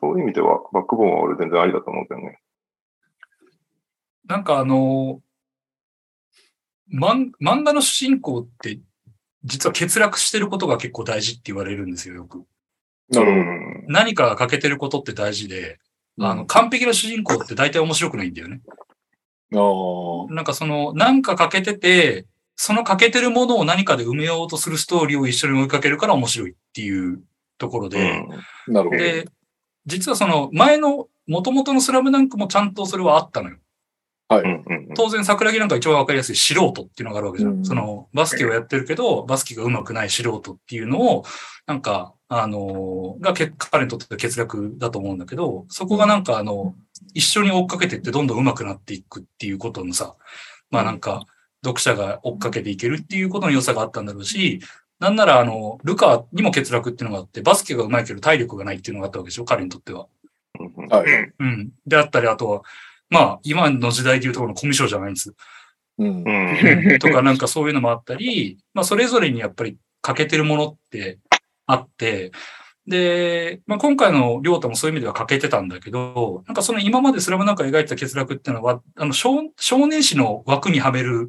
[0.00, 2.38] そういう意味では、バックボーンは俺全然ありだと思うけどね。
[4.26, 5.20] なんかあの、
[6.92, 8.78] 漫漫画の主人公って、
[9.44, 12.44] 実は欠落してることが結構大事って言われるんですよ、よく。
[13.86, 15.78] 何かが欠けてることって大事で。
[16.20, 18.60] あの、完璧な主人公って大体面白くないんだよね。
[19.50, 27.20] の、なんかその、なんか欠けてて、その欠けてるものを何かで埋めようとするストーリーを一緒に追いかけるから面白いっていう
[27.58, 28.24] ところで、
[28.68, 28.90] うん。
[28.90, 29.28] で、
[29.86, 33.56] 実はその前の元々のスラムダンクもちゃんとそれはあったのよ。
[34.28, 34.42] はい。
[34.42, 37.54] うんうんうん当然桜木なんか一番わかりやすい素人っていうのがあるわけじゃん。
[37.54, 41.24] うんそのバスケをやってるけど、バスケが上手くない素人っていうのを、
[41.66, 46.74] なんか、あのがけ彼にとっては欠落だと思うんだけど、そこがなんかあの、
[47.12, 50.14] 一緒に追っかけてってどんどん上手くなっていくっていうことのさ、
[50.70, 51.26] まあなんか、
[51.64, 54.60] 読者が追っかけていけるっていうことの良さがあったんだろうし、
[55.00, 60.06] なんならあの、ルカにも欠落っていうのがあって、バスケが上手いけど体力がないっていうのがあったわけでしょ、彼にとっては。
[60.90, 61.32] はい。
[61.38, 61.72] うん。
[61.86, 62.62] であったり、あとは、
[63.10, 65.34] まあ、今の時代でいうところのコミュ障じゃないんです。
[65.98, 66.96] うんう。
[66.96, 71.18] んとかなんかそういうのもあったり、まあそれぞれにやっぱり欠けてるものって
[71.66, 72.32] あって、
[72.86, 81.28] で、まあ今回のりょうたもそういう意味では欠けてたんだけど、なんかその今までスラムなんか描いてた欠落っていうのは、あの少少年誌の枠にはめる。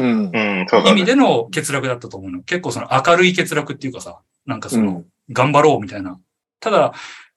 [0.00, 2.42] 意味での欠落だったと思うの。
[2.42, 6.18] 結構その明るい欠落っていうかさ、なんかその、うん頑張ろうみたいな。
[6.60, 6.94] ただ、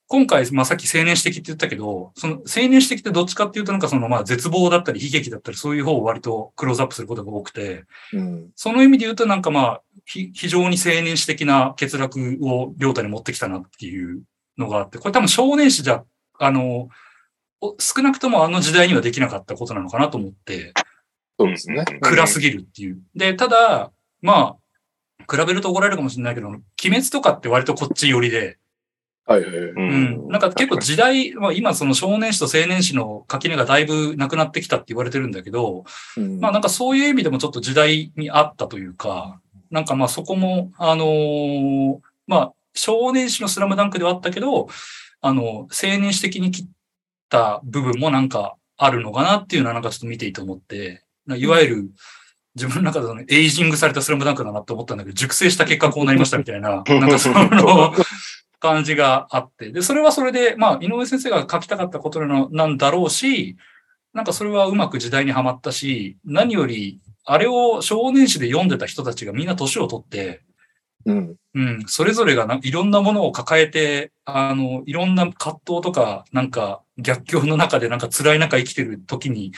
[0.08, 8.50] 今回、まあさっき青年史的って言ったけど、その青年史的ってどっちかっていうとなんかそのまあ絶望だったり悲劇だったりそういう方を割とクローズアップすることが多くて、うん。
[8.54, 14.22] その意味で言うとなんかまあ、ひ非常に青年史的な欠落を両太に持ってきたなっていう
[14.58, 16.04] のがあって、これ多分少年誌じゃ、
[16.38, 16.88] あの、
[17.60, 20.74] お少なくともあの時代にはできなかったことなのかなと思って、
[21.38, 21.84] そうですね。
[22.00, 23.00] 暗すぎるっていう。
[23.14, 28.58] で、ただ、まあ、比べると怒られるかもしれないけど、鬼滅とかって割とこっち寄りで、
[29.24, 29.60] はいはいはい。
[29.70, 30.28] ううん。
[30.28, 35.84] なんか結構時代、まあ今その少年誌と青年誌の垣根がだいぶなくなってきたって言われてるんだけど、
[36.16, 39.40] うんまあなんかそういう意味でもちょっと時代にあったというか、
[39.70, 44.68] なんかまあそこも、あのーまあ少年誌のスラムダンクではあったけど、
[45.20, 46.66] あの、青年誌的に切っ
[47.28, 51.04] た部分もなんかあるのかなっていうのはなんかちょっと見ていて思って、
[51.36, 51.90] いわゆる、
[52.54, 57.94] 自分の中でそのエイジングされたスラムダンクだなって思ったんだけど、熟成した結果こうなりましたみたいな、 なんかその
[58.62, 59.72] 感じがあって。
[59.72, 63.56] で、それはそれで、まあ、井上先生が書きたかったことなのなんだろうし、
[64.14, 70.42] なんかそれはうまく時代にはまったし、何より、あれを少年誌で読んでた人たちがみんな年を取って、
[71.04, 71.36] うん。
[71.54, 79.52] うん、それぞれがないろんなものを抱えて、あの、いろんな葛藤とか、なんか逆境の中でなんか辛い中生きてる時に、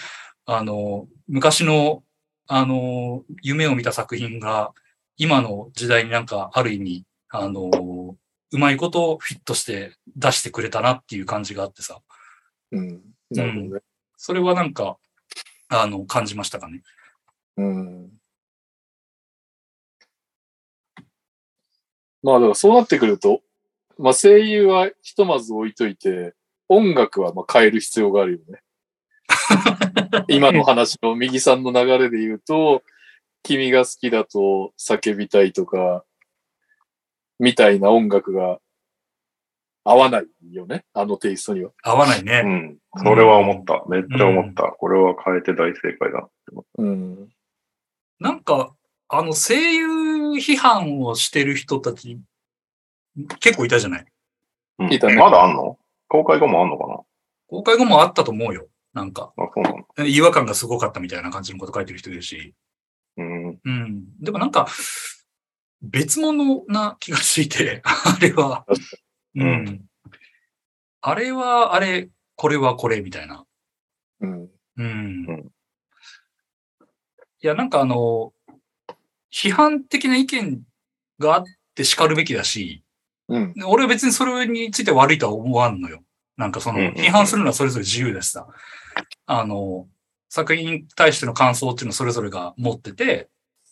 [0.47, 2.03] あの、昔の、
[2.47, 4.73] あの、夢を見た作品が、
[5.17, 8.17] 今の時代になんかある意味、あの、
[8.53, 12.01] うまいことフィットして出してくれたなっていう感じがあってさ、
[12.73, 13.03] うん。
[13.31, 13.81] なるほどね。
[14.17, 14.97] それはなんか、
[15.69, 16.83] あの、感じましたかね。
[17.57, 18.11] うん。
[22.23, 23.43] まあ、だからそうなってくると、
[23.99, 26.35] まあ声優はひとまず置いといて、
[26.69, 28.61] 音楽はまあ変える必要があるよね。
[30.29, 32.83] 今の話の右さんの流れで言うと、
[33.43, 36.05] 君が好きだと叫びたいとか、
[37.39, 38.59] みたいな音楽が
[39.85, 40.85] 合わないよね。
[40.95, 41.71] あのテイストには。
[41.83, 42.41] 合わないうね。
[42.43, 42.79] ん。
[42.97, 43.85] それは思った。
[43.89, 44.63] めっちゃ思った。
[44.65, 47.29] これは変えて大正解だって思っうん。
[48.21, 48.75] なんか、
[49.09, 49.89] あの、声優
[50.39, 52.19] 批判をしてる人たち、
[53.41, 54.05] 結構いたじゃない？
[54.05, 54.11] た。
[54.79, 55.79] うん聞いたねまだあんの？
[56.09, 57.03] 公開後もあんのか
[57.49, 58.67] 公開後もあったと思うよ。
[58.95, 60.07] なんか、なあ、そうなの？
[60.07, 62.55] 違和感がすごかったみたいな感じのこと書いてる人いるし。
[63.19, 63.61] うん。
[63.63, 64.05] うん。
[64.21, 64.67] でもなんか、
[65.91, 68.65] 別物な気がしていて、 あれは。
[68.69, 68.77] う
[69.35, 69.85] うんん。
[71.01, 73.45] あれは、あれ、これはこれ、みたいな。
[74.21, 74.51] うん。
[74.77, 75.27] うん。
[75.29, 75.51] うん
[77.45, 78.33] いや、なんかあの、
[79.31, 80.63] 批判的な意見
[81.19, 81.45] があっ
[81.75, 82.83] て叱るべきだし、
[83.29, 83.53] うん。
[83.53, 86.03] で俺は別にそれについて悪いとは思わんのよ。
[86.39, 88.47] なんかその、批判するのはそれぞれ自由だしさ。
[89.27, 89.87] あの、
[90.31, 93.29] 作品に対しての感想っていうのをそれぞれが持ってて、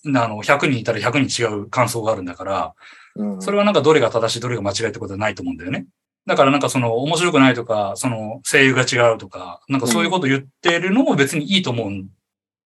[0.06, 2.74] あの、100人いたら100人違う感想があるんだから、
[3.16, 3.42] うん。
[3.42, 5.86] それはなんかどれが正しい、どれが間違いってことはないと思うんだよね。
[6.26, 12.08] だからなんかその面白くないとか、その声優が違うとか、なんかそういうこと言ってるのも別にいいと思うん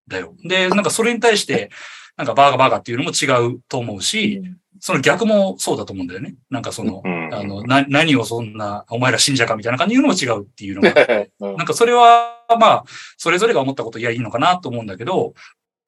[0.08, 0.34] だよ。
[0.44, 1.70] で、なんかそれに対して、
[2.16, 4.42] なんかバーガーバーガーっていうのも違うと思うし、
[4.80, 6.34] その逆もそうだと思うんだよね。
[6.50, 10.92] なんかその、うんあの、な、何をそんな、お前ら信者かみたいな感じで言うのも違うっていうのが
[11.40, 12.84] うんなんかそれは、まあ、
[13.16, 15.34] それぞれが思ったこといやいいのかなと思うんだけど、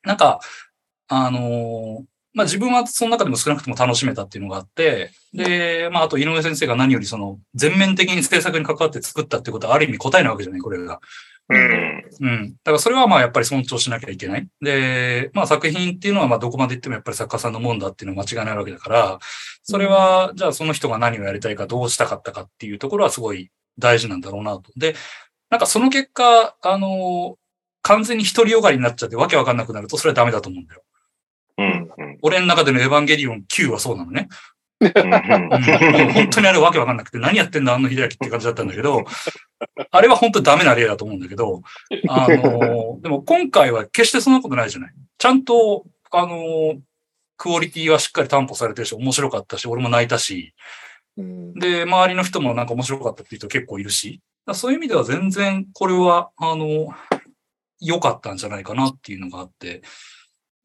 [0.05, 0.41] なんか、
[1.09, 2.05] あのー
[2.35, 11.01] まあ自分はその中でも少なくとも楽しめたっていうのがあって、で、まああと井上先生が何よりその全面的に制作に関わって作ったってことはある意味答えなわけじゃない、これが。
[11.49, 12.05] ううんん。
[12.21, 12.51] うん。
[12.53, 14.47] だからそれはまあやっぱり尊重しなきゃいけない。
[14.61, 19.19] で、まあ作品っていうのはまあどこまで言ってもやっぱり作家さんのもんだっていうのは間違いないわけだから、
[19.63, 24.71] それはじゃあその人が何をやりたいかどうしたかったかっていうところはすごい大事なんだろうなと。
[24.77, 24.95] で、
[25.51, 27.37] なんかその結果、あの
[27.83, 30.83] 完全に独りよがりになっちゃってわけわかんなくなるとそれはダメだと思うんだよ。
[31.59, 31.91] うん。
[31.99, 32.19] うん。
[32.23, 34.29] 俺の中でのエヴァンゲリオン9はそうなのね。
[34.81, 34.91] うん。
[36.13, 39.05] 本当にあれわけわかんなくて何やってんだあの秀明って感じだったんだけど、
[39.91, 41.63] あれは本当にダメな例だと思うんだけど、
[42.09, 44.95] あの、でも今回は決してそんなことないじゃない。
[45.19, 46.77] ちゃんと、あの、
[47.37, 50.55] クオリティはしっかり担保されてるし、面白かったし、俺も泣いたし、
[51.17, 51.55] うん。
[51.55, 56.89] で、周りの人もなんか面白かったっていう人結構いるし、だからそういう意味では全然これは、あの、
[57.81, 59.87] 良かったんじゃないかなっていうのがあって、だ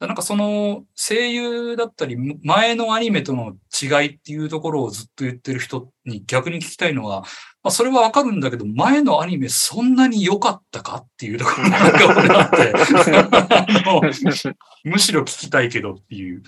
[0.08, 7.22] なんかその声優だったり、前のアニメとの違いっていうところをずっと言ってる人に逆に聞きたいのは、
[7.64, 11.78] まあ、それはわかるんだけど、前のアニメそんなに良かったかっていうところが
[12.20, 12.74] 俺あって
[14.84, 16.44] むしろ聞きたいけどっていう。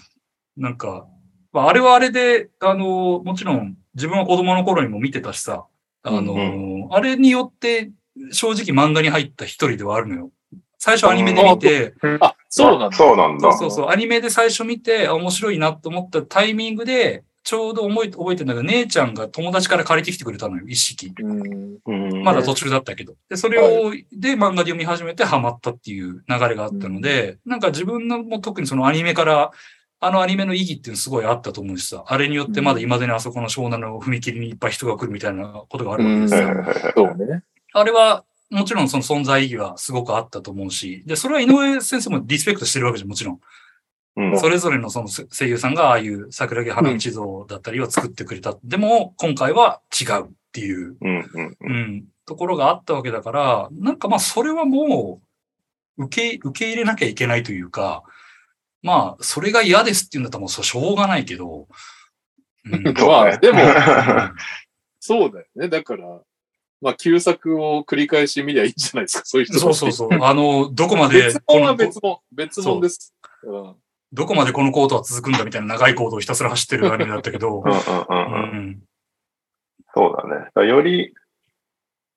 [0.57, 1.07] なんか、
[1.51, 5.65] まあ、あれはあれで、あの、もちろん自分は子供の頃にも見てたしさ、
[6.03, 7.91] あの、うんあれによって
[8.31, 10.31] 正直漫画に入った一人ではあるのよ。
[10.77, 12.95] 最初アニメで見て、あ、そうなんだ。
[12.95, 13.51] そうなんだ。
[13.51, 21.13] そうそうそう、アニメで最初見て、あ面白いなと思ったタイミングで、ちょうど思い、覚えてんだけど、姉ちゃんが友達から借りてきてくれたのよ、一式。
[22.23, 23.15] まだ途中だったけど。
[23.29, 29.51] で、それを、で、漫画で読み始めてハマったっていう流れがあったので、なんか自分のも特にそのアニメから、
[29.99, 36.49] あのアニメの意義っていうのすごいあったと思うしさ、あれによってまだ未だにあそこの湘南の踏切にいっぱい人が来るみたいなことがあるわけですよ。
[36.95, 37.43] そうね。
[37.73, 38.23] あれは、
[38.55, 43.39] もちろんその存在意義はすごくあったと思うし、で、それは井上先生もリスペクトしてるわけじゃん、もちろん。
[44.17, 44.39] うん。
[44.39, 48.57] それぞれのその声優さんがああいう桜木花道像だったりを作ってくれた。
[48.63, 55.21] でも、今回は違うっていう、うんうんうん、ところがあったわけだから、なんかまあそれはも
[55.97, 58.03] う、受け、受け入れなきゃいけないというか、
[58.81, 61.67] まあ、それが嫌ですっていうんだったらもうしょうがないけど、
[62.65, 62.83] うん。
[63.07, 64.35] まあ、でも、うん。
[64.99, 65.69] そうだよね。
[65.69, 66.21] だから、
[66.81, 70.09] まあ、旧作を繰り返し見りゃいいんじゃないですか、 そういう人そうそうそう。
[70.21, 73.15] あの、どこまで別この、物は別物、別物です。
[73.43, 73.75] うん
[74.13, 78.69] どこまでこのコートは続くんだみたいな長いコートをひたすら走ってるアニメだったけどうん、うんううんうん。
[78.69, 78.83] ん。
[79.93, 80.15] そう
[80.55, 80.67] だね。
[80.67, 81.13] より、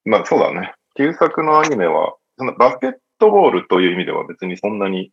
[0.05, 0.75] まあそうだね。
[0.97, 5.11] 旧作のアニメは、そのバスケットボールという意味では別にそんなに、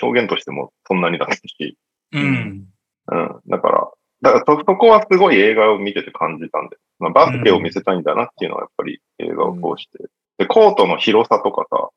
[0.00, 1.76] 表現としてもそんなにだし、
[2.12, 2.68] うん。
[3.08, 3.40] うん。
[3.46, 3.90] だから、
[4.22, 10.08] だからそ、そこはすごい映画を見てて感じたんで、まあ、バスケを見せたいんだなっていうのはやっぱり映画を通して。
[10.38, 11.88] で、コートの広さとかさ、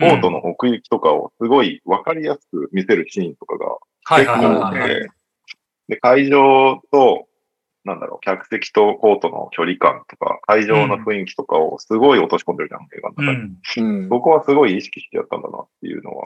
[0.00, 3.76] コートの奥行きとかをすごいわかりやすく見せるシーンとかが
[4.16, 4.88] 結構はいはい。
[4.88, 5.08] で、
[5.88, 7.26] で、会場と、
[7.84, 13.88] なんだろう、客席とコートの距離感とか、会場の雰囲気とかをすごい落とし込んでるじゃん、映画のう中に。
[13.88, 14.02] ん。
[14.02, 14.08] うん。
[14.08, 16.24] そこはすごい意識してやったんだなっていうのは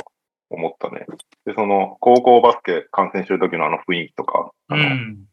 [0.50, 1.06] 思ったね。
[1.46, 5.26] で、その、高校バスケ観戦してる時のあの雰囲気とか、あの、うん。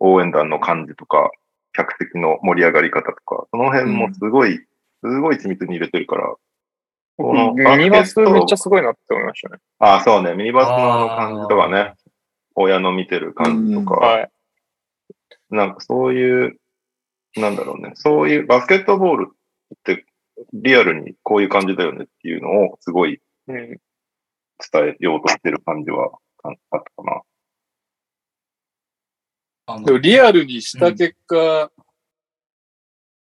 [0.00, 1.30] 応援団の感じとか、
[1.72, 6.34] 客席の盛り上がり方とか、その辺もすごい、すごい緻密に入れてるから、
[7.16, 9.58] このミニバスめっちゃすごいなって思いましたね。
[9.78, 11.94] ああ、そうね、ミニバスのあの感じとかね、
[12.54, 14.30] 親の見てる感じとか、はい。
[15.50, 16.56] なんかそういう、
[17.36, 19.28] なんだろうね、そういうバスケットボール
[19.74, 20.04] って
[20.52, 23.80] リアルにこういう感じだよねっていうのをすごいうん。
[24.70, 26.10] 伝えようとしてる感じは
[26.44, 27.20] あったかな。
[29.84, 31.70] でもリアルにした結果、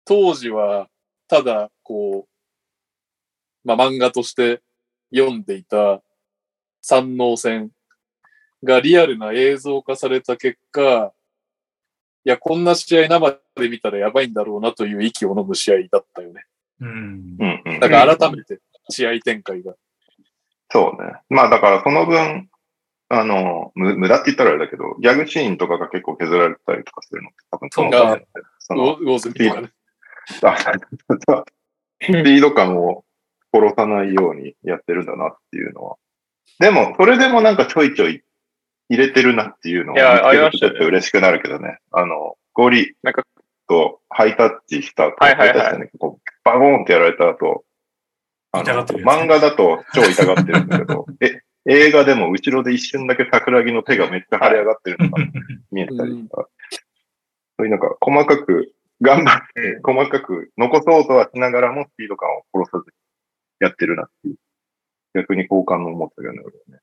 [0.05, 0.89] 当時は、
[1.27, 4.61] ただ、こう、まあ、漫画として
[5.13, 6.01] 読んでいた
[6.81, 7.71] 三能戦
[8.63, 11.13] がリアルな映像化された結果、
[12.25, 16.45] いや、こんな試合生で見たらやばいんだろうなという息を飲む試合だったよね。
[16.81, 17.45] うんう。
[17.45, 17.79] んうん。
[17.79, 18.59] だから改めて
[18.89, 19.75] 試合展開が。
[20.69, 21.13] そうね。
[21.29, 22.49] まあだからその分、
[23.09, 28.27] あの、む無駄って言ったらあれだけど、ギャグシーンとかが結構削られたりとかするのって多分そのそう分だよね
[28.59, 29.71] そのウォーズミとかね。
[30.43, 30.57] あ
[32.01, 33.05] スピード感を
[33.53, 35.95] 殺さないようにやってるんだなっていうのは。
[36.59, 38.23] でも、それでもなんかちょいちょい
[38.89, 41.79] 入れてるなっていうのをいやありましたねちょっと嬉しくなるけどね。
[41.91, 43.23] あの、ゴリなんか
[43.67, 47.63] とハイタッチした後、はいはいはいハイタッチしたねこうバゴーンってやられた後、
[48.51, 55.23] あのね漫画だと超痛がってるんだけど、 え、映画でも後ろで一瞬だけ桜木の手がめっちゃ腫れ上がってるのが
[55.71, 56.47] 見えたりとか、
[57.59, 62.93] そういうなんか細かく頑張って、細かく残そうとはしながらもスピード感を殺さずに
[63.59, 64.35] やってるなっていう。
[65.13, 66.79] 逆に好感の思ったよね、俺はね。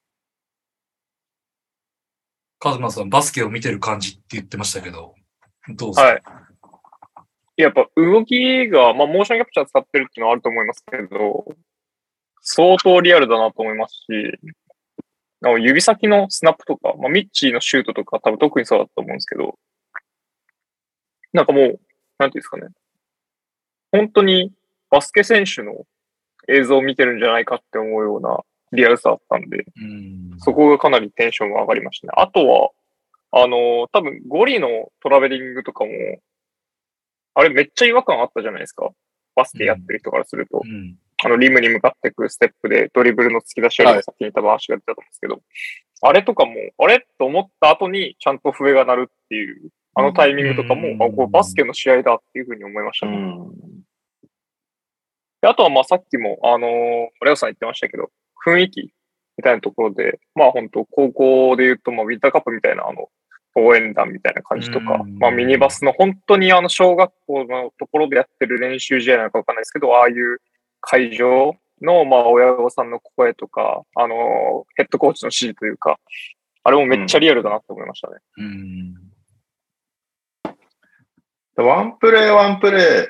[2.59, 5.15] カズマさん、バスケを見てる感じって言ってましたけど、
[5.69, 6.07] どうですか？
[6.07, 6.23] はい。
[7.57, 11.45] やっぱ動きが、まあ、モーションキャプチャー使ってるっていうのはあると思いますけど、
[12.41, 14.07] 相当リアルだなと思いますし、
[15.59, 19.59] 指先のスナップとか、まあ、ミッチーのシュートとか多分特にそうだと思うんですけど、
[21.33, 21.81] なんかもう、
[22.19, 22.69] なんていうんですかね。
[23.93, 24.53] 本当に
[24.91, 25.85] バスケ選手の
[26.49, 28.41] 映像を見てるんじゃないかって思うような
[28.73, 30.35] リアルさだったんで、うん。
[30.39, 32.13] そこがかなりテンションが上がりましたね。
[32.17, 32.71] あとは、
[33.33, 34.69] あのー多分ゴリの
[35.03, 35.91] トラベリングとかも、
[37.35, 38.91] あれめっちゃ違和感あったじゃないですか。
[39.35, 40.61] バスケやってる人からすると。
[40.65, 40.97] うん。
[41.25, 45.41] あの、リムに向かっていくステップでドリブルの突き出しよりも先に多分足が出たと思うんですけど、
[46.03, 53.17] あれとかも、あれと思った後にちゃんと笛が鳴るっていう、あのタイミングとかも、うんあ、これバスケの試合だっていうふうに思いましたね。
[53.17, 53.51] ん。
[55.41, 58.11] であとはまあさっきも、あのーレオさん言ってましたけど、
[58.47, 58.83] 雰囲気
[59.37, 63.09] みたいなところで、まあ本当高校で言うと、まあウィンターカップみたいなあの、
[63.57, 70.39] 応援団みたいな感じとかう、んまあミニバスの本当にあの小学校のところでやってる練習試合なのかわかんないですけど、ああいう
[70.87, 75.99] 会場のまあ親御さんの声とか、あのーヘッドコーチの指示というか、
[76.63, 78.17] あれもめっちゃリアルだなって思いましたね。
[78.39, 78.95] うん。
[81.57, 83.07] ワンプレーワンプレー、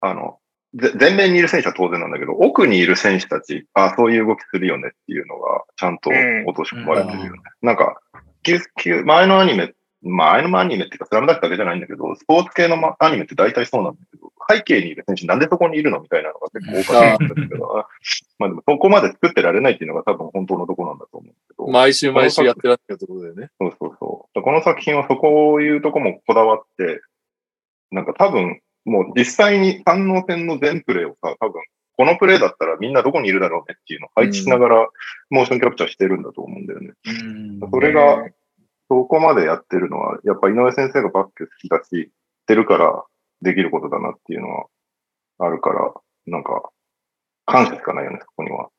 [0.00, 0.38] あの、
[0.74, 6.10] ぜ前面にいる選手は当然なんだけど、奥にいる選手たち、あそういう動きするよねっていうのが、ちゃんと
[6.46, 7.38] 落とし込まれてるよね。
[7.62, 8.00] なんか、
[8.42, 17.66] 旧旧前のアニメ、前のアニメっていうか、スラムダンクだけじゃないんだけど、スポーツ系のまアニメって大体そうなんだけど、背景にいる選手なんでそこにいるのみたいなのが結構多かったんだけど、
[18.38, 21.66] まあでもそこまで作ってられないっていうのが多分本当のとこなんだと思うんだけど。
[21.68, 23.50] 毎週毎週やってらっしゃるところだよね。
[23.60, 24.42] そうそうそう。
[24.42, 27.00] この作品はそこういうとこもこだわって、
[27.90, 31.62] なんか多分、もう実際に三能戦の全プレーをさ、多分、
[31.96, 34.88] このプレーだったらみんなどこにいるだろうねっていうのを配置しながら、
[35.30, 36.92] モーションキャプチャーしてるんだと思うんだよね。
[37.60, 37.70] うん。
[37.70, 38.24] それが、
[38.88, 42.10] そこまでやってるのは、やっぱ井上先生がバスケ好きだし、
[42.46, 43.04] てるから
[43.42, 44.66] できることだなっていうのは
[45.38, 45.92] あるから、
[46.26, 46.70] なんか、
[47.46, 48.70] 感謝しかないよね、そこには。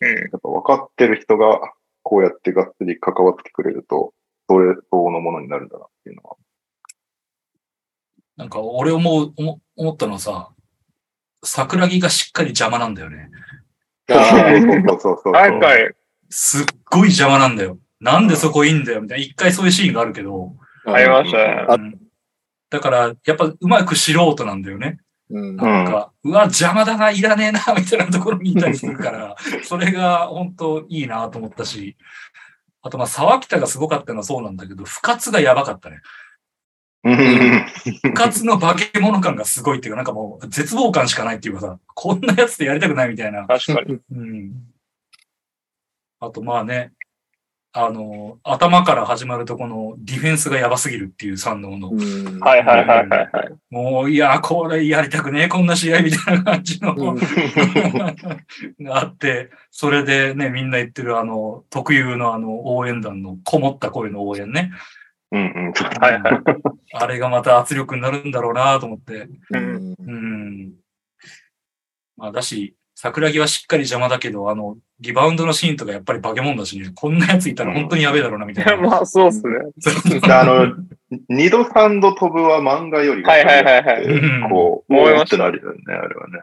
[0.00, 0.08] うん。
[0.08, 1.72] やっぱ分かってる人が
[2.02, 4.12] こうやってがっつり関わってくれると、
[4.48, 6.36] それ相応のものになるんだなっていうのは
[8.36, 10.50] なんか俺思う、思思ったのはさ、
[11.42, 13.30] 桜木がしっかり邪魔なんだよね。
[14.08, 15.32] そうあーそうそうそう。
[15.34, 15.68] なんか、
[16.28, 17.78] すっごい邪魔なんだよ。
[18.00, 19.24] なんでそこいいんだよみたいな。
[19.24, 20.54] 一回そういうシーンがあるけど。
[20.86, 21.96] ありましたね。
[22.70, 24.98] だから、やっぱうまく素人なんだよね。
[25.28, 31.96] うんなんか、うわ、邪魔だな、いらねえな、みたいなところにいたりするから、 それが本当いいなと思ったし、
[32.82, 36.00] あとまあ、沢北がすごかったのはそうなんだけど、不活がやばかったね。
[37.02, 37.66] うん
[38.02, 43.46] 不活の化け物感がすごいっていうか、なんかもう絶望感しかないっていうかさ、こんなやつでやりたくないみたいな。
[43.46, 43.98] 確かに。
[44.12, 44.52] うん。
[46.18, 46.92] あとまあね、
[47.78, 51.90] あの、頭から始まるとこのディフェンスがやばすぎるっていう三能の。
[51.90, 53.54] うんはいはいはいはいはい。
[53.68, 57.16] もう、いや、これやりたくねえ、こんな試合みたいな感じの、うん
[58.82, 64.70] があって、それでね、みんな言ってるあの、特有のあの、応援団のこもった声の応援ね。
[65.32, 65.72] うんうん。
[66.00, 66.42] はいはい。
[66.94, 69.28] あれがまた圧力になるんだろうなと思って。
[69.50, 70.72] うんうん。
[72.16, 78.76] まあ、だし、桜木はしっかり邪魔だけど、あの、リバウンドのシーンとかやっぱり化け物だしね、こんなやついたら本当にやべえだろうな、みたいな。
[78.88, 79.58] まあそうっすね。
[80.22, 80.74] あの、
[81.28, 86.40] 二度三度飛ぶは漫画よりはいはいはいはいうんこう、思いまってなるよね、あれはね。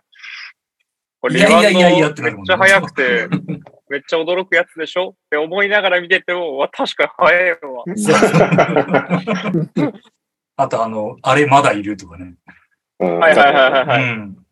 [1.21, 3.27] これいやいやいやいやってなめっるもんねちゃ速くて、
[3.89, 7.83] めっちゃ驚くやつでしょって思いながら見てても、わ確かに速いわ。
[10.57, 12.35] あと、あの、あれまだいるとかね。
[12.99, 14.03] はいはいはいはい。
[14.03, 14.42] うん。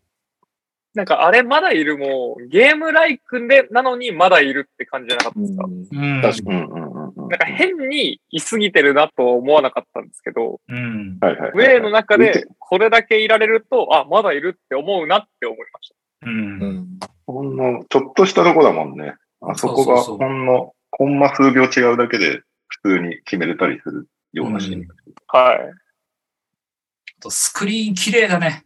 [0.93, 5.65] なんかあれまだいるも、ゲームライクで、なのにまだいるって感じじゃなかったですか？
[5.65, 6.21] うん。
[6.21, 7.29] 確うんうんうんうん。
[7.29, 11.17] なんか変にいすぎてるなとは思わなかったんですけど、うん。
[11.21, 11.51] はいはいはい。
[11.53, 15.93] ウェイの中でこれだけいられると、あ、まだいるって思うなって思いまし
[16.23, 16.29] うん。
[16.29, 19.13] うんほんの、ちょっとしたとこだもんね。
[19.41, 24.87] あそこがほんの、コンマ数秒違うだけで普通に決めれたりするようなシーン。
[25.31, 25.37] た。
[25.37, 25.57] はい。
[25.59, 28.65] あとスクリーン綺麗だね。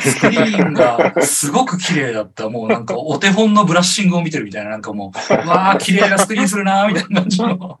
[0.00, 2.48] スクリーンがすごく綺麗だった。
[2.48, 7.80] もうなんかお手本のブラッシングを見てるみたいな、なんかもう、うわあ、綺麗なスクリーンするなーみたいな感じの。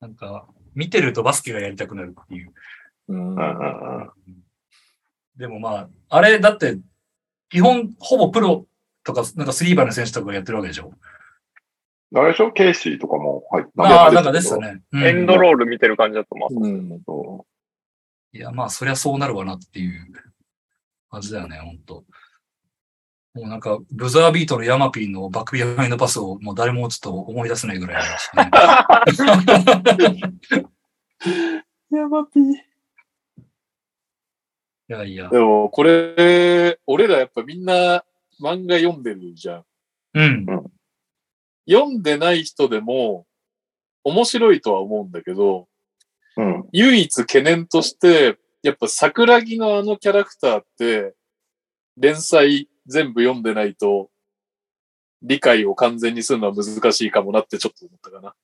[0.00, 2.52] なんか、見てるとバスケがやりたくなるっていう。
[3.08, 3.14] う
[5.36, 6.78] でもまあ、あれだって、
[7.50, 8.66] 基本ほぼプロ
[9.02, 10.92] とか、なんかスリーバーの選手とかがやってるわけでしょ？
[12.16, 12.52] あれでしょ？
[12.52, 14.60] ケイシーとかも入っああ、なんかですよ。
[14.60, 14.80] ね。
[14.92, 16.70] うんエンドロール見てる感じだと思います。
[16.70, 17.46] うんそ
[18.34, 20.12] いや、まあ、そりゃそうなるわなっていう
[21.08, 22.04] 感じだよね、ほんと。
[23.32, 28.44] もうなんか、ブザービートのヤマピーのバックビハインドパスをもう誰もちょっと思い出せないぐらいありました
[30.10, 30.20] ね。
[31.90, 32.42] やばぴー。
[32.56, 32.56] い
[34.88, 35.28] やいや。
[35.30, 38.04] でも、これ、俺らやっぱみんな
[38.42, 39.64] 漫画読んでるじゃん。
[40.14, 40.46] うん。
[41.70, 43.26] 読んでない人でも
[44.02, 45.68] 面白いとは思うんだけど、
[46.36, 46.42] う。
[46.42, 46.68] うん。
[46.72, 51.14] 唯一懸念として、やっぱ桜木のあのキャラクターって、
[51.96, 54.10] 連載全部読んでないと、
[55.22, 58.34] 理解を完全にするのは難しいかもなってちょっと思ったかな。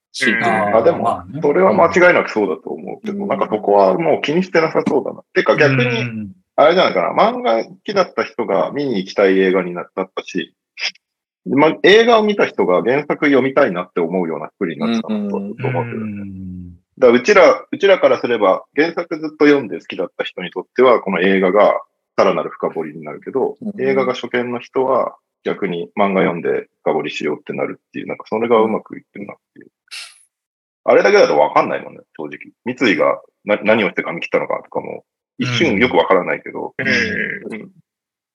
[0.74, 5.22] ああでもそれは間違いなくそうだと思うけど、うんなんかそこはもう気にしてなさそうだな。
[5.34, 10.54] てか逆うに、んあれじゃないかな、漫画好きだった人が見に行きたい映画になったし、
[11.46, 21.80] ま、映画を見た人が原作読みたいなって思うような作りになったなと思うけど、うんだからうちら、うちらからすれば、原作ずっと読んで好きだった人にとっては、この映画が
[22.16, 29.68] さらなる深掘りになるけど、うん映画が初見の人は逆に漫画読んで深掘りしようってなるっていう、なんかそれがうまくいってるなっていう。
[30.84, 32.38] あれだけだとわかんないもんね、正直。
[32.66, 35.04] 三井がな何をして髪切ったのかとかも、
[35.38, 37.70] 一瞬よくわからないけど、うん。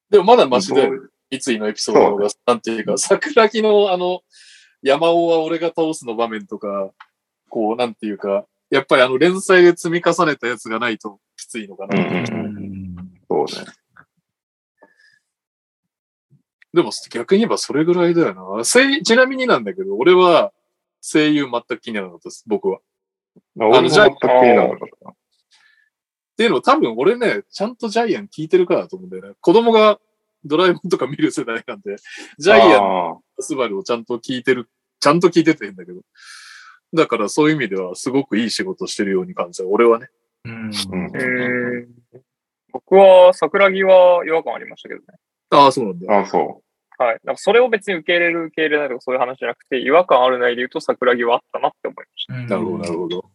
[0.10, 0.90] でもまだマシで、
[1.30, 4.22] 三井のエピソードが、なんていうか、桜木のあの、
[4.82, 6.90] 山尾は俺が倒すの場面とか、
[7.50, 12.00] こう、なんていうか、やっぱりあの連載で積み重ねたやつがないときついのかな。
[12.00, 12.66] うんうんううん
[12.96, 12.96] ん
[13.30, 13.72] そうね。
[16.74, 18.66] でも逆に言えばそれぐらいだよな。
[18.66, 20.52] 声ちなみになんだけど、俺は
[21.02, 22.80] 声優全く気にならなかったです、僕は。
[23.56, 25.12] まあ俺も全く気にならなかったな。
[25.12, 25.16] っ
[26.36, 29.36] ていうのは多分俺ね、ちゃんとジャイアン聞いてるからだと思うんだよね。
[29.40, 30.00] 子供が
[30.44, 31.96] ドラえもんとか見る世代なんで、
[32.38, 32.80] ジャイア
[33.14, 34.70] ンスバルをちゃんと聞いてる、
[35.00, 36.02] ちゃんと聞いててんだけど。
[36.96, 39.68] だからそういう意味ではすごくいい仕事してるように感じた。
[39.68, 40.08] 俺はね。
[40.46, 41.88] うんうんうん
[42.72, 45.06] 僕は桜木は違和感ありましたけどね。
[45.50, 46.20] ああ、そうなんだ。
[46.20, 46.62] あ、そ
[46.98, 47.20] はい。
[47.24, 52.34] なんかそれを別に受け入れる、受け入れないとかそういう話じゃなくて、違和感あるないで言うと桜木はあったなって思いました。
[52.36, 53.26] うんなるほど、なるほど。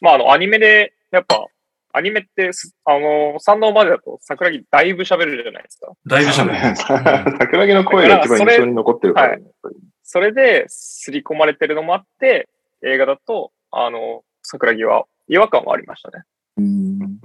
[0.00, 1.44] まあ、あの、アニメで、やっぱ、
[1.92, 5.92] アニメってす、あの、三能までだと桜木だいぶ喋るじゃないですか。
[6.06, 6.32] だいぶう。
[6.32, 7.38] 喋る。
[7.38, 9.42] 桜木の声が一番印象に残ってるからね。
[9.44, 12.48] やっぱりそれで、刷り込まれてるのもあって、
[12.84, 16.24] 映画だと、あの、桜木は違和感はありましたね。
[16.58, 17.18] うん。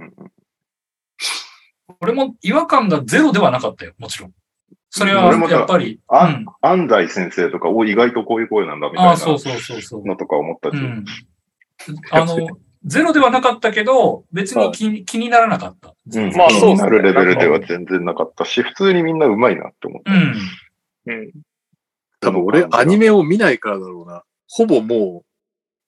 [2.00, 4.32] 俺も違和感がゼロではなかったよ、もちろん。
[4.88, 6.46] それはやっぱり、うあん。
[6.62, 10.06] 安西先生とか、お、意外とこういう声なんだみたいなああ、そうそうそうそう。
[10.06, 10.76] のとか思ったし。
[10.76, 11.04] うん。
[12.10, 12.36] あの、
[12.84, 15.94] ゼロではなかったけど、別に気に,、気にならなかった。
[16.12, 20.12] うん、まあそうっすねなるレベルでは全然なかったし、普通にみんな上手いなって思った。
[20.12, 20.34] うん。
[21.06, 21.32] うん。
[22.20, 24.24] 多分俺アニメを見ないからだろうな。
[24.48, 25.29] ほぼもう、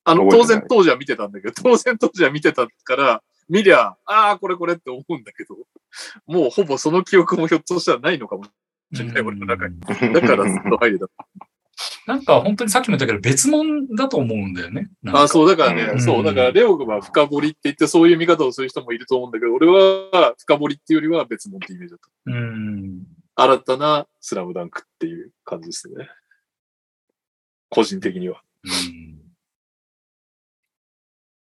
[0.04, 5.56] あの、当然当時は見てたんだけど、 当然当時は見てたから、見りゃ、ああ、これこれって思うんだけど、
[6.26, 8.50] もうほぼその記憶もひょっとしたらないのかもし
[8.94, 9.78] れない、俺の中に。
[9.80, 11.06] だからずっと入れた。
[12.06, 14.90] なんか本当にさっきも言ったけど別物だと思うんだよね。
[15.08, 22.08] あそう、だからね、うんそう、だからレオが深掘りって言ってそういう見方をする人もいると思うんだけど、俺は深掘りっていうよりは別物ってイメージだった。
[22.26, 23.02] うん。
[23.34, 26.08] 新たなスラムダンクっていう感じですね。
[27.68, 28.42] 個人的には。
[28.64, 29.21] うん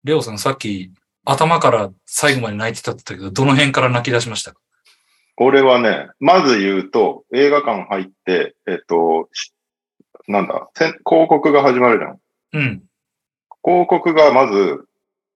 [0.05, 0.93] レオさんさっき
[1.25, 4.61] 頭から最後まで泣いてたって言ったけど、どの辺から泣き出しましたか？
[5.37, 9.53] 俺はね、まず言うと、映画館入って、えっと、し
[10.29, 12.19] なんだ、せん広告が始まるじゃん。
[12.53, 12.83] うん。
[13.65, 14.85] 広告がまず、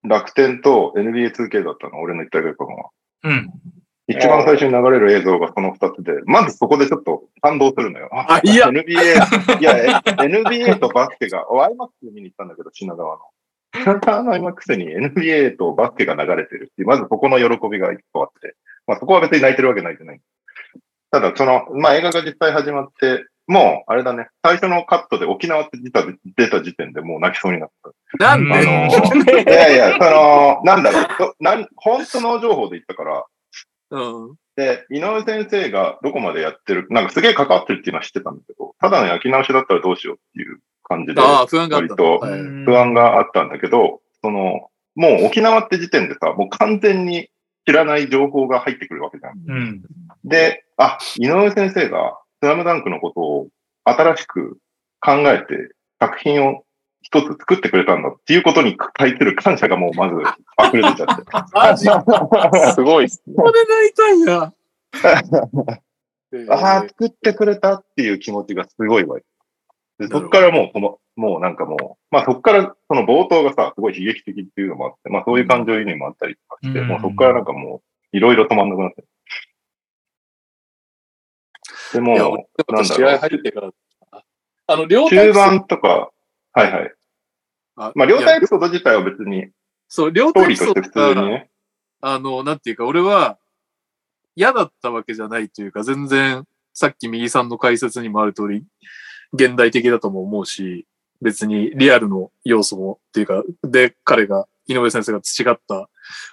[0.05, 2.91] 楽天と NBA2K だったの、俺の言った映画館は。
[3.25, 3.51] うん。
[4.07, 8.09] 一番最初に流れる映像がその二つで、まずそこでちょっと感動するのよ。
[8.13, 13.23] あいや NBA、いや、え NBA とバスケが、お IMAX で見に行ったんだけど、品川の。
[13.73, 20.21] 品川の IMAX に NBA とバスケが流れてるっていう、まずそこの喜びが一個あって、まあそこは別に泣いてるわけないじゃない。
[21.11, 26.05] ただ、その、まあ映画が実際始まって、もう、あれだね、最初のカットで沖縄って出た
[26.37, 27.91] 出た時点でもう泣きそうになった。
[28.19, 28.87] なんで、あの、
[29.41, 33.25] いやいや、その、なんだろうそなん、本当の情報で言ったから、
[33.91, 34.35] うん。
[34.57, 42.05] で、井上先生がどこまでやってる、なんかすげえ関わってるっていうのは知ってたんだけど、ただの焼き直しだったらどうしようっていう感じで、ああ、不安があったんだ。
[42.05, 47.29] 割はい不安があったんだけど、その、もう沖縄って時点でさ、もう完全に
[47.67, 49.33] 知らない情報が入ってくるわけじゃん。
[49.47, 49.83] うん。
[50.25, 53.49] で、あ、井上先生がスラムダンクのことを
[53.85, 54.59] 新しく
[55.01, 56.65] 考えて作品を
[57.03, 60.15] 一つ作ってくれたんだっていうことに対する感謝がもうまず
[60.69, 62.73] 溢れ出ちゃって。
[62.75, 63.35] すごいっすね。
[63.37, 64.53] こで泣いたんや。
[66.51, 69.19] ああ、作ってくれたっていう気持ちがすごいわ。
[69.99, 79.05] でそっからもうこの、もうなんかもう、まあそっからその冒頭がさ、すごい悲劇的っていうのもあって、まあそういう感情移入もあったりとかして、うんもうそっからなんかもう、いろいろ止まんなくなって。
[81.93, 83.71] でもなんだろう試合入ってから、
[84.67, 86.11] あの、両中盤とか、
[86.53, 86.95] はいはい。
[87.77, 89.49] あまあ、両体エピソード自体は別に、
[89.89, 91.51] そう、両体エピソリードが通にね。
[92.01, 93.39] あの、なんていうか、俺は
[94.37, 96.45] 嫌だったわけじゃないというか、全然、
[96.75, 98.65] さっき右さんの解説にもある通り、
[99.33, 100.87] 現代的だとも思うし、
[101.21, 105.89] 別にリアルの要素も、っていうか、で、彼が、井上先生が培った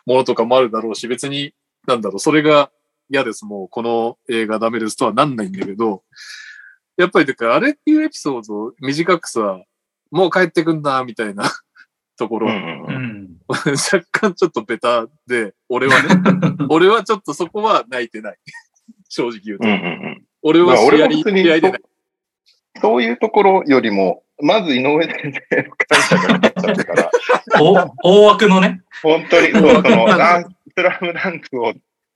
[0.06, 1.54] ものとかもあるだろうし、別に、
[1.88, 2.72] なんだろう、それが
[3.10, 6.04] 嫌です、もうこの映画ダメですとはなんないんだけど、
[6.98, 9.64] やっぱり、だからあれっていうエピソードを短くさ、
[10.12, 11.52] もう帰ってくんな、みたいな
[12.18, 13.38] ところ、うんうん。
[13.48, 16.10] 若干ちょっとベタで、俺はね、
[16.70, 18.38] 俺はちょっとそこは泣いてない。
[19.10, 19.68] 正直言うと。
[19.68, 20.26] うんうんうん。
[20.42, 21.82] 俺はまあ試合に俺も普通に試合でない。
[22.82, 27.12] そういうところよりも、まず井上先生の感謝が出ちゃったから、
[27.62, 28.82] お大枠のね。
[29.02, 30.44] 本当に、そう、その、あ
[30.78, 31.74] スラムダンクを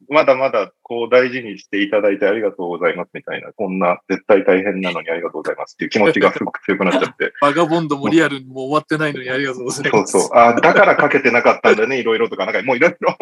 [0.10, 7.32] まだまだこう大事にしていただいてありがとうございますみたいな、こんな絶対大変なのにありがとうございますっていう気持ちがすごく強くなっちゃって。
[7.42, 10.12] バガボンドもリアルにもう終わってないのにありがとうございます。
[10.12, 10.38] そうそう。
[10.38, 13.16] あだからかけてなかったんだね、いろいろとか、なんかもういろいろ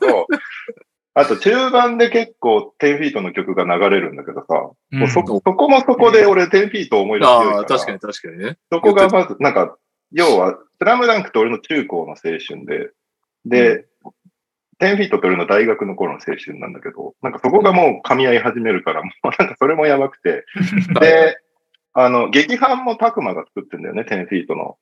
[0.00, 0.34] そう
[1.16, 4.54] あと中盤で結構10フィートの曲が流れるんだけどさ、
[4.90, 7.56] もうそそこもそこで俺10フィート思い出強いから。
[7.58, 8.58] ああ、確かに確かにね。
[8.72, 9.76] そこがまず、なんか、
[10.10, 12.90] 要は、スラムダンクって俺の中高の青春で、
[13.46, 13.86] で、
[14.80, 20.44] 10フィートって俺の大学の頃の青春なんだけど、なんかそこがもう噛み合い始めるから、もう なんかそれもやばくて。
[21.00, 21.38] で、
[21.92, 24.78] あの、劇版もタクマが作ってんだよね、10フィートの。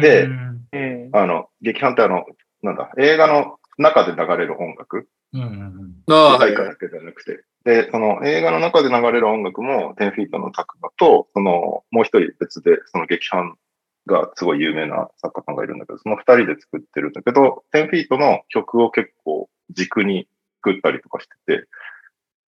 [0.00, 1.10] でうんうん。
[1.12, 2.24] あの、劇版ってあの、
[2.62, 6.54] なんだ、映画の中で流れる音楽うんうんああ、はいはい。
[6.54, 7.44] 主題歌だけじゃなくて。
[7.64, 13.56] で、その映画の中で流れる音楽も、10フィートのタクマと、その、もう一人別で、その劇版
[14.06, 20.26] がすごい有名な作家さんがいるんだけど、その二人で作ってるんだけど、10フィートの曲を結構軸に
[20.64, 21.68] 作ったりとかしてて、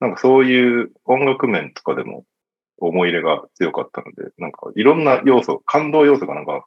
[0.01, 2.25] なんかそういう音楽面とかでも
[2.79, 6.67] 思い入れが強かったので、なんかいろんな要素、感動要素がなんか、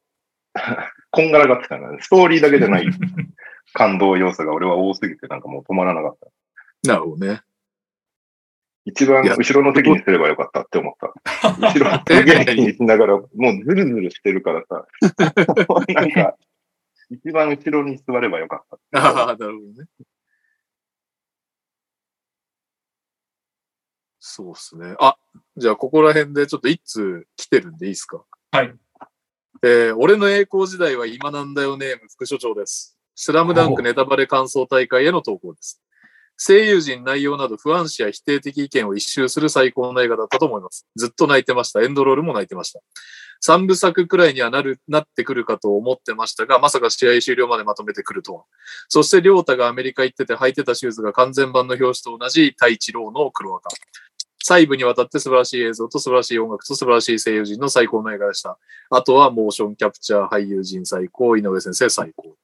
[1.12, 1.98] こんがらがってたのね。
[2.02, 2.86] ストーリーだけじゃない
[3.74, 6.90] 感動要素が俺は多すぎてなんかもう止まらなかった。
[6.90, 7.41] なるほどね。
[8.86, 11.14] 一番後ろの席にすればよかったって思った。
[11.58, 12.04] 後ろの
[12.45, 14.86] 席にしながら、もうズルズルしてるからさ、
[15.94, 16.38] なんか、
[17.10, 19.00] 一番後ろに座ればよかった。
[19.00, 19.88] ああ、なるほどね。
[24.20, 24.95] そうっすね。
[25.00, 25.18] あ、
[25.58, 28.24] じゃあここら辺でちょっと一通来てるんでいいですか？
[28.52, 28.74] はい。
[29.64, 32.98] えー俺の栄光時代は今なんだよネーム副所長です。
[33.15, 35.81] スラムダンクネタバレ感想大会への投稿です。
[36.38, 40.88] 声優陣内容など不安視や否定的意見を一周する最高の映画だったと思います。
[40.95, 41.81] ずっと泣いてました。
[41.84, 42.80] エンドロールも泣いてました。
[43.40, 48.44] 三部作くらいにはなる、なってくるかと思ってましたが、まさか試合終了までまとめてくるとは。
[48.88, 53.69] そして、りょうたがアメリカ行ってて履いてたシューズが完全版の表紙と同じ太一郎の黒赤。
[54.41, 58.57] 細部にわたって素晴らしい映像と素晴らしい音楽と素晴らしい声優陣の最高の映画でした。
[58.90, 62.35] あとはモーションキャプチャー俳優陣最高、井上先生最高。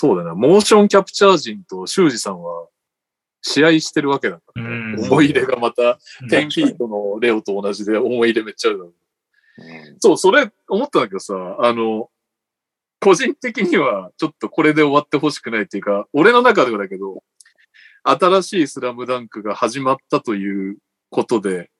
[0.00, 2.68] そうだな、モーションキャプチャー陣と修二さんは
[3.42, 4.96] 試合してるわけだから、うん。
[4.98, 6.28] 思い入れがまたうん。
[6.30, 8.92] 10フィートのレオと同じで思い入れめっちゃあるだろ
[9.58, 9.62] う。
[9.90, 10.00] うん。
[10.00, 12.08] そう、それ思ったんだけどさ、あの、
[12.98, 17.22] 個人的にはちょっとこれで終わってほしくないっていうか、俺の中ではだけど、
[18.02, 20.78] 新しいスラムダンクが始まったという
[21.10, 21.70] ことで、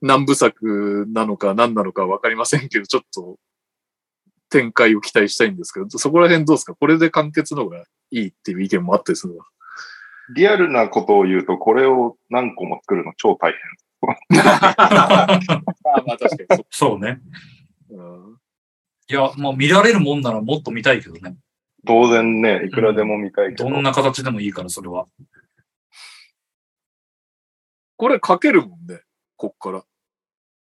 [0.00, 3.40] 何部作なのか何なのかわかりませんけど、ちょっと
[4.50, 6.74] 展開を期待したいんですけど、そこら辺どうですか？
[6.74, 9.40] これで完結の方がいいっていう意見もあったりするの
[10.34, 13.60] リアルなことを言うと、これを何個も作るの超大変。
[14.40, 15.40] ああ、
[16.06, 17.20] まあ確かにそうね。
[17.90, 18.00] そう。
[18.00, 18.36] うん
[19.08, 21.36] いや、まあ見られるもんならもっと見たいけどね。
[21.86, 23.70] 当然ね、いくらでも見たいけど。
[23.70, 25.06] どんな形でもいいから、それは。
[27.96, 29.02] これ書けるもんね、
[29.36, 29.84] こっから。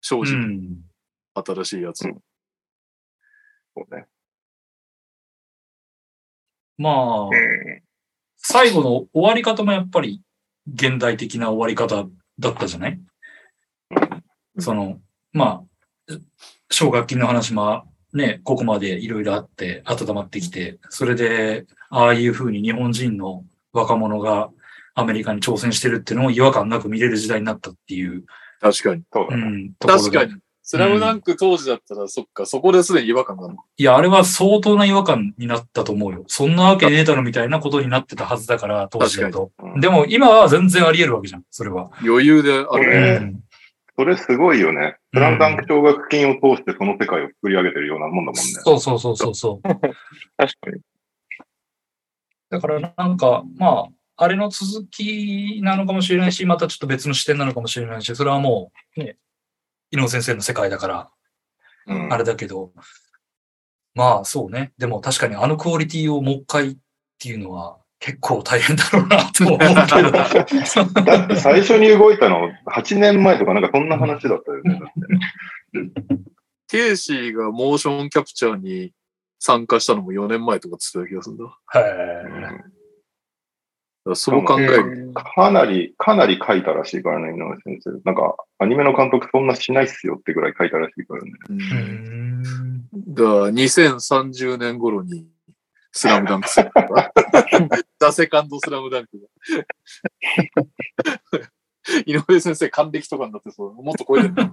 [0.00, 0.78] 正う直、ん。
[1.34, 2.04] 新しいやつ。
[2.06, 2.20] うん
[3.90, 4.06] ね。
[6.78, 7.82] まあ、うん。
[8.36, 10.22] 最後の終わり方もやっぱり
[10.72, 12.08] 現代的な終わり方
[12.38, 13.00] だったじゃない？
[14.58, 14.98] その、
[15.32, 15.62] ま
[16.08, 16.14] あ、
[16.70, 24.50] 奨学金の話もね、ここまでいろいろあって温まってきて、それで、ああいうふうに日本人の若者が
[24.94, 28.24] アメリカに挑戦してるっていうのを違和感なく見れる時代になったっていう、
[28.60, 29.02] 確かに。
[29.02, 29.42] うそうだね。
[29.42, 30.40] ん、ところで確かに。
[30.70, 33.56] スラムダンク当時だったら、そっか、そこですでに違和感がある。
[33.76, 36.22] いや、あれは相当な違和感になったと思うよ。
[36.28, 39.50] そんなわけねえだろみたいなことになってたはずだから、当時だと。
[39.60, 41.90] うんでも今は全然あり得るわけじゃん、それは。
[42.04, 42.88] 余裕であこる。
[42.88, 43.42] れうん
[43.98, 44.96] それすごいよね。
[45.12, 48.40] スラムダンク奨学金を通してその世界を作り上げてるようなもんだもんね。
[48.40, 49.62] そうそうそうそうそう。
[49.66, 49.82] 確
[50.38, 50.80] かに。
[52.48, 53.88] だからなんか、まあ、
[54.22, 59.16] あれの続きなのかもしれないし、またちょっと別の視点なのかもしれないし、それはもう、ね、
[59.90, 61.10] 井上先生の世界だから、
[61.86, 62.72] うんあれだけど、
[63.94, 64.72] まあそうね。
[64.78, 66.76] でも確かにあのクオリティをもう一回っ
[67.18, 70.10] ていうのは結構大変だろうなと思うけど。
[71.02, 74.80] だって最初に動いたの8年前とかなんかそんな話だったよね。
[74.80, 76.30] だって
[76.68, 78.92] ケイシーがモーションキャプチャーに
[79.40, 81.44] 参加したのも4年前とかって言ってた気がするんだ。
[81.44, 82.64] だかへら
[84.14, 85.04] そう考える。
[85.04, 87.90] うんかなり、かなり書いたらしいからね、井上先生。
[88.04, 91.32] なんか、アニメの監督そんなしないっすよってぐらい書いたらしいからね。
[91.48, 91.66] うんーう
[92.46, 95.26] んだから2030年頃に
[95.92, 96.70] スラムダンクする。
[97.98, 99.26] ザ・セカンドスラムダンクが。
[102.06, 103.74] 井上先生、還暦とかになってそう。
[103.74, 104.34] もっと超えてる。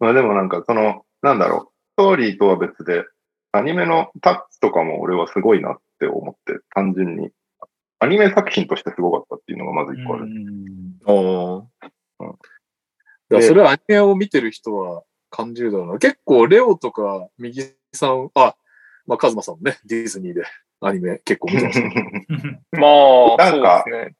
[0.00, 3.04] まあでもなんかその、なんだろう、ストーリーとは別で、
[3.54, 7.30] アニメのタッチとかも俺はすごいなって思って、単純に。
[8.00, 10.26] アニメ作品としてすごかったっていうのがまず一個ある。
[11.06, 11.10] あ
[12.20, 12.26] あ。
[12.26, 12.38] うん
[13.42, 15.98] それはアニメを見てる人は感じるだろうな。
[15.98, 18.54] 結構、レオとか、右さん、あ、
[19.06, 20.44] まあ、カズマさんもね、ディズニーで
[20.80, 22.60] アニメ結構見てますね。
[22.72, 22.86] ま
[23.38, 24.14] あ、なんかね。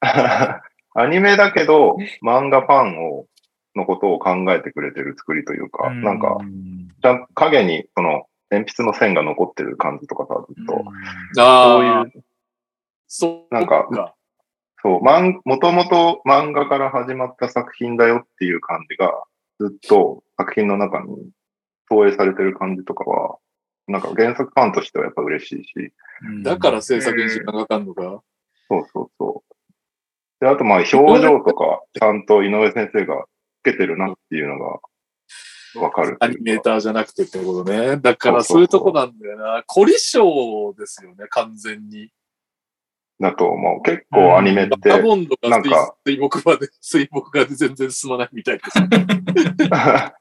[0.94, 3.26] アニメだけど、漫画ファンを、
[3.74, 6.38] のことを考えてくれてる作りというか、なんか、
[7.02, 10.84] ちゃん影にその鉛筆の線が残ってる感じとかさ、ずっと。
[11.40, 12.06] ああ、
[13.06, 13.88] そうなんか
[14.82, 19.24] そう、まん、もともと漫画から始まった作品だよっていう感じが、
[19.58, 21.30] ずっと作品の中に
[21.88, 23.38] 投影されてる感じとかは、
[23.88, 25.92] なんか原作ファンとしてはやっぱ嬉しいし、
[26.42, 28.22] だから制作に時間がかかるのか。
[28.68, 30.44] そうそうそう。
[30.44, 33.24] で、あとまあ表情とか、ちゃんと井上先生が
[33.60, 34.80] つけてるなっていうのが
[35.76, 37.96] わかるアニメーターじゃなくてってことね。
[37.96, 39.62] だからそそういうとこなんだよな。
[39.66, 42.10] 凝り性ですよね、完全に。
[43.22, 43.82] だと思う。
[43.82, 48.78] 結構アニメって、バカボンドがなんか水墨画で、 水墨画で全然進まないみたいです。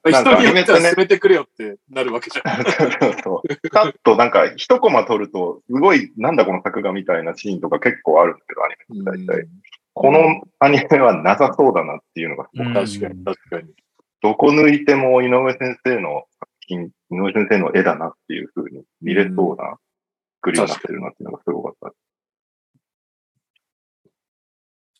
[0.06, 2.64] 人によっニメっては進、めてくれよってなるわけじゃん。
[3.02, 3.70] そうそう。
[3.70, 9.48] カッとなんか一コマ撮ると、すごい、なんだこの作画みたいなシーンとか結構あるんだけど、アニメって大体。
[9.94, 13.74] このアニメはなさそうだなっていうのがうん確かに、確かに。
[14.22, 19.78] どこ抜いても井上先生の作品、井上先生の絵だなっていう風に見れそうな
[20.42, 21.94] 作りになってるなっていうのがすごかった。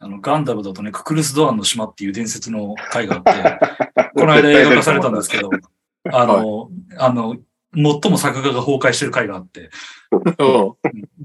[0.04, 5.52] あの、ガンダムだとね、ククルス・ドアンの島っていう伝説の回があって、 この間映画化されたんですけど、
[6.12, 7.38] あの、あの、
[7.74, 9.70] 最も作画が崩壊してる回があって、
[10.12, 10.74] うん。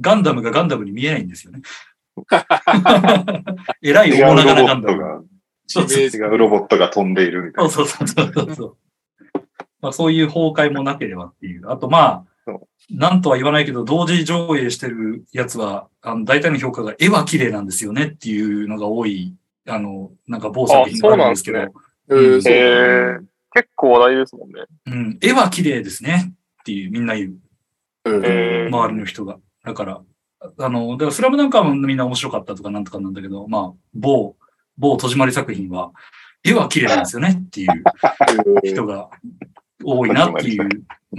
[0.01, 1.63] ガンダムがガンダムに見えないんですよね。
[3.83, 5.27] えらい大長なガンダム。
[5.75, 6.03] が、そうそう。
[6.03, 7.71] 違うロボットが飛んでいるみたいな。
[7.71, 8.77] そうそうそうそうそう。
[9.81, 11.71] まあ、そういう崩壊もなければっていう。
[11.71, 19.35] あとまあそ、なんとは言わないけど、同時上映してるやつは、あの大体の評価が絵は綺麗なんですよねっていうのが多い、
[19.67, 21.63] あの、なんか某作品があるんですけど、あ
[22.09, 24.55] そうえーそうえー、結構話題ですもんね。
[24.87, 27.35] うん、絵は綺麗ですねっていうみんな言
[28.05, 29.39] う、周りの人が。
[29.65, 30.01] だから、
[30.59, 34.37] あの、だからスラムダンクはみんな面白かったとかなんとかなんだけど、まあ、某、
[34.79, 35.93] 某戸締まり作品は、
[36.45, 37.83] 絵は綺麗なんですよねっていう
[38.65, 39.11] 人が
[39.83, 40.69] 多いなっていう、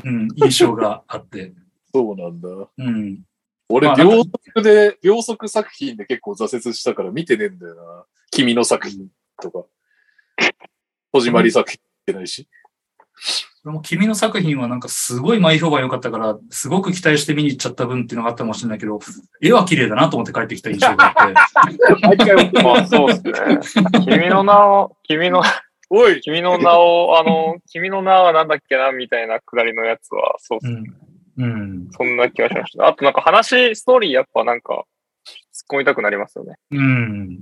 [0.04, 1.54] うん、印象があって、
[1.94, 2.50] そうなんだ。
[2.78, 3.22] うん。
[3.70, 8.06] 俺、まあ秒速で、秒速作品で結構挫折したから見てねえんだよな。
[8.32, 9.08] 君の作品
[9.42, 9.66] とか。
[11.12, 12.48] 戸締まり作品見てないし。
[13.72, 19.00] も君の作品はなんかすごい前評判良かったから、すごく期待して見に行っちゃった分っていうのがあったかもしれないけど、
[19.42, 23.84] 絵は綺麗だなと思って帰ってきた印象があって、そうですね。
[24.06, 25.42] 君の名を、君の、
[25.90, 30.84] おい君の名を、あの、君の名はなんだっけなみたいなくだりのやつは、そうっすうん。
[31.38, 31.88] うん。
[31.92, 32.88] そんな気がしました。
[32.88, 34.86] あとなんか話、ストーリーやっぱなんか、
[35.26, 36.56] 突っ込みたくなりますよね。
[36.72, 37.40] うん。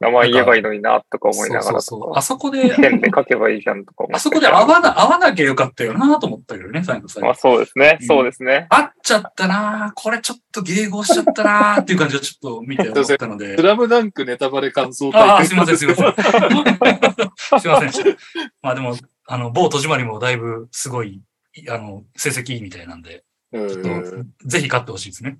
[0.00, 2.00] 名前言えばいいのにな、とか思いながらそうそうそう。
[2.08, 2.18] とか。
[2.18, 7.40] あそこで、ペンで書けばいいじゃんとか思ってあそこで合わな、合わなきゃよかったよなと思ったけどね、最後最まあ後。
[7.40, 8.04] そうですねう。
[8.04, 8.66] んそうですね。
[8.70, 13.62] 合っちゃったなこれちょっと迎合しちゃったなっていう感じをちょっと見て思ったのでス。
[13.62, 16.14] ラムダンクネタバレ感想ああ、会すいません、すいません。
[17.60, 18.16] すいません。
[18.62, 18.96] まあでも、
[19.26, 21.20] あの、某戸締まりもだいぶすごい、
[21.68, 24.28] あの、成績いいみたいなんで、うちょっとん。
[24.44, 25.38] ぜひ勝ってほしいですね。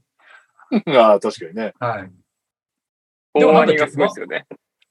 [0.98, 1.72] ああ、確かにね。
[1.78, 2.10] はい。
[3.34, 4.46] 大ワニがすごいですよね。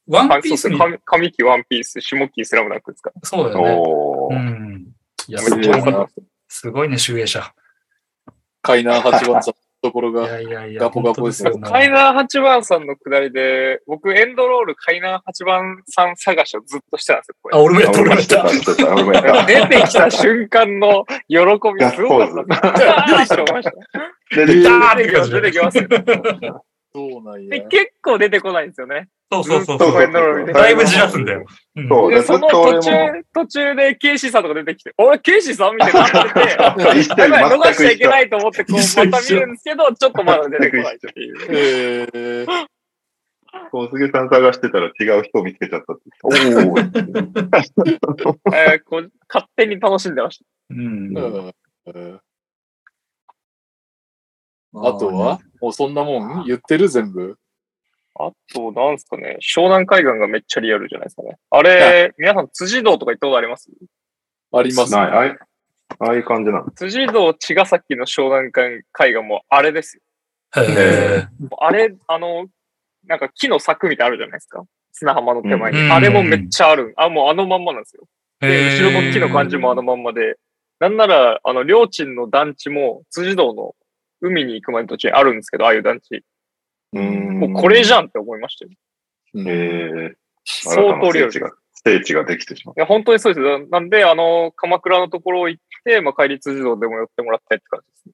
[0.08, 3.12] ワンピースに、上上期ワンピース、下期スラムダンクですか？
[3.24, 4.36] そうだよね。
[4.36, 4.40] う。
[4.40, 4.88] ん。
[5.28, 6.06] いや、めすごいね
[6.48, 6.60] す。
[6.60, 7.54] すごいね、集英者。
[8.62, 10.28] カイナー8番さんのところいが。
[10.28, 18.50] やいやいや、ガポガポですよカイナー8番さんのくだりで、僕エンドロールカイナー8番さん探しをずっとしてたんですよ、これあ、俺もやった、俺もやった。
[18.50, 19.46] してた、俺もやった。
[19.46, 21.46] 出てきた瞬間の喜び
[21.92, 22.84] すごかったです。
[22.84, 23.72] あ ーって思いました。
[24.36, 25.80] 出てきます。
[26.96, 27.50] そうなんや。
[27.50, 29.10] で結構出てこないんですよね。
[29.32, 31.46] そうそうそうだいぶじらすんだよ。
[31.90, 32.92] そうでその途も中、
[33.34, 37.98] 途中でケイシーさんとか出てきて、俺、ケイシーさんみたいになってて、やばい、に逃しちゃい。
[37.98, 41.36] けないと思って、こう、また見るんですけど、ちょっとまだ出てこないっていう。
[41.50, 42.68] えー、
[43.72, 46.04] 小菅さん探してたら違う人を見つけちゃったって。
[46.22, 46.36] おー。
[48.54, 51.18] えーこう勝手に楽しんでましうん。
[51.18, 51.54] うん
[51.88, 52.20] うん
[54.76, 55.40] あとは？
[55.62, 56.46] もうそんなもん？
[56.46, 57.38] 言ってる全部？
[58.16, 58.26] た。
[58.26, 61.38] あと、なんすかね、湘南海岸がめっちゃリアルじゃないですかね。
[61.50, 63.70] あれ、皆さん、辻堂とか行ったことあります？
[64.52, 65.38] ありますない、ああい
[66.00, 66.72] ああいう感じなの。
[66.72, 68.84] 辻堂、茅ヶ崎の湘南海
[69.14, 70.04] 岸もあれですよ。
[70.64, 71.28] へ
[71.60, 72.46] あれ、あの、
[73.08, 74.64] なんか木の柵みたいあるじゃないですか。
[74.92, 75.80] 砂浜の手前に。
[75.80, 76.94] うんあれもめっちゃある。
[76.98, 78.04] あ、もうあのまんまなんですよ。
[78.42, 78.48] え。
[78.48, 80.38] で、後ろの木の感じもあのまんまで。
[80.80, 83.74] なんなら、あの、両親の団地も、辻堂の
[84.24, 86.24] 海に行く前の途中にあるんですけど、ああいう団地。
[86.94, 87.40] うーん。
[87.40, 88.72] もうこれじゃんって思いましたよ。
[89.36, 91.30] うんええ相当リアル。
[91.30, 93.66] い聖地が、聖地ができてしまっや、本当にそうですよ。
[93.68, 98.14] なんで、あの、鎌倉のところ行って、まあ、帰り辻堂でも寄ってもらったりって感じですね。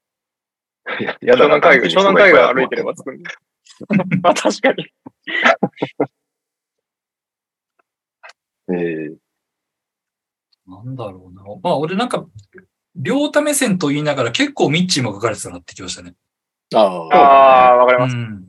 [1.20, 1.26] た。
[1.26, 3.30] や湘南海岸、湘南海岸歩いてればつ着くんで。
[4.22, 4.86] まあ、確かに。
[8.72, 9.30] ええ
[10.68, 11.42] なんだろうな。
[11.64, 12.24] まあ、俺なんか、
[12.96, 16.14] 両太目線と言いながら結構ミッチーも書かれてたなってきましたね。
[16.76, 18.16] ああわかりうます。
[18.16, 18.46] ん。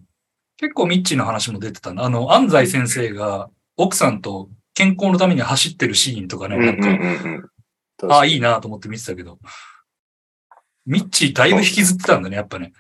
[0.57, 2.05] 結構ミッチーの話も出てたな。
[2.05, 7.43] あの、安西先生が奥さんと健康のために走ってるシーンとかね、うんうなんんうんうん。
[7.43, 9.39] か、ああ、いいなと思って見てたけど。
[10.87, 12.73] ミッチーだいぶ引きずってたんだね、やっぱね。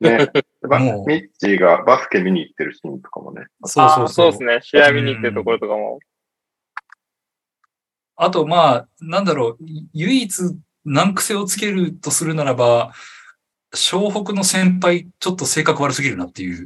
[0.00, 0.30] ね。
[0.62, 3.46] まもうミッチーがバスケ見に行ってるシーンとかもね。
[3.64, 4.32] そうそうそう。
[4.32, 4.80] そうですね。
[4.80, 5.98] 試合見に行ってるところとかも。
[8.16, 9.58] あと、まあ、なんだろう、
[9.92, 10.34] 唯一
[10.88, 12.92] 難癖をつけるとするならば、
[13.74, 16.64] 湘北の先輩、ちょっと性格悪すぎるなっていう。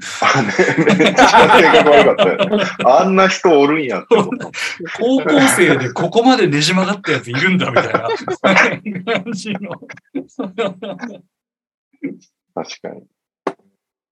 [0.96, 2.64] めっちゃ性格悪かったよね。
[2.86, 4.46] あんな人おるんやって思った。
[4.98, 8.08] 高校生でここまでねじ曲がったやついるんだ、みたいな
[9.22, 9.70] 感じの。
[12.54, 13.02] 確かに。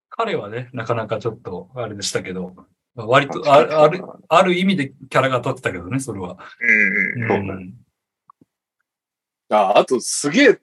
[0.08, 2.56] 彼はね、なかなかちょっと、あれでしたけど、
[2.96, 6.38] 割とあ、ある、ある意味でキャラが立ってたけどね、それは。
[6.60, 7.50] うんうん。
[7.50, 7.74] うん
[9.50, 10.60] あ、あとすげえ、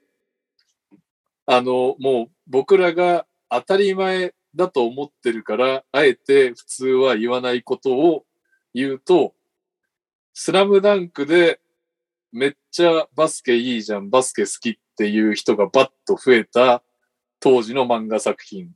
[1.46, 8.24] あの、もう僕らが当たり前だと思ってるから、あえて普通は言わないことを
[8.74, 9.34] 言うと、
[10.32, 11.60] スラムダンクで
[12.32, 16.82] めっちゃバスケいいじゃん、バスケ好きっていう人がバッと増えた
[17.40, 18.70] 当時の漫画作品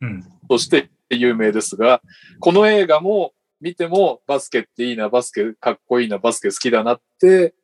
[0.00, 0.24] うん。
[0.48, 2.02] として有名ですが、
[2.40, 7.54] この映画も見てもバスケっていいな、バスケかっこいいな、バスケ好きだなって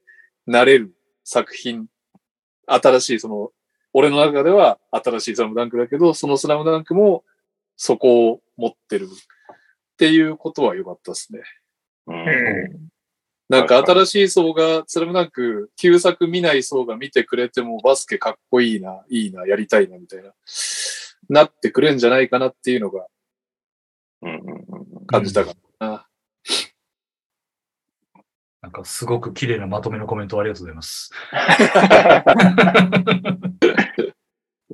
[0.47, 0.95] なれる
[1.25, 1.87] 作品。
[2.67, 3.51] 新しい、その、
[3.93, 7.25] 俺の中では新しいスラムダンクだけど、そのスラムダンクも
[7.77, 9.09] そこを持ってるっ
[9.97, 11.41] ていうことは良かったですね。
[12.07, 12.13] う。
[12.13, 12.93] うんん。
[13.49, 20.33] なんか新しい層が、スラムダンク、旧作見ない層が見てくれてもバスケかっこいいな、いいな、やりたいな、みたいな、
[21.29, 23.07] なってくれんじゃないかなっていうのが
[25.07, 26.07] 感じたかな。
[28.63, 31.11] なんかすごく綺麗なまとめのコメントありがとうございます。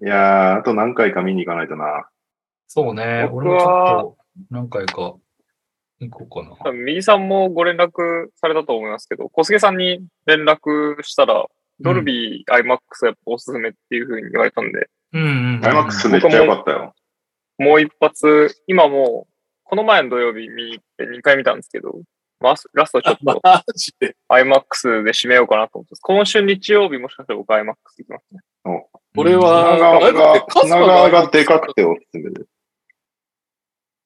[0.01, 2.07] いやー、あと何回か見に行かないとな。
[2.67, 3.27] そうね。
[3.31, 4.19] 僕俺もちょはっと
[4.51, 5.15] 何回か
[6.01, 6.73] 行こうかな。
[6.73, 11.47] 右さんもご連絡されたと思いますけど、小菅さんに連絡したら、
[11.81, 15.67] ドルビー IMAX やっぱおすすめっていう風に言われたんで、うんうん、うん。
[15.67, 16.95] アイマックスめっちゃ良かったよ。
[17.57, 19.33] もう一発、今もう、
[19.65, 22.03] この前の土曜日見に行って2回見たんですけど、
[22.41, 24.17] まあ、ラストちょっとマジで。
[24.29, 26.01] IMAX で締めようかなと思ってます。
[26.01, 28.41] 今週日曜日もしかしたら僕 IMAX 行きますね。
[29.17, 32.49] 俺は、品川あれだってが、カズマ品川がでかくておすすめです。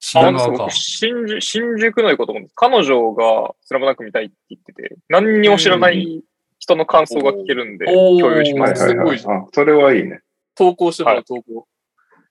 [0.00, 0.70] 品川か。
[0.70, 2.54] 新宿、新宿の行こうと思うんです。
[2.56, 6.22] 彼女がスラムダンク見たいって言ってて、何にも知らない
[6.58, 8.88] 人の感想が聞けるんで、共有しはいます。
[8.88, 10.20] すごいあ、それはいいね。
[10.54, 11.66] 投稿してもらう、投稿。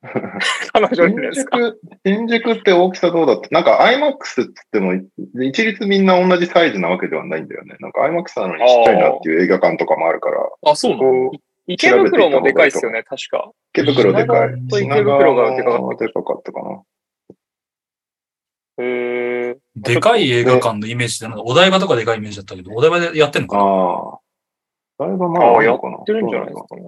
[0.74, 1.58] 彼女にですか？
[1.58, 3.50] 新宿、新宿って大きさどうだった？
[3.52, 5.06] なんか IMAX って言って
[5.36, 7.76] も、一律みんな同じサイズなわけではないんだよね。
[7.80, 11.32] なんか IMAX なのにちっちゃいなっていう映画館とかもあるから、あ、そうなの？
[11.68, 13.52] 池袋もでかいっすよね、確か。
[13.76, 14.54] 池袋でかい。
[14.68, 16.82] 池袋がでかかったでかかったかな。
[18.80, 19.58] へー。
[19.76, 23.64] でかい映画館のイメージで、なんかお台場とかでかいイメージだったけど、お台場でやってんのかな？
[23.64, 24.20] ああ。
[25.06, 25.98] だいぶまああるのかな？
[25.98, 26.82] やってるんじゃないですかね。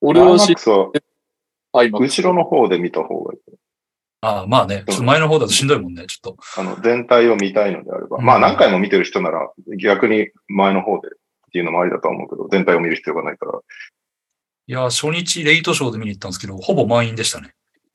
[0.00, 0.90] 俺は知っは
[1.74, 1.98] あ、今。
[1.98, 3.40] 後ろの方で見た方がいい。
[4.20, 4.84] ああ、まあね。
[4.86, 6.36] ちょっと前の方だとしんどいもんね、ちょっと。
[6.56, 8.18] あの、全体を見たいのであれば。
[8.18, 11.10] うんまあ何回も見てる人なら逆に前の方でっ
[11.52, 13.60] ていうのもありだとは思うけど、全体を見る必要がないから。
[14.66, 17.52] いや、初日レイトショーで見に行ったんですけど、ほぼ満員でしたね。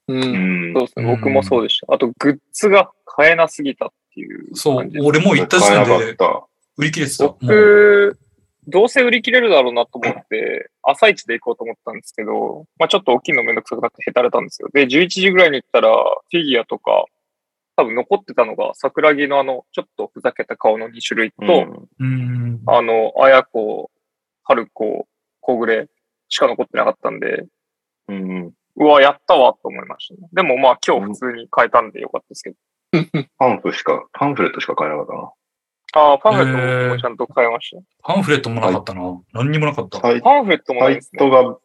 [0.07, 0.13] う。
[0.13, 1.93] うんんそうですね、うん僕もそうでした。
[1.93, 7.25] あと、グッズが買えなすぎたっていうそう俺もう行った時点で買えなかっ売り切れてた。
[8.69, 14.69] どうせ売り切れるだろうなと思って、朝一で行こうと思ったんですけど、まあちょっと大きいのめんどくさくなってへたれたんですよ。
[14.73, 17.05] で、11時ぐらいに行ったら、フィギュアとか、
[17.75, 21.53] 多分残ってたのが、桜木のあの、ちょっとふざけた顔の2種類と、た。
[21.53, 22.61] うんうん。
[22.65, 23.89] あの、綾子、
[24.43, 25.07] 春子、
[25.39, 25.87] 小暮
[26.27, 27.45] しか残ってなかったんで、
[28.07, 28.53] うんうん。
[28.75, 30.29] うわ、やったわと思いましたね。
[30.33, 32.55] でもまあ今日普通に買えたんでよかったですけど。
[33.37, 35.31] パンフしか、パンフレットしか買えなかったな。
[35.93, 37.81] ああ、パンフレットもちゃんと買いました。
[38.03, 39.01] パンフレットもなかったな。
[39.33, 39.99] 何にもなかった。
[39.99, 41.19] サイパンフレットもなサイいですね。
[41.19, 41.57] トが、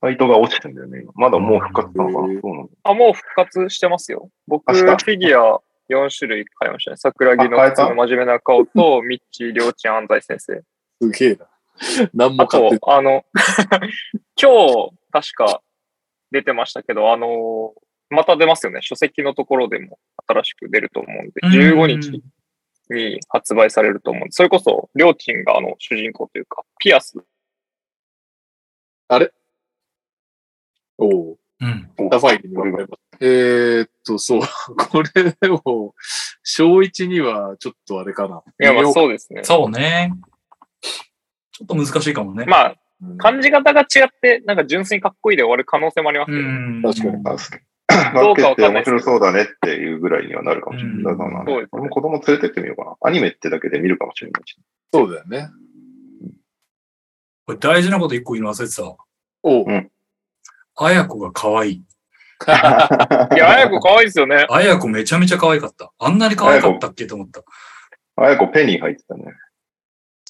[0.00, 1.12] サイトが落ちてんだよね、今。
[1.14, 2.18] まだもう復活したのかな。
[2.20, 2.72] うんそうなんだ。
[2.84, 4.30] あ、もう復活してますよ。
[4.46, 5.60] 僕、フィギュア
[5.90, 6.96] 4種類買いましたね。
[6.96, 10.62] 桜木のの真面目な顔と、 ミッチー、りょうちん、安西先生。
[11.00, 11.46] すげえな。
[12.12, 13.24] 何もあ買ってと、あの、
[14.40, 15.62] 今日、確か
[16.32, 17.74] 出てましたけど、あの、
[18.10, 18.80] また出ますよね。
[18.82, 22.22] 書籍のところでも新しく出ると思うんで、15日
[22.94, 27.18] に発売されると思うそれこそ、りょうちんがあの、主人公というか、ピアス。
[30.98, 32.08] おううん。
[32.10, 33.00] ダファイルに分かれます。
[33.20, 34.40] えーっと、そう。
[34.90, 35.94] これでも、
[36.42, 38.42] 小一にはちょっとあれかな。
[38.60, 38.92] いや、まあう。
[38.92, 39.42] そうですね。
[39.44, 40.12] そうね。
[40.80, 42.44] ちょっと難しいかもね。
[42.46, 42.78] まあ、うん
[43.16, 46.82] 感じ方が違って、なんか純粋にかっこいいで終わる可能性もありますうけど、ん。
[46.82, 48.14] 確かにバスケ。
[48.14, 51.04] バスケって面白そうだねっていうぐらいにはなるかもしれない。
[51.04, 52.96] だからね俺も子供連れてってみようかな。
[53.02, 54.56] アニメってだけで見るかもしれないし。
[54.92, 55.48] そうだよね。
[57.46, 58.82] これ大事なこと一個言うの忘れてた。
[59.42, 59.64] おう。
[59.66, 59.90] うん
[60.80, 61.74] あやこが可愛い。
[61.74, 61.82] い
[62.46, 64.46] や、あやこ可愛いですよね。
[64.48, 65.92] あやこめちゃめちゃ可愛かった。
[65.98, 67.42] あんなに可愛かったっけと思った。
[68.14, 69.24] あやこペニー入ってたね。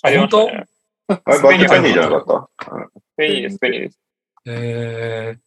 [0.02, 0.64] ありましたね。
[1.08, 2.74] あれバスケペニーじゃなかった？
[2.74, 4.00] うんペニーです、ペニーです。
[4.46, 5.38] えー、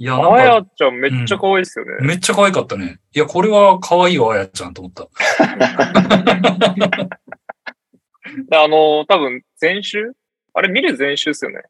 [0.00, 1.92] いや、あなんか、やちゃんめっちゃ可愛いですよね。
[2.00, 3.00] めっちゃ可愛かったね。
[3.14, 5.06] いや、これは可愛いわ、あやちゃんと思った。
[8.48, 10.14] であの、多分、前週？
[10.54, 11.60] あれ見る前週ですよね。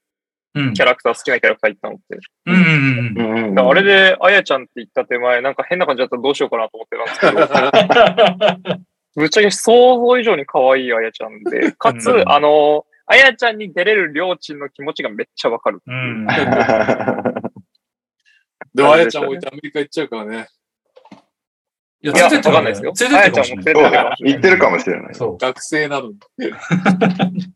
[0.54, 0.82] うんキ。
[0.82, 2.18] ャラクター、好きなキャラクター言ったのって。
[2.46, 2.66] うんうんうん。
[3.18, 7.54] うんうんだからあれで、あやちゃんって言った手前、なんか変な感じだったらどうしようかなと思ってたんですけ
[8.72, 8.78] ど、
[9.16, 15.82] ぶっちゃけ想像以上に可愛いあやちゃんで、かつう、んあの、あやちゃんに出れるりょうちんの気持ちがめっちゃわかる。
[15.84, 16.28] うん。
[18.74, 20.48] でも、あやちゃん置いてアメリカ行っちゃうからね。
[22.02, 22.92] いや、いや、わかんないですよ。
[23.00, 23.84] 連れてってかもしれない。
[23.84, 25.14] あやちゃんも連れてってるかもしれない。
[25.14, 25.38] そう。
[25.38, 26.16] 学生なのに。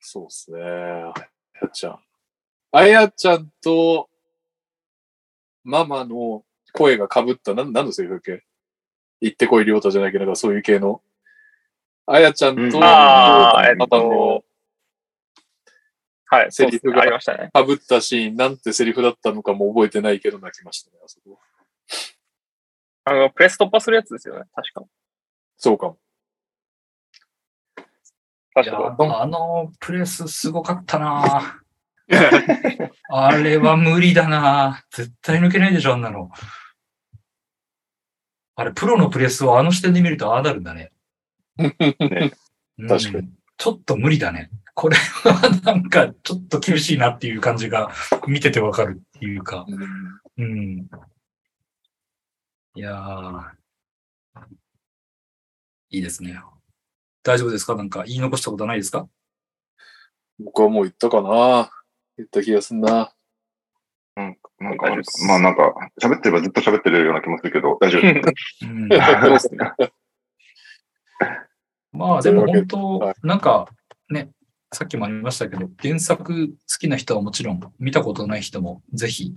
[0.00, 0.60] そうっすね。
[0.62, 1.12] あ
[1.62, 1.98] やちゃん。
[2.72, 4.08] あやちゃんと、
[5.64, 8.44] ママの声が被った、なん、なんのセリフだっけ？
[9.20, 11.02] 行ってこい、りょうたじゃないけど、なんかそういう系の。
[12.06, 14.44] あやちゃんと、うんあーママの
[16.32, 16.88] はい、そうですね。
[16.88, 17.50] セリフがありましたね。
[17.52, 21.40] 被ったシーン、なんてセリフだったのかも覚えてないけど泣きましたね、あそこ。
[23.04, 24.44] あの、プレス突破するやつですよね。
[24.54, 24.84] 確か。
[25.56, 25.98] そうかも。
[27.78, 27.82] い
[28.54, 28.96] 確やか。
[28.98, 31.60] あのプレスすごかったな
[33.08, 36.30] あれは無理だな絶対抜けないでしょ、あんなの。
[38.54, 40.92] あれ、プロのプレスをあの視点で見るとああなるんだね。
[41.58, 41.64] う
[42.84, 43.32] ん確かに。
[43.56, 44.50] ちょっと無理だね。
[44.74, 47.90] これはなんかちょっと厳しいなっていう感じが
[48.26, 49.66] 見ててわかるっていうか。
[49.68, 49.82] うん
[50.38, 50.88] うん。
[52.74, 53.42] いやー。
[55.90, 56.40] いいですね。
[57.22, 57.74] 大丈夫ですか？
[57.74, 59.08] なんか言い残したことはないですか？
[60.38, 61.70] 僕はもう言ったかな
[62.16, 63.12] 言った気がすんな。
[64.16, 64.86] うんなんか、
[65.26, 65.72] まあなんか、
[66.02, 68.66] 喋ってればずっと喋ってるような気もするけど、大丈夫です。
[68.66, 68.88] うん。
[71.92, 73.68] まあでも本は当、なんか
[74.10, 74.30] ね、
[74.72, 79.34] さっきもありましたけど、原作好きな人はもちろん、見たことない人もぜひ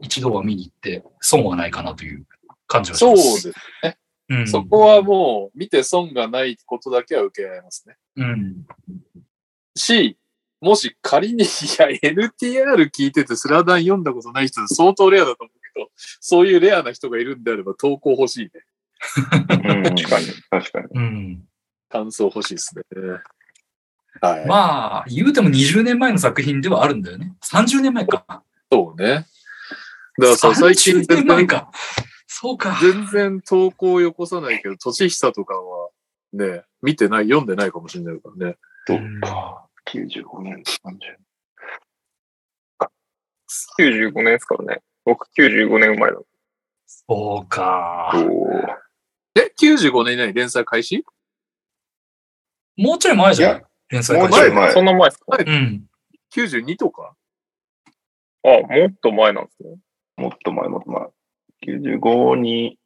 [0.00, 2.26] 一度は見に行って損はないかなという
[2.66, 3.16] 感じはしそうま。
[3.16, 3.52] ですす
[3.84, 3.98] ね。
[4.28, 4.48] うん。
[4.48, 7.96] そこはもう、見て損がないことだけは受け合いますね。
[8.16, 8.66] うん。
[9.76, 10.16] し、
[10.60, 11.46] もし仮に、い
[11.78, 15.90] や、NTR 聞いててスラダン読んだことない人相当レアだと思うけど、
[16.20, 18.50] そういうレアな人がいるんであれば投稿欲しいね。
[19.50, 20.26] うん確かに。
[20.50, 20.86] 確かに。
[20.94, 21.44] うん。
[21.88, 22.82] 感想欲しいですね。
[24.22, 24.46] はい。
[24.46, 27.34] まあ、言うても20年前の作品ではあるんだよね。
[27.42, 28.44] 30年前か。
[28.70, 29.26] そうね。
[30.16, 31.72] だからさ、最近30年全然、前か。
[32.28, 32.78] そうか。
[32.80, 35.90] 全然投稿をよこさないけど、としひさとかは
[36.32, 38.56] ね、見てない、読んでないかもしれないからね。
[38.86, 41.16] どっか、95年、30
[43.78, 44.82] 95年ですからね。
[45.04, 46.20] 僕95年生まれだ。
[46.86, 48.12] そうか。
[49.34, 51.04] え、95年以内に連載開始？
[52.76, 55.36] もうちょい前じゃない連載もう開始ちょい前そんな前ですか？
[55.38, 55.86] うん。
[56.34, 57.14] ?92 とか
[58.44, 59.76] あ、もっと前なんですね。
[60.16, 61.06] もっと前、もっと前。
[61.64, 62.78] 95に、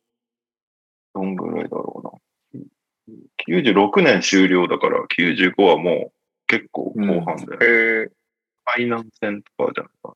[1.14, 2.12] どんぐらいだろうな。
[3.48, 6.12] 96年終了だから、95はもう
[6.46, 8.06] 結構後半で、へえ。
[8.08, 10.14] ファイナン戦とかじゃないかな。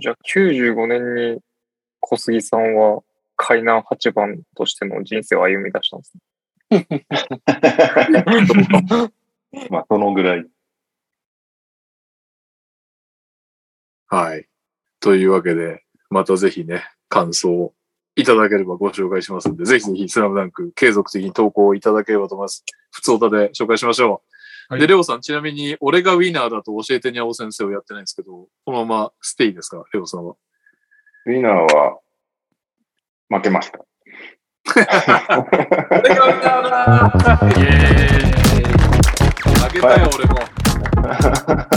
[0.00, 1.40] じゃあ95年に
[1.98, 3.02] 小杉さんは
[3.38, 6.12] 海南8番としての人生を歩み出したんです
[6.70, 7.06] ね。
[9.70, 10.46] まあ、そのぐらい。
[14.08, 14.46] はい。
[15.00, 17.74] というわけで、またぜひね、感想を
[18.16, 22.64] いただければご紹介しますので、ぜひぜひスラムダンク継続的に投稿いただければと思います。
[22.90, 24.22] 普通歌で紹介しましょ
[24.68, 24.72] う。
[24.72, 29.82] はいで、レオさん、ちなみに、俺がウィナーだと教えてにゃお先生をやってないんですけど、このままステイですか？
[29.94, 30.34] レオさんは。
[31.24, 32.00] ウィナーは、
[33.28, 33.78] 負けました。
[34.76, 34.84] 俺
[36.14, 37.68] がウィナーだイエ
[39.64, 40.36] あげたよ、俺も。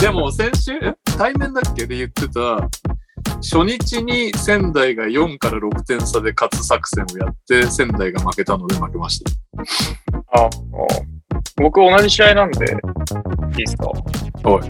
[0.00, 0.94] でも、先週、え？
[1.16, 2.68] 対面だっけで言ってた、
[3.36, 9.30] 初日に仙台が4から6点差で勝つ作戦をやって、仙台が負けたので負けました。
[10.34, 10.50] ああ
[11.56, 12.70] 僕同じ試合なんで、い
[13.52, 13.86] いですか？
[13.88, 13.94] は
[14.64, 14.68] い。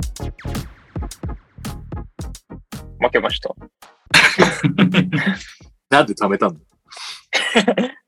[3.05, 3.51] 負けました。
[5.91, 6.61] なんで貯めたんだ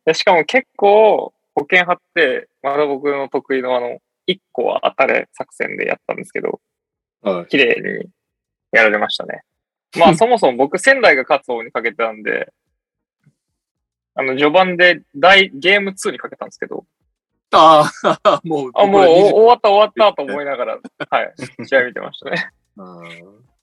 [0.05, 6.61] でしかも結構保険張って、まだ僕の得意のあの、1個は当たれ作戦でやったんですけど、
[7.23, 7.47] はい。
[7.47, 8.11] 綺麗に
[8.73, 9.43] やられましたね。
[9.99, 12.53] まあ そもそも僕仙台が勝つ方にかけてたんで、
[14.17, 16.85] あの序盤で大ゲーム2にかけたんですけど、
[17.53, 17.91] あ
[18.25, 20.79] あ、 もう、あ、もうこれ20終わった終わったと思いながら、
[21.09, 21.35] はい、
[21.65, 22.51] 試合見てましたね。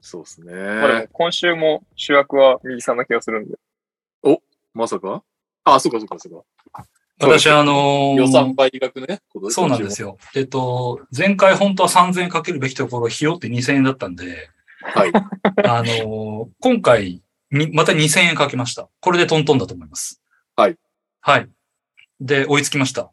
[0.00, 1.08] そうですね。
[1.12, 3.58] 今週も主役は右さんな気がするんで。
[4.74, 5.22] まさか？
[5.64, 6.86] あ、そうかそうかそうか。
[7.20, 9.20] 私、あのー予算倍額ね。
[9.50, 10.08] そうなんですよ。
[10.08, 10.18] よ。
[10.36, 14.50] えっと、前回本当は3000円かけるべきところ、費用って2000円だったんで、
[14.82, 15.12] はい。
[15.66, 18.88] あのー今回、にまた2000円かけました。
[19.00, 20.22] これでトントンだと思います。
[20.54, 20.76] はい。
[21.20, 21.48] はい。
[22.20, 23.10] で、追いつきました。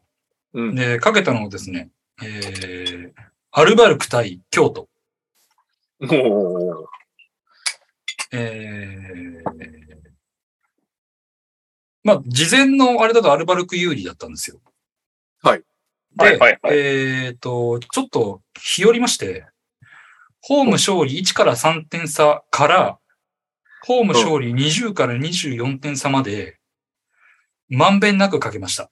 [0.52, 0.74] うん。
[0.74, 1.90] で、かけたのはですね、
[2.22, 3.12] えー、
[3.50, 4.88] アルバルク対京都。
[6.00, 6.88] もう、
[8.32, 9.85] えー、
[12.06, 14.60] まあ、事前のあれだとアルバルク有利だったんですよ。
[15.42, 15.62] はい。
[16.16, 19.44] で、はいはいはいえっ、と、ちょっと日和りまして、
[20.40, 22.98] ホーム勝利1から3点差から、
[23.84, 26.58] ホーム勝利20から24点差まで、
[27.68, 28.88] まんべんなくかけました。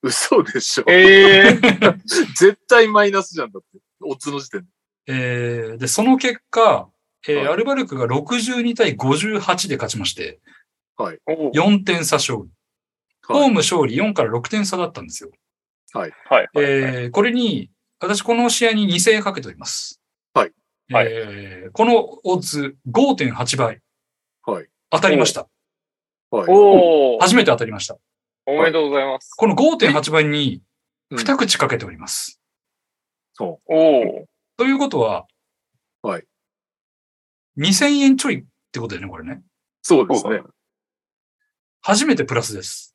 [0.00, 0.84] 嘘でしょ。
[0.86, 1.58] ええ
[2.06, 3.80] 絶対マイナスじゃんだって。
[4.02, 4.66] オッズの時点で。
[5.08, 6.88] えーで、その結果、
[7.26, 10.40] えーはいアルバルクが62対58で勝ちまして、
[10.98, 12.50] おう4点差勝利。
[13.26, 13.50] ホーはい。
[13.50, 15.30] ム勝利4から6点差だったんですよ。
[15.92, 16.48] はいはい。
[16.56, 17.70] えーこれに、
[18.00, 20.00] 私この試合に2000円かけております。
[20.34, 20.52] はい。
[20.92, 23.80] はいえーこのオッズ5.8倍
[24.44, 24.66] はい。
[24.90, 25.48] 当たりました。
[26.30, 26.46] はい。
[26.48, 27.96] おお初めて当たりました。
[28.46, 29.30] おめでとうございます。
[29.36, 30.62] この5.8倍に
[31.10, 32.40] うん2口かけております。
[33.34, 35.26] そおおということは、
[36.02, 36.24] はい。
[37.58, 39.34] 2000円ちょいってことだよね、これね。
[39.34, 39.42] う。
[39.82, 40.42] そうですね。。
[41.82, 42.94] 初めてプラスです。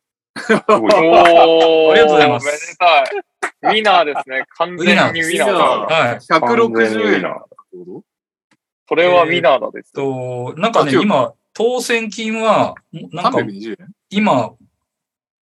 [0.70, 3.08] おおありがとうございますおめでたい。
[3.64, 4.46] ウィナーですね。
[4.58, 5.52] 完全にウィナー。
[5.52, 6.20] はい。
[6.20, 7.22] 160円。
[7.22, 7.44] な。
[8.88, 9.92] それはウィナーだです。
[9.92, 12.76] と、なんかねあ、今当選金は、
[13.12, 13.90] なんか320円？
[14.10, 14.54] 今、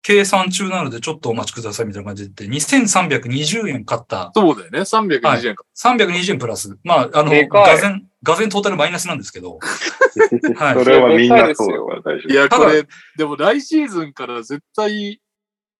[0.01, 4.79] 計算中なのでちょっとお待ちくださいみたいな感じで言って、2320円買った、そうだよね。
[4.79, 5.63] 320円か。
[5.75, 6.77] 320円プラス。
[6.83, 9.59] まあ、あの、がぜん、がぜんトータルマイナスなんですけど、
[10.55, 12.85] はいそれはみんなそうだから大丈いや、これ、
[13.17, 15.19] でも来シーズンから絶対、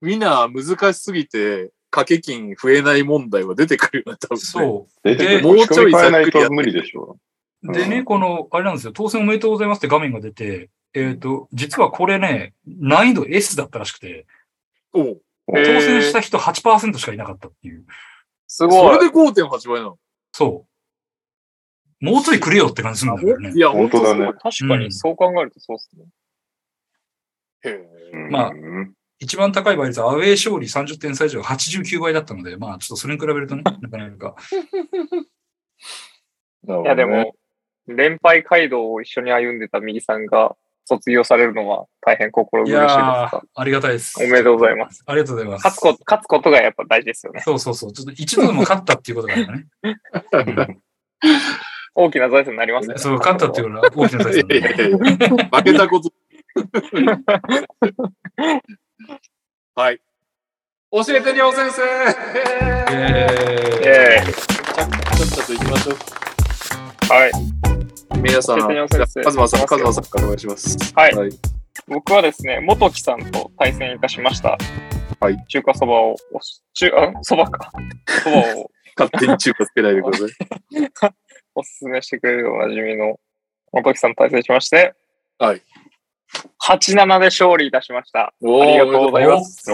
[0.02, 4.40] みんな難しすぎて、掛け金増えない問題は出てくるよね、多分、ね。
[4.42, 4.88] そ夫。
[5.04, 7.18] 出てくるでもうちょい仕組み変えないと無理でしょ。
[7.64, 7.72] う。
[7.74, 14.26] でね、うんこの、あれなんですよ、当選おめでとうございますって画面が出て、えっ、と、実はこれね、難易度 S だったらしくて、
[14.94, 17.86] お当選した人8%しかいなかったっていう。
[18.48, 18.98] すごい。
[18.98, 19.98] それで5.8倍なの？
[20.32, 20.66] そ
[22.02, 22.06] う。
[22.06, 23.60] もうちょいくれよって感じするんだけどねい。
[23.60, 26.06] や、本当だね確かにそう考えるとそうですね。
[27.64, 27.70] へ
[28.14, 34.36] うんまあうん一番高い倍率はアウェー勝利30点差以上が89倍だったので、まあちょっとそれに比べるとね、 なかなか。
[36.68, 37.34] いやでも、
[37.88, 40.56] 連敗街道を一緒に歩んでた右さんが
[40.88, 44.16] 卒業されるのは大変心い苦しいですやがー、ありがたいです。
[44.24, 45.04] おめでとうございます。
[45.06, 45.66] ありがとうございます。
[45.66, 47.42] 勝つこと、勝つことがやっぱ大事ですよね。
[47.44, 47.92] そうそうそう。
[47.92, 49.58] ちょっと一度でも勝ったっていうことがあるから
[50.68, 50.80] ね。
[51.94, 52.98] 大きな財産になりますね。
[52.98, 55.18] そう、勝ったっていうのは大きな財産いやいやいや負
[55.64, 56.10] けたこと。
[59.76, 60.00] はい。
[60.90, 61.82] 教えてにょう先生
[62.92, 63.28] え
[63.84, 64.90] ええちゃっ
[65.28, 65.96] ちゃと行きましょう。
[67.14, 67.57] はい。
[68.38, 70.78] 皆さん、カズマさん、カズマさんお願いします。
[70.94, 71.30] はいはい。
[71.88, 74.58] 僕はですね、元木さんと対戦いたしました。
[75.20, 75.44] はい。
[75.48, 77.72] 中華そばを、おし中、あ、そばか。
[78.24, 81.12] そばを勝手に中華つけないでください。
[81.56, 83.20] おすすめしてくれるおなじみの
[83.72, 84.94] 元木さんと対戦しまして、
[85.40, 85.62] はい。
[86.64, 88.28] 8-7で勝利いたしました。
[88.28, 89.72] ありがとうございます。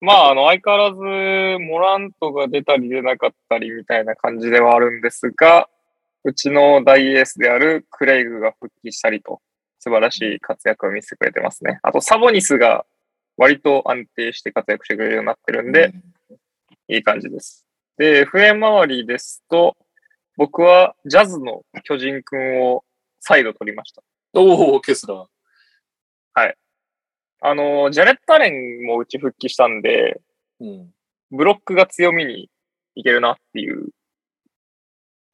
[0.00, 5.68] まあ、あの、相変わらず、モラントが出たり出なかったりみたいな感じではあるんですが、
[6.24, 9.40] うちの大エースであるクレイグが復帰したりと、
[9.78, 11.78] 素晴らしい活躍を見せてくれてますね。
[11.82, 12.84] あと、サボニスが
[13.36, 15.92] 割と安定して活躍してくれるようになってるんで、
[16.88, 17.66] いい感じです。
[17.98, 19.76] で、FM 周りですと、
[20.36, 22.84] 僕はジャズの巨人くんを
[23.20, 24.02] 再度取りました。
[24.34, 25.26] おお、ケスラー。
[27.46, 30.18] あの、ジャレット・アレンもうち復帰したんで、
[30.60, 30.94] うん。
[31.30, 32.48] ブロックが強みに
[32.94, 33.90] いけるなっていう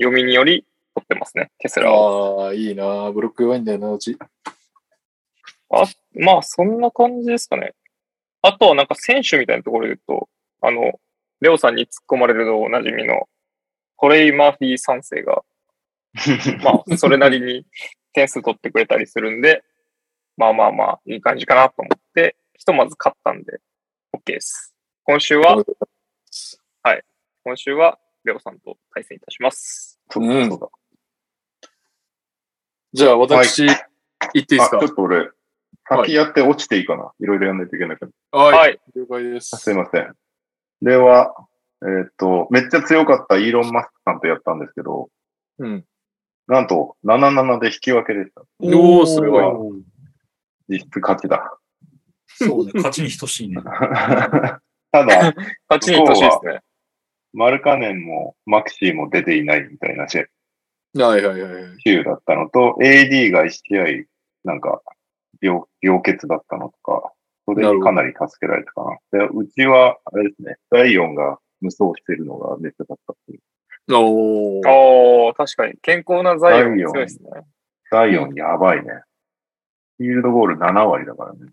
[0.03, 0.70] 読みにより取
[1.11, 2.45] ってますね、ケスラーを。
[2.45, 4.17] ああ、いいなブロック弱いんだよな、うち。
[6.15, 7.75] まあ、そんな感じですかね。
[8.43, 10.29] あとはなんか選手みたいなところで言うと、
[10.63, 10.93] あの、
[11.41, 13.29] レオさんに突っ込まれるとおなじみの
[14.01, 15.43] トレイ・マーフィー3世が、
[16.63, 17.67] まあ、それなりに
[18.13, 19.65] 点数取ってくれたりするんで、
[20.37, 23.61] まあまあまあ、いい感じかなと思って、ひとまず勝ったんで、
[24.15, 24.75] OK です。
[25.05, 25.65] 今週は、
[27.43, 29.99] 今週は、レオさんと対戦いたします。
[30.11, 30.69] そうだそうだ。
[32.93, 33.77] じゃあ、私、言っ
[34.33, 35.31] ていいですあ、ちかょっと俺、
[35.89, 37.13] 先やって落ちていいかな？
[37.21, 38.39] いろいろやんないといけないから。
[38.39, 38.59] はい。
[38.59, 38.81] はい。
[38.97, 39.57] 了解です。
[39.57, 40.13] すいません。
[40.83, 41.35] では、
[41.83, 45.09] えーっと、めっちゃ強かったイーロン・マスクさんとやったんですけど、
[45.59, 45.85] うん。
[46.47, 48.43] なんと、7-7で引き分けでした。
[48.61, 49.85] おーすごい
[50.69, 51.57] 実質勝ちだ。
[52.27, 53.63] そうね、勝ちに等しいね。
[54.93, 55.07] ただ、
[55.69, 56.61] 勝ちに等しいですね。
[57.33, 60.29] マルカネンもマクシーも出ていないみたいな試はい
[60.95, 61.65] はいはいはい。
[61.85, 63.85] 週だったのと、AD が1試合、
[64.45, 64.83] なんか、
[65.41, 67.13] 病、病欠だったのとか、
[67.47, 69.19] それにかなり助けられたかな。
[69.19, 73.41] で、うちは、あれですね、ダイオンが無双してるのがめっちゃだったっていう。
[73.95, 74.69] おー。
[74.69, 75.75] おー、確かに。
[75.83, 77.31] 健康な材料強いですね。
[77.91, 79.03] ダイオンやばいね。
[79.99, 81.53] フィールドゴール7割だからね。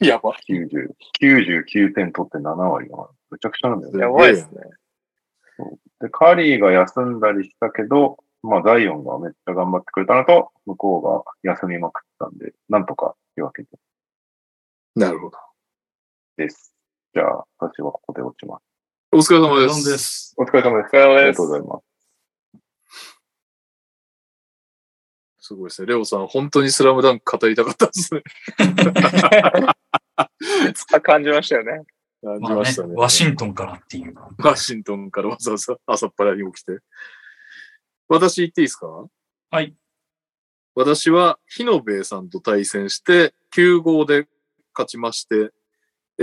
[0.00, 0.36] やば。
[0.48, 0.90] 90、
[1.20, 3.08] 99点取って7割だから。
[3.30, 4.00] めちゃくちゃなんだよね。
[4.00, 4.60] やばいですね。
[6.00, 13.76] で、カリーが休んだりしたけど、まあ、ザイオンがめっちゃ頑張ってくれたのと、向こうが休みまくったんで、なんとか引き分けて
[14.94, 15.38] なるほど。
[16.36, 16.72] です。
[17.12, 18.62] じゃあ、私はここで落ちます。
[19.12, 19.66] お疲れ様で。
[19.66, 20.34] ですす。
[20.38, 20.96] お疲れ様です。
[20.96, 21.86] お疲れ様ですありがとうございます。
[25.40, 25.88] すごいですね。
[25.88, 28.22] レオさん、本当にスラムダンク語りたかったですね。
[31.02, 31.82] 感じましたよね。
[32.22, 34.14] 感じまあねましたね。、ワシントンからっていう。
[34.38, 36.78] ワシントンからわざわざ朝っぱらに起きて。
[38.08, 38.86] 私言っていいですか？
[39.50, 39.74] はい。
[40.74, 44.28] 私は、日野部さんと対戦して、9号で
[44.74, 45.50] 勝ちまして、
[46.18, 46.22] え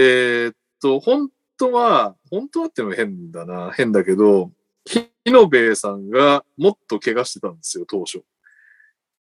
[0.50, 4.52] ーっと、本当は、本当はっていうのも変だな、変だけど、
[4.86, 8.24] 日野部さんがもっと怪我してたんですよ、当初。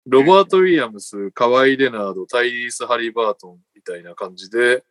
[0.04, 4.84] ロバート・ウィリアムス、カワイ・レナード、タイリース・ハリバートンみたいな感じで、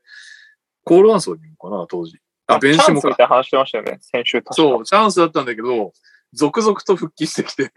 [0.84, 2.18] コール・アンソニーかな、当時。
[2.48, 3.16] あ、ベンシモかチャンスみ。
[3.16, 3.98] たいな話してましたよね。
[4.02, 4.42] 先週。
[4.52, 5.94] そう、チャンスだったんだけど、
[6.34, 7.72] 続々と復帰してきて、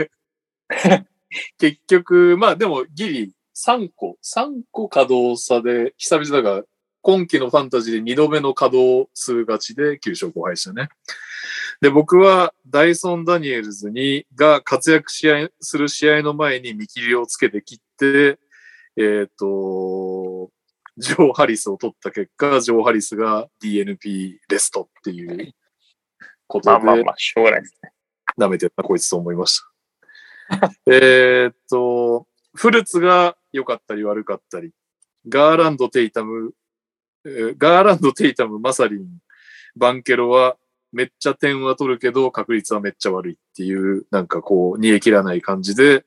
[1.58, 6.64] 結局、まあでもギリ3個、3個稼働差で、久々だが、
[7.02, 10.88] 今季のファンタジーで2度目の稼働数勝ちで9勝5敗でしたね。
[11.80, 18.38] で、僕はダイソン・ダニエルズに、が活躍試合する試合の前に見切りをつけて切って、
[18.96, 20.50] えっ、と、
[20.96, 25.54] ジョー・ハリスを取った結果、ジョー・ハリスが DNP レストっていう
[26.46, 27.93] ことで、まあまあまあ、しょうがないですね。
[28.38, 29.60] 舐めてるな、こいつと思いまし
[30.48, 30.72] た。
[30.90, 34.72] えっと、フルツが良かったり悪かったり、
[35.28, 36.52] ガーランド、テイタム、
[37.24, 39.06] ガーランド、テイタム、マサリン、
[39.76, 40.56] バンケロは
[40.92, 46.04] めっちゃ点は取るけど確率はめっちゃ悪いっていう、なんかこう、煮え切らない感じで、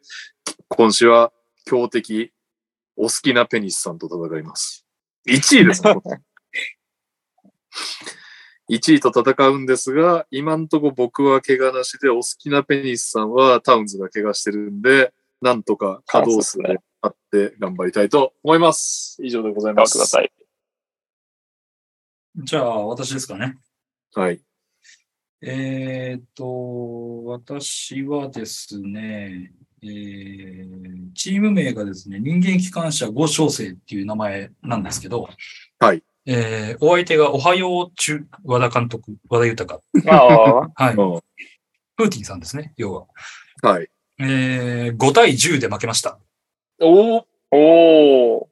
[0.69, 1.33] 今週は
[1.65, 2.31] 強敵、
[2.95, 4.85] お好きなペニスさんと戦います。
[5.27, 5.95] 1位ですね。
[8.69, 19.17] 1位と戦うんですが、今んとこ僕は怪我なしで、お好きなペニスさんはタウンズが怪我してるんで、なんとか稼働数であって頑張りたいと思います。
[19.23, 19.93] 以上でございます。
[19.93, 20.31] ください。
[22.35, 23.57] じゃあ、私ですかね。
[24.13, 24.41] はい。
[25.41, 35.27] えーっと、私はですね、えーチーム名がですね、人間機関車5小生っていう名前なんですけど、
[35.79, 36.03] はい。
[36.27, 39.79] えーお相手がおはよう中、和田監督、和田豊。
[40.07, 40.93] ああ、はい。
[40.93, 41.21] う
[41.95, 43.05] プーティンさんですね、要は。
[43.63, 43.87] んはい。
[44.19, 46.19] えー5対10で負けました。
[46.79, 48.45] おーおー。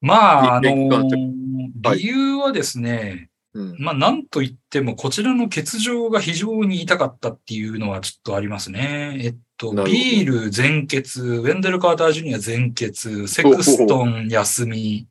[0.00, 3.76] まあ、あのーはい理由はですね、うん。
[3.78, 9.16] まあ、なんと言っても、こちらの欠場が非常に痛かったっていうのはちょっとありますね。
[9.20, 12.92] えっと、ビール全欠、ウェンデル・カーター・ジュニア全欠、
[13.28, 15.06] セクストン休み、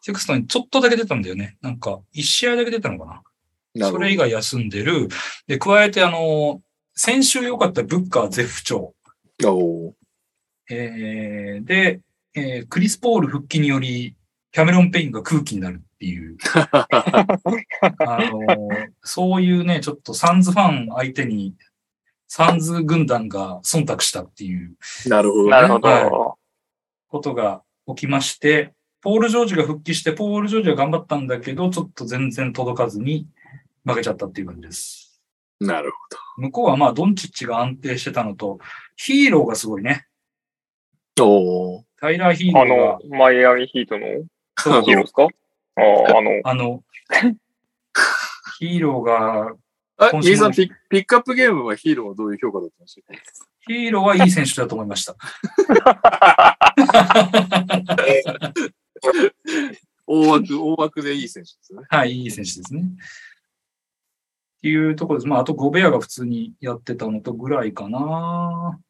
[0.00, 1.58] セクストンちょっとだけ出たんだよね。
[1.60, 3.22] なんか、一試合だけ出たのかな。
[3.74, 5.08] なそれ以外休んでる。
[5.46, 6.62] で、加えてあの、
[6.94, 8.94] 先週良かったブッカー絶不調。
[9.44, 9.92] おー
[10.70, 12.00] えーで、
[12.34, 14.14] えークリス・ポール復帰により、
[14.52, 16.36] キャメロン・ペインが空気になるっていう。
[16.72, 16.86] あ
[18.30, 18.68] の、
[19.02, 21.54] そういうね、ちょっとサンズファン相手に、
[22.32, 24.76] サンズ軍団が忖度したっていう
[25.08, 25.50] なるほどね。
[25.50, 25.88] なるほど。
[25.88, 26.34] は
[27.08, 33.26] ことが起きまして、ポール・ジョージが復帰して、ポール・ジョージは頑張ったんだけど、ちょっと全然届かずに
[33.84, 35.20] 負けちゃったっていう感じです。
[35.58, 35.92] なる
[36.36, 38.60] 向こうはまあ、ドンチッチが安定してたのと、
[38.94, 40.06] ヒーローがすごいね。
[41.18, 41.30] ほど。
[41.32, 42.74] おータイラー・ヒーロあーが
[43.08, 44.06] の、、マイアミヒートの？
[44.06, 45.24] ヒーローですか？
[45.24, 46.84] ああ、あの、あの、
[48.60, 49.52] ヒーローが、
[50.36, 53.12] さんピック、ピックアップゲームはヒーローはどういう評価だったんですか？
[53.66, 55.14] ヒーローはいい選手だと思いました。
[60.06, 61.82] 大枠、大枠でいい選手ですね。
[61.88, 62.82] はい、いい選手ですね。
[62.82, 62.84] っ
[64.62, 65.28] ていうところです。
[65.28, 68.80] まあ、あとゴベアが普通にやってたのとぐらいかな。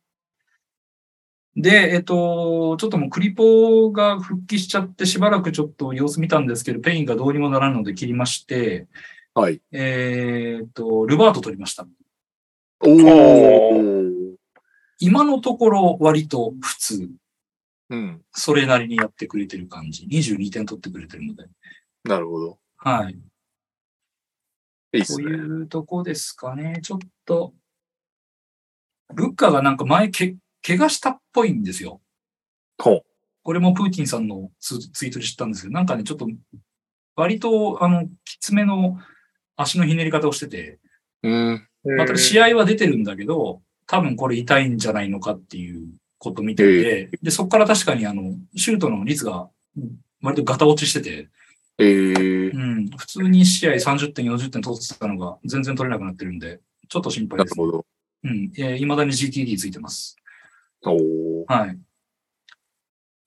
[1.56, 8.86] で、えっと、ちょっともうクリポが復帰しちゃってしばらくちょっと様子見たんですけど、ペインがどうにもならんので切りまして、
[9.35, 9.61] はい。
[9.70, 11.86] えーっと、ルバート取りました。
[12.81, 14.35] おー。
[14.98, 17.11] 今のところ割と普通、
[17.90, 18.23] うん。
[18.32, 20.07] それなりにやってくれてる感じ。
[20.07, 21.47] 22点取ってくれてるので。
[22.05, 22.59] なるほど。
[22.77, 23.19] はい。
[24.93, 25.24] いいっすね。
[25.24, 26.81] というとこですかね。
[26.82, 27.55] ちょっと、
[29.15, 30.36] ブッカーがなんか前け、
[30.66, 32.01] 怪我したっぽいんですよ。
[32.78, 33.02] ほ
[33.43, 36.28] これもプーティンさんのツツイートで知ったんですけど、なんかね、ちょっと、
[37.16, 38.98] 割と、あの、きつめの
[39.60, 40.78] 足のひねり方をしてて、
[41.22, 41.28] う。
[41.28, 41.66] うん。
[41.96, 45.88] また試合は出てるんだけど、多分これ痛いんじゃないのかっていう
[46.18, 51.28] ことみたいで、で、そこから確かにあの、シュートの率がうん割とガタ落ちしてて、
[51.78, 57.58] えーう、ん、普通に1試合30点、40点取ってたのが全然取れなくなってるんで、ちょっと心配です。
[57.58, 57.86] なるほど。
[58.24, 60.16] うん、えー、未だに GTD ついてます。
[60.84, 61.78] おーはい。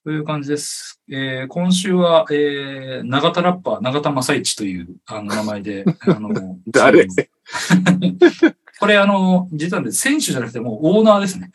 [0.04, 1.02] という感じです。
[1.10, 7.08] えー今週は、えー、永田ラッパー、永田正一というあの名前で、 あの、誰？
[8.82, 11.52] これあの、実はね、選手じゃなくてもうオーナーですね。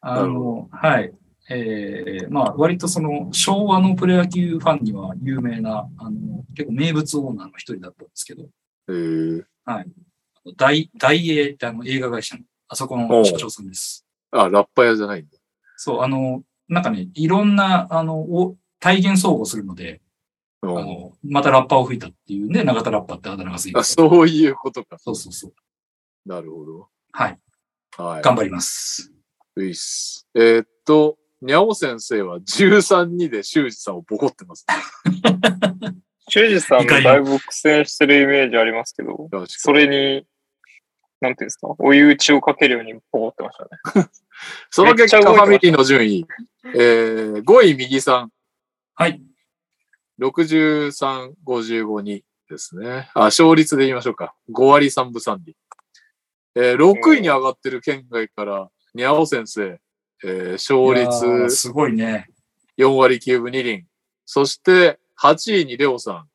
[0.00, 1.12] あの、はい。
[1.50, 8.48] えー、まあ、割とその、昭和のプロ野球ファンには有名な、あの、結構名物オーナーの一人だったんですけど、
[8.88, 9.44] えー、
[10.56, 14.03] 大、大英ってあの映画会社の、あそこの社長さんです。
[14.34, 15.38] あ、ラッパ屋じゃないんだ。
[15.76, 20.00] そう、あの、なんかね、いろんな、あの、お体現総合するので、
[20.62, 24.98] あうんの、またラッパーを吹いたっていうね、永田ラッパーってあだ名がついてあ、るそういうことか。
[24.98, 25.54] そうそうそう。
[26.28, 26.88] なるほど。
[27.12, 27.38] はい。
[27.96, 28.22] はい。
[28.22, 29.12] 頑張ります。
[29.56, 30.26] ういっす。
[30.34, 34.66] えーっと、にゃお先生は13、2で修二さんをボコってます。
[36.28, 40.26] 修二さんもだいぶ苦戦してるイメージありますけど、それに、
[41.20, 44.08] なんていうんですか、追い打ちをかけるようにボコってましたね。
[44.70, 46.26] その結果、ファミリーの順位、
[46.74, 48.30] えー、5位右さん、
[48.94, 49.20] はい。
[50.20, 53.10] 63、55、2ですね。
[53.14, 54.34] あ、勝率で言いましょうか。
[54.52, 55.56] 5割3分3厘。
[56.54, 59.80] えー、6位に上がってる県外から、にゃお先生、
[60.22, 62.28] えー、勝率すごいね。
[62.78, 63.86] 4割9分2厘。
[64.24, 66.28] そして、8位にレオさん、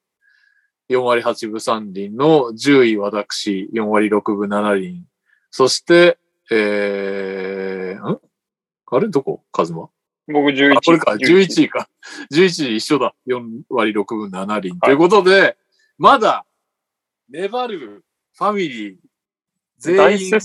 [0.94, 5.06] 4割8分3厘の10位私、4割6分7厘。
[5.52, 6.18] そして、
[6.52, 7.59] えー、ん
[8.92, 9.10] あれ？
[9.10, 9.44] どこ？
[9.52, 9.90] カズマ？
[10.28, 11.90] 僕11あ、これか、11位か。
[12.32, 13.16] 11位一緒だ。
[13.28, 14.80] 4割6分7厘。
[14.80, 15.58] ということで、
[15.98, 16.46] まだ、
[17.30, 18.04] 粘る
[18.36, 18.98] ファミリー、
[19.78, 20.40] 全員。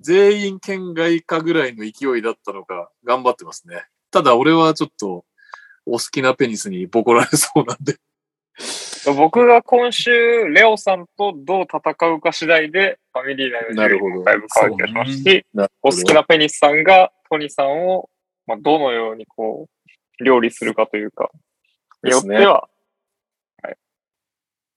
[0.00, 3.86] 全員県外かぐらいの勢いだったのか、頑張ってますね。
[4.10, 5.24] ただ俺はちょっと、
[5.84, 7.98] お好きなペニスにボコられそうなんで。
[9.14, 10.10] 僕が今週、
[10.48, 14.10] レオさんとどう戦うか次第で、ファミリー内のなるほど。
[14.10, 18.08] 順位もだいぶ変わる気がしますし、なるお好きなペニスさんがトニさんを、
[18.46, 19.68] まあ、どのようにこ
[20.20, 21.30] う、料理するかというか、
[22.02, 22.68] によっては、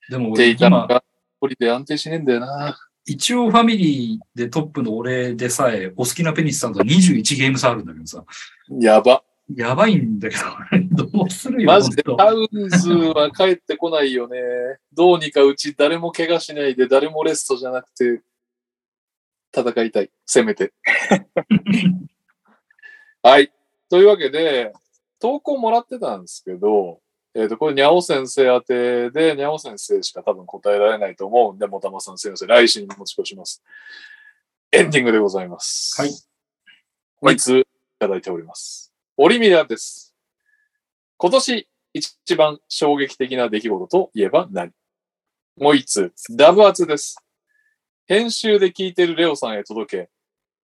[0.10, 1.04] でも俺今、が、
[1.40, 2.78] ポリで安定しねえんだよな。
[3.06, 8.24] 一応ファミリーでトップの俺でさえ、お好きなペニスさんと21ゲーム差あるんだけどさ、
[8.80, 9.24] やば。
[9.56, 10.36] やばいんだけ
[10.92, 14.38] ど、どうするよ、マジで、本タウンズは帰ってこないよね。
[14.94, 18.22] どうにかうち誰も怪我しないで、誰もレストじゃなくて、
[19.56, 20.12] 戦いたい。
[20.26, 20.74] せめて。
[23.24, 23.52] はい。
[23.90, 24.74] というわけで、
[25.20, 27.02] 投稿もらってたんですけど、
[27.34, 33.64] えっ、と、これ、にゃお先生宛てで、にゃお先生しか多分答えられないと思うんで、もたまさん先生、来週に持ち越します。
[34.72, 36.00] エンディングでございます。
[36.00, 36.12] はい。
[37.22, 37.66] 3つい
[38.00, 38.89] ただいております。
[39.22, 40.16] オリミラです。
[41.18, 44.72] 今年一番衝撃的な出来事といえば何？
[45.58, 47.18] もう一つ、ダブアツです。
[48.08, 50.10] 編集で聞いてるレオさんへ届け、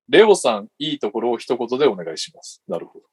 [0.08, 2.64] レオさんいいところを一言でお願いします。
[2.66, 3.06] なるほど。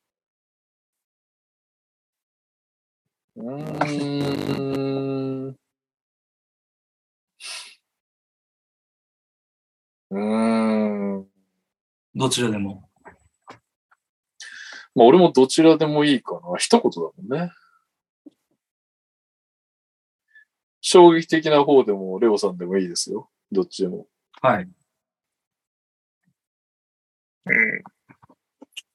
[3.34, 3.56] う
[5.50, 5.56] ん。
[10.10, 11.26] うん。
[12.14, 12.91] どちらでも。
[14.94, 16.56] まあ俺もどちらでもいいかな。
[16.58, 17.52] 一言だもんね。
[20.80, 23.30] 衝撃的な方でもレオさんでもいいですよ。
[23.52, 24.06] どっちでも。
[24.40, 24.68] はい。
[27.44, 27.82] うん。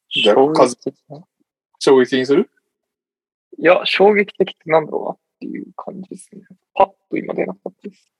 [0.09, 1.21] じゃあ、数、的な？
[1.79, 2.49] 衝撃的にする？
[3.59, 6.41] いや、衝撃的ってなんだろうなっていう感じですね。
[6.73, 8.11] パッと今出なかったです。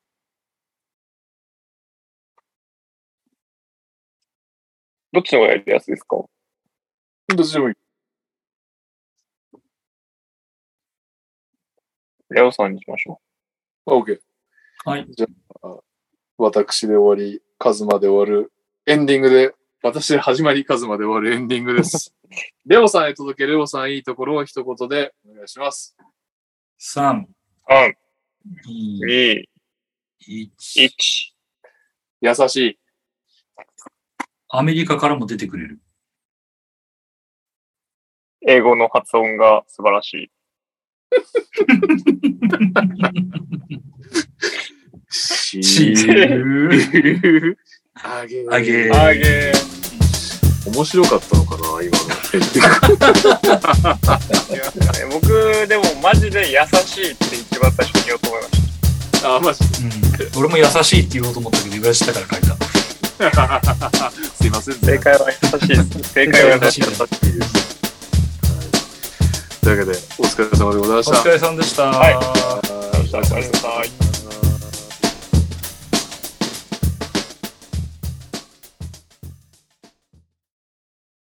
[5.12, 6.24] どっちの方がやりやすいですか？
[7.36, 7.76] どっちでもいい。
[12.30, 13.20] レオさんにしましょ
[13.86, 14.20] あ OK。
[14.86, 15.06] はい。
[15.10, 15.28] じゃ
[15.62, 15.78] あ、
[16.38, 18.54] 私で終わり、カズマで終わる、
[18.86, 22.14] エンディングで、私で始まり、カズマで終わるエンディングです。
[22.66, 25.98] レオさんへ届け、レオさんいいところを一言でお願いします。
[26.80, 27.28] 3、う。
[27.70, 27.94] 3、
[28.68, 29.44] 2、2、
[30.28, 30.50] 1。
[30.76, 30.90] 1。
[32.22, 32.80] 優しい。
[34.50, 35.82] アメリカからも出てくれる。
[38.46, 40.32] 英語の発音が素晴らしい。
[45.10, 47.56] しチー
[48.04, 49.54] あげあげあげ
[50.66, 52.08] 面白かったのかな今の。
[55.12, 62.58] 僕、でもマジで優しいって一番最初に言おうと思いましあ、マジうん、俺も優しいって言おうと思ったけど、言わしたから書いた。
[63.18, 64.80] すいませんね。
[64.82, 66.14] 正解は優しいです。
[66.14, 67.67] 正解は優しいです。
[69.68, 71.20] というわけで、お疲れ様でございました。
[71.20, 71.92] お疲れさんでした。
[71.92, 72.20] はいあ
[73.04, 74.07] りがとうございました。